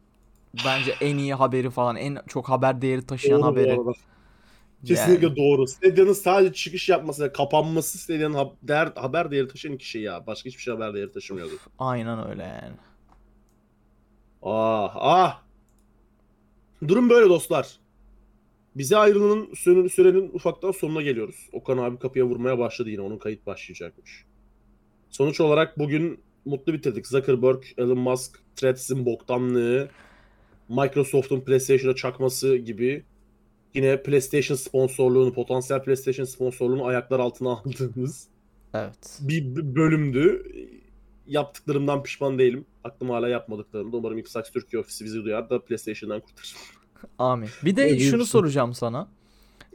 bence 0.54 0.96
en 1.00 1.16
iyi 1.16 1.34
haberi 1.34 1.70
falan 1.70 1.96
en 1.96 2.18
çok 2.26 2.48
haber 2.48 2.82
değeri 2.82 3.06
taşıyan 3.06 3.40
Doğru 3.40 3.46
haberi. 3.46 3.72
arada. 3.72 3.92
Kesinlikle 4.84 5.26
Yani. 5.26 5.36
doğru. 5.36 5.66
Stadia'nın 5.66 6.12
sadece 6.12 6.52
çıkış 6.52 6.88
yapması, 6.88 7.32
kapanması 7.32 7.98
Stadia'nın 7.98 8.34
ha- 8.34 8.52
değer, 8.62 8.92
haber 8.96 9.30
değeri 9.30 9.48
taşıyan 9.48 9.74
iki 9.74 9.88
şey 9.88 10.02
ya. 10.02 10.26
Başka 10.26 10.46
hiçbir 10.48 10.62
şey 10.62 10.74
haber 10.74 10.94
değeri 10.94 11.12
taşımıyordu. 11.12 11.60
Aynen 11.78 12.28
öyle 12.28 12.42
yani. 12.42 12.76
Ah 14.42 14.92
ah. 14.94 15.42
Durum 16.88 17.10
böyle 17.10 17.28
dostlar. 17.28 17.78
Bize 18.76 18.96
ayrılanın 18.96 19.54
sürenin, 19.88 20.30
ufaktan 20.32 20.70
sonuna 20.70 21.02
geliyoruz. 21.02 21.48
Okan 21.52 21.78
abi 21.78 21.98
kapıya 21.98 22.24
vurmaya 22.24 22.58
başladı 22.58 22.90
yine. 22.90 23.00
Onun 23.00 23.18
kayıt 23.18 23.46
başlayacakmış. 23.46 24.24
Sonuç 25.10 25.40
olarak 25.40 25.78
bugün 25.78 26.20
mutlu 26.44 26.72
bitirdik. 26.72 27.06
Zuckerberg, 27.06 27.62
Elon 27.78 27.98
Musk, 27.98 28.40
Threads'in 28.56 29.06
boktanlığı, 29.06 29.88
Microsoft'un 30.68 31.40
PlayStation'a 31.40 31.94
çakması 31.94 32.56
gibi 32.56 33.04
yine 33.74 34.02
PlayStation 34.02 34.56
sponsorluğunu, 34.56 35.32
potansiyel 35.32 35.82
PlayStation 35.82 36.24
sponsorluğunu 36.24 36.86
ayaklar 36.86 37.18
altına 37.20 37.50
aldığımız 37.50 38.28
Evet. 38.74 39.18
bir 39.20 39.56
bölümdü. 39.74 40.44
Yaptıklarımdan 41.30 42.02
pişman 42.02 42.38
değilim. 42.38 42.64
Aklım 42.84 43.10
hala 43.10 43.28
yapmadıklarımda. 43.28 43.96
Umarım 43.96 44.18
Xbox 44.18 44.50
Türkiye 44.50 44.80
ofisi 44.80 45.04
bizi 45.04 45.24
duyar 45.24 45.50
da 45.50 45.64
PlayStation'dan 45.64 46.20
kurtarır. 46.20 46.54
Amin. 47.18 47.48
Bir 47.64 47.76
de 47.76 47.98
şunu 47.98 48.26
soracağım 48.26 48.74
sana. 48.74 49.08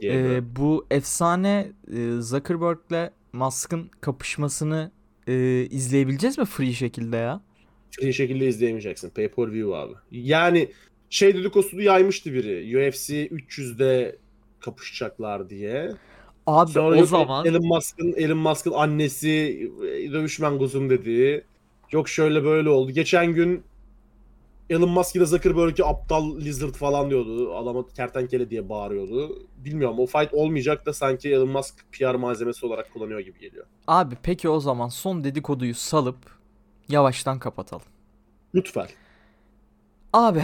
Ee, 0.02 0.56
bu 0.56 0.86
efsane 0.90 1.72
e, 1.92 2.20
Zuckerberg'le 2.20 3.10
Musk'ın 3.32 3.90
kapışmasını 4.00 4.90
e, 5.26 5.66
izleyebileceğiz 5.70 6.38
mi 6.38 6.44
free 6.44 6.72
şekilde 6.72 7.16
ya? 7.16 7.40
Free 7.90 8.12
şekilde 8.12 8.46
izleyemeyeceksin. 8.46 9.10
Pay 9.10 9.28
per 9.28 9.52
view 9.52 9.76
abi. 9.76 9.92
Yani 10.10 10.72
şey 11.10 11.34
dedikodusunu 11.34 11.82
yaymıştı 11.82 12.32
biri. 12.32 12.78
UFC 12.88 13.26
300'de 13.26 14.16
kapışacaklar 14.60 15.50
diye. 15.50 15.92
Abi 16.46 16.70
Sonra 16.70 17.00
o 17.00 17.06
zaman 17.06 17.46
Elon 17.46 17.66
Musk'ın 17.66 18.12
Elon 18.16 18.38
Musk'ın 18.38 18.72
annesi 18.72 19.30
e, 19.82 20.12
dövüşmen 20.12 20.58
kuzum 20.58 20.90
dedi. 20.90 21.44
Yok 21.92 22.08
şöyle 22.08 22.44
böyle 22.44 22.68
oldu. 22.68 22.90
Geçen 22.90 23.26
gün 23.34 23.62
Elon 24.70 24.90
Musk 24.90 25.16
ile 25.16 25.26
Zuckerberg'e 25.26 25.84
aptal 25.84 26.36
lizard 26.36 26.74
falan 26.74 27.10
diyordu. 27.10 27.54
Adama 27.56 27.86
kertenkele 27.88 28.50
diye 28.50 28.68
bağırıyordu. 28.68 29.46
Bilmiyorum 29.56 29.98
o 29.98 30.06
fight 30.06 30.34
olmayacak 30.34 30.86
da 30.86 30.92
sanki 30.92 31.32
Elon 31.32 31.48
Musk 31.48 31.74
PR 31.92 32.14
malzemesi 32.14 32.66
olarak 32.66 32.92
kullanıyor 32.92 33.20
gibi 33.20 33.38
geliyor. 33.38 33.66
Abi 33.86 34.16
peki 34.22 34.48
o 34.48 34.60
zaman 34.60 34.88
son 34.88 35.24
dedikoduyu 35.24 35.74
salıp 35.74 36.16
yavaştan 36.88 37.38
kapatalım. 37.38 37.86
Lütfen. 38.54 38.86
Abi 40.12 40.42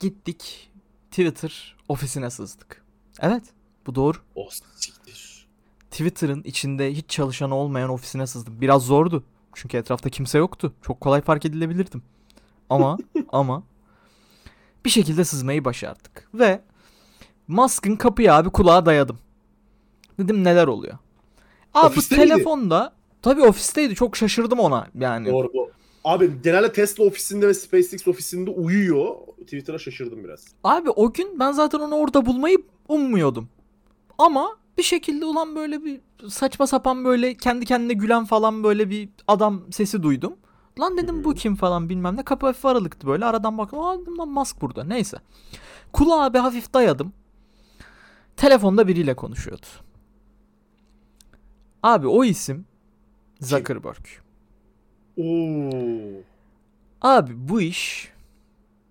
gittik 0.00 0.70
Twitter 1.10 1.76
ofisine 1.88 2.30
sızdık. 2.30 2.84
Evet 3.20 3.44
bu 3.86 3.94
doğru. 3.94 4.18
Oh 4.34 4.50
siktir. 4.76 5.46
Twitter'ın 5.90 6.42
içinde 6.42 6.92
hiç 6.94 7.10
çalışan 7.10 7.50
olmayan 7.50 7.90
ofisine 7.90 8.26
sızdım. 8.26 8.60
Biraz 8.60 8.82
zordu. 8.82 9.24
Çünkü 9.54 9.76
etrafta 9.76 10.10
kimse 10.10 10.38
yoktu. 10.38 10.72
Çok 10.82 11.00
kolay 11.00 11.20
fark 11.20 11.44
edilebilirdim. 11.44 12.02
Ama 12.70 12.98
ama 13.28 13.62
bir 14.84 14.90
şekilde 14.90 15.24
sızmayı 15.24 15.64
başardık. 15.64 16.28
Ve 16.34 16.60
Musk'ın 17.48 17.96
kapıya 17.96 18.34
abi 18.36 18.50
kulağa 18.50 18.86
dayadım. 18.86 19.18
Dedim 20.18 20.44
neler 20.44 20.66
oluyor. 20.66 20.94
Abi 21.74 21.84
bu 21.84 21.86
Ofiste 21.86 22.16
miydi? 22.16 22.28
telefonda 22.28 22.92
tabii 23.22 23.42
ofisteydi. 23.42 23.94
Çok 23.94 24.16
şaşırdım 24.16 24.58
ona 24.58 24.86
yani. 24.98 25.30
Doğru 25.32 25.50
bu. 25.54 25.70
Abi 26.04 26.42
genelde 26.42 26.72
Tesla 26.72 27.04
ofisinde 27.04 27.48
ve 27.48 27.54
SpaceX 27.54 28.08
ofisinde 28.08 28.50
uyuyor. 28.50 29.14
Twitter'a 29.40 29.78
şaşırdım 29.78 30.24
biraz. 30.24 30.44
Abi 30.64 30.90
o 30.90 31.12
gün 31.12 31.40
ben 31.40 31.52
zaten 31.52 31.78
onu 31.78 31.94
orada 31.94 32.26
bulmayı 32.26 32.58
ummuyordum. 32.88 33.48
Ama 34.18 34.56
bir 34.78 34.82
şekilde 34.82 35.24
ulan 35.24 35.56
böyle 35.56 35.84
bir 35.84 36.00
saçma 36.28 36.66
sapan 36.66 37.04
böyle 37.04 37.34
kendi 37.34 37.64
kendine 37.64 37.92
gülen 37.92 38.24
falan 38.24 38.64
böyle 38.64 38.90
bir 38.90 39.08
adam 39.28 39.62
sesi 39.72 40.02
duydum. 40.02 40.36
Lan 40.80 40.96
dedim 40.96 41.24
bu 41.24 41.34
kim 41.34 41.56
falan 41.56 41.88
bilmem 41.88 42.16
ne. 42.16 42.22
Kapı 42.22 42.46
hafif 42.46 42.66
aralıktı 42.66 43.06
böyle. 43.06 43.24
Aradan 43.24 43.58
baktım. 43.58 43.80
Aa 43.80 43.98
dedim 43.98 44.18
lan 44.18 44.28
Musk 44.28 44.60
burada. 44.60 44.84
Neyse. 44.84 45.16
Kulağa 45.92 46.34
bir 46.34 46.38
hafif 46.38 46.74
dayadım. 46.74 47.12
Telefonda 48.36 48.88
biriyle 48.88 49.16
konuşuyordu. 49.16 49.66
Abi 51.82 52.06
o 52.06 52.24
isim 52.24 52.66
Zuckerberg. 53.40 54.06
Oo. 55.18 56.22
Abi 57.02 57.48
bu 57.48 57.60
iş 57.60 58.12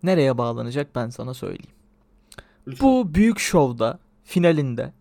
nereye 0.03 0.37
bağlanacak 0.37 0.95
ben 0.95 1.09
sana 1.09 1.33
söyleyeyim. 1.33 1.75
Bu 2.81 3.13
büyük 3.13 3.39
şovda 3.39 3.99
finalinde 4.23 4.93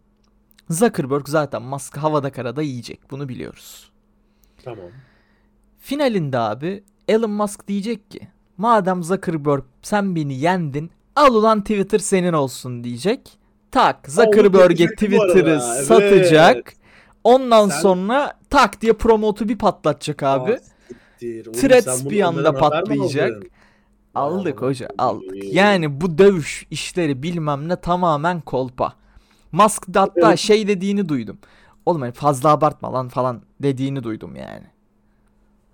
Zuckerberg 0.71 1.29
zaten 1.29 1.62
Musk'ı 1.62 2.01
havada 2.01 2.33
karada 2.33 2.62
yiyecek. 2.62 3.11
Bunu 3.11 3.29
biliyoruz. 3.29 3.91
Tamam. 4.65 4.91
Finalinde 5.79 6.39
abi 6.39 6.85
Elon 7.09 7.31
Musk 7.31 7.69
diyecek 7.69 8.11
ki 8.11 8.29
madem 8.57 9.03
Zuckerberg 9.03 9.62
sen 9.83 10.17
beni 10.17 10.35
yendin 10.35 10.91
al 11.17 11.35
ulan 11.35 11.61
Twitter 11.61 11.99
senin 11.99 12.33
olsun 12.33 12.85
diyecek. 12.85 13.39
Tak 13.71 14.11
Zuckerberg'e 14.11 14.87
Twitter'ı 14.87 15.51
evet. 15.51 15.62
satacak. 15.62 16.75
Ondan 17.25 17.69
Sen- 17.69 17.81
sonra 17.81 18.33
tak 18.51 18.81
diye 18.81 18.93
promotu 18.93 19.49
bir 19.49 19.59
patlatacak 19.59 20.23
abi. 20.23 20.59
Threads 21.53 22.05
bir 22.11 22.23
anda 22.23 22.53
patlayacak. 22.53 23.43
Aldık 24.15 24.62
hoca 24.62 24.89
aldık. 24.99 25.55
Yani 25.55 26.01
bu 26.01 26.19
dövüş 26.19 26.67
işleri 26.71 27.23
bilmem 27.23 27.69
ne 27.69 27.77
tamamen 27.77 28.41
kolpa. 28.41 28.93
Musk 29.55 29.95
da 29.95 30.01
hatta 30.03 30.29
Evet. 30.29 30.39
şey 30.39 30.69
dediğini 30.69 31.09
duydum. 31.09 31.39
Oğlum 31.87 32.01
hani 32.01 32.13
fazla 32.13 32.51
abartma 32.51 32.93
lan 32.93 33.09
falan 33.09 33.43
dediğini 33.63 34.03
duydum 34.03 34.37
yani. 34.37 34.63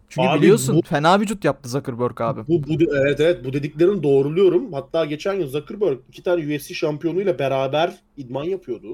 Çünkü 0.08 0.28
Abi 0.28 0.42
biliyorsun 0.42 0.76
bu- 0.76 0.82
fena 0.88 1.20
vücut 1.20 1.44
yaptı 1.44 1.68
Zuckerberg 1.68 2.20
abi. 2.20 2.40
Bu, 2.48 2.62
bu 2.68 2.96
evet 2.96 3.20
evet 3.20 3.44
bu 3.44 3.52
dediklerini 3.52 4.02
doğruluyorum. 4.02 4.72
Hatta 4.72 5.04
geçen 5.04 5.34
yıl 5.34 5.48
Zuckerberg 5.48 5.98
iki 6.08 6.22
tane 6.22 6.56
UFC 6.56 6.74
şampiyonuyla 6.74 7.38
beraber 7.38 7.94
idman 8.16 8.44
yapıyordu. 8.44 8.88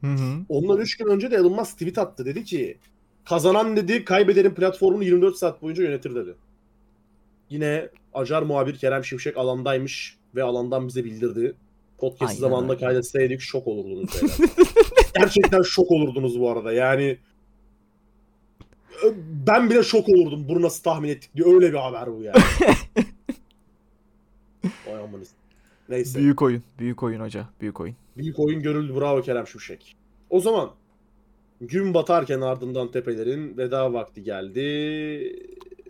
Hı 0.00 0.06
hı. 0.06 0.44
Ondan 0.48 0.78
3 0.78 0.96
gün 0.96 1.06
önce 1.06 1.30
de 1.30 1.36
Elon 1.36 1.52
Musk 1.52 1.72
tweet 1.72 1.98
attı. 1.98 2.24
Dedi 2.26 2.44
ki 2.44 2.78
kazanan 3.24 3.76
dedi 3.76 4.04
kaybedenin 4.04 4.54
platformunu 4.54 5.04
24 5.04 5.36
saat 5.36 5.62
boyunca 5.62 5.82
yönetir 5.82 6.14
dedi. 6.14 6.34
Yine 7.50 7.88
Acar 8.14 8.42
muhabir 8.42 8.74
Kerem 8.78 9.04
Şimşek 9.04 9.36
alandaymış 9.36 10.16
ve 10.34 10.42
alandan 10.42 10.88
bize 10.88 11.04
bildirdi. 11.04 11.54
Podcast'ı 11.98 12.26
Aynen 12.26 12.40
zamanında 12.40 12.72
öyle. 12.72 12.84
kaydetseydik 12.84 13.40
şok 13.40 13.66
olurdunuz. 13.66 14.10
Gerçekten 15.14 15.62
şok 15.62 15.90
olurdunuz 15.90 16.40
bu 16.40 16.50
arada. 16.50 16.72
Yani 16.72 17.18
ben 19.46 19.70
bile 19.70 19.82
şok 19.82 20.08
olurdum. 20.08 20.46
Bunu 20.48 20.62
nasıl 20.62 20.82
tahmin 20.82 21.08
ettik 21.08 21.30
diye. 21.36 21.54
Öyle 21.54 21.72
bir 21.72 21.78
haber 21.78 22.16
bu 22.16 22.22
yani. 22.22 22.38
Vay. 24.86 25.02
Neyse. 25.88 26.18
Büyük 26.18 26.42
oyun. 26.42 26.62
Büyük 26.78 27.02
oyun 27.02 27.20
hoca. 27.20 27.48
Büyük 27.60 27.80
oyun. 27.80 27.96
Büyük 28.16 28.38
oyun 28.38 28.62
görüldü. 28.62 28.96
Bravo 28.96 29.22
Kerem 29.22 29.46
Şimşek. 29.46 29.96
O 30.30 30.40
zaman 30.40 30.70
gün 31.60 31.94
batarken 31.94 32.40
ardından 32.40 32.90
tepelerin 32.90 33.56
veda 33.56 33.92
vakti 33.92 34.22
geldi. 34.22 34.60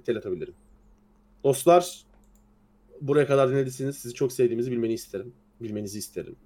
Teletabilerim. 0.07 0.55
Dostlar 1.45 2.03
buraya 3.01 3.27
kadar 3.27 3.51
dinlediyseniz 3.51 3.97
sizi 3.97 4.15
çok 4.15 4.33
sevdiğimizi 4.33 4.71
bilmeni 4.71 4.93
isterim. 4.93 5.33
Bilmenizi 5.61 5.99
isterim. 5.99 6.37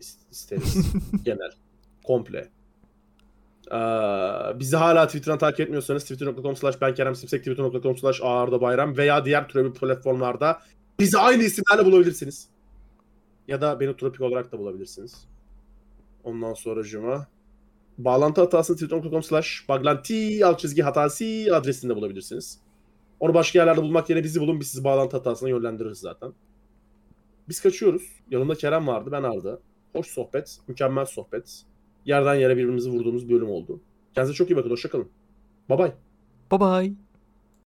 İs- 0.00 0.30
isteriz. 0.30 0.92
Genel. 1.24 1.50
Komple. 2.04 2.48
Ee, 3.72 3.78
bizi 4.60 4.76
hala 4.76 5.06
Twitter'dan 5.06 5.38
takip 5.38 5.60
etmiyorsanız 5.60 6.04
twitter.com 6.04 6.56
slash 6.56 6.80
ben 6.80 6.94
Kerem 6.94 7.14
Simsek 7.14 7.44
twitter.com 7.44 7.96
slash 7.96 8.20
Bayram 8.20 8.96
veya 8.96 9.24
diğer 9.24 9.48
türevi 9.48 9.72
platformlarda 9.72 10.60
bizi 11.00 11.18
aynı 11.18 11.42
isimlerle 11.42 11.84
bulabilirsiniz. 11.84 12.48
Ya 13.48 13.60
da 13.60 13.80
beni 13.80 13.96
Tropik 13.96 14.20
olarak 14.20 14.52
da 14.52 14.58
bulabilirsiniz. 14.58 15.28
Ondan 16.24 16.54
sonra 16.54 16.82
cuma. 16.82 17.26
Bağlantı 17.98 18.40
hatası 18.40 18.74
twitter.com 18.74 19.22
slash 19.22 19.64
baglanti 19.68 20.46
alt 20.46 20.58
çizgi 20.58 20.82
hatası 20.82 21.24
adresinde 21.52 21.96
bulabilirsiniz. 21.96 22.60
Onu 23.20 23.34
başka 23.34 23.58
yerlerde 23.58 23.82
bulmak 23.82 24.10
yerine 24.10 24.24
bizi 24.24 24.40
bulun. 24.40 24.60
Biz 24.60 24.68
sizi 24.68 24.84
bağlantı 24.84 25.16
hatasına 25.16 25.48
yönlendiririz 25.48 25.98
zaten. 25.98 26.32
Biz 27.52 27.60
kaçıyoruz. 27.60 28.02
Yanımda 28.30 28.54
Kerem 28.54 28.86
vardı, 28.86 29.08
ben 29.12 29.22
Arda. 29.22 29.58
Hoş 29.92 30.06
sohbet, 30.06 30.58
mükemmel 30.68 31.04
sohbet. 31.04 31.62
Yerden 32.04 32.34
yere 32.34 32.56
birbirimizi 32.56 32.90
vurduğumuz 32.90 33.28
bir 33.28 33.34
bölüm 33.34 33.50
oldu. 33.50 33.80
Kendinize 34.14 34.34
çok 34.36 34.50
iyi 34.50 34.56
bakın, 34.56 34.70
hoşçakalın. 34.70 35.08
Bye 35.70 35.78
bye. 35.78 35.92
Bye 36.50 36.60
bye. 36.60 37.01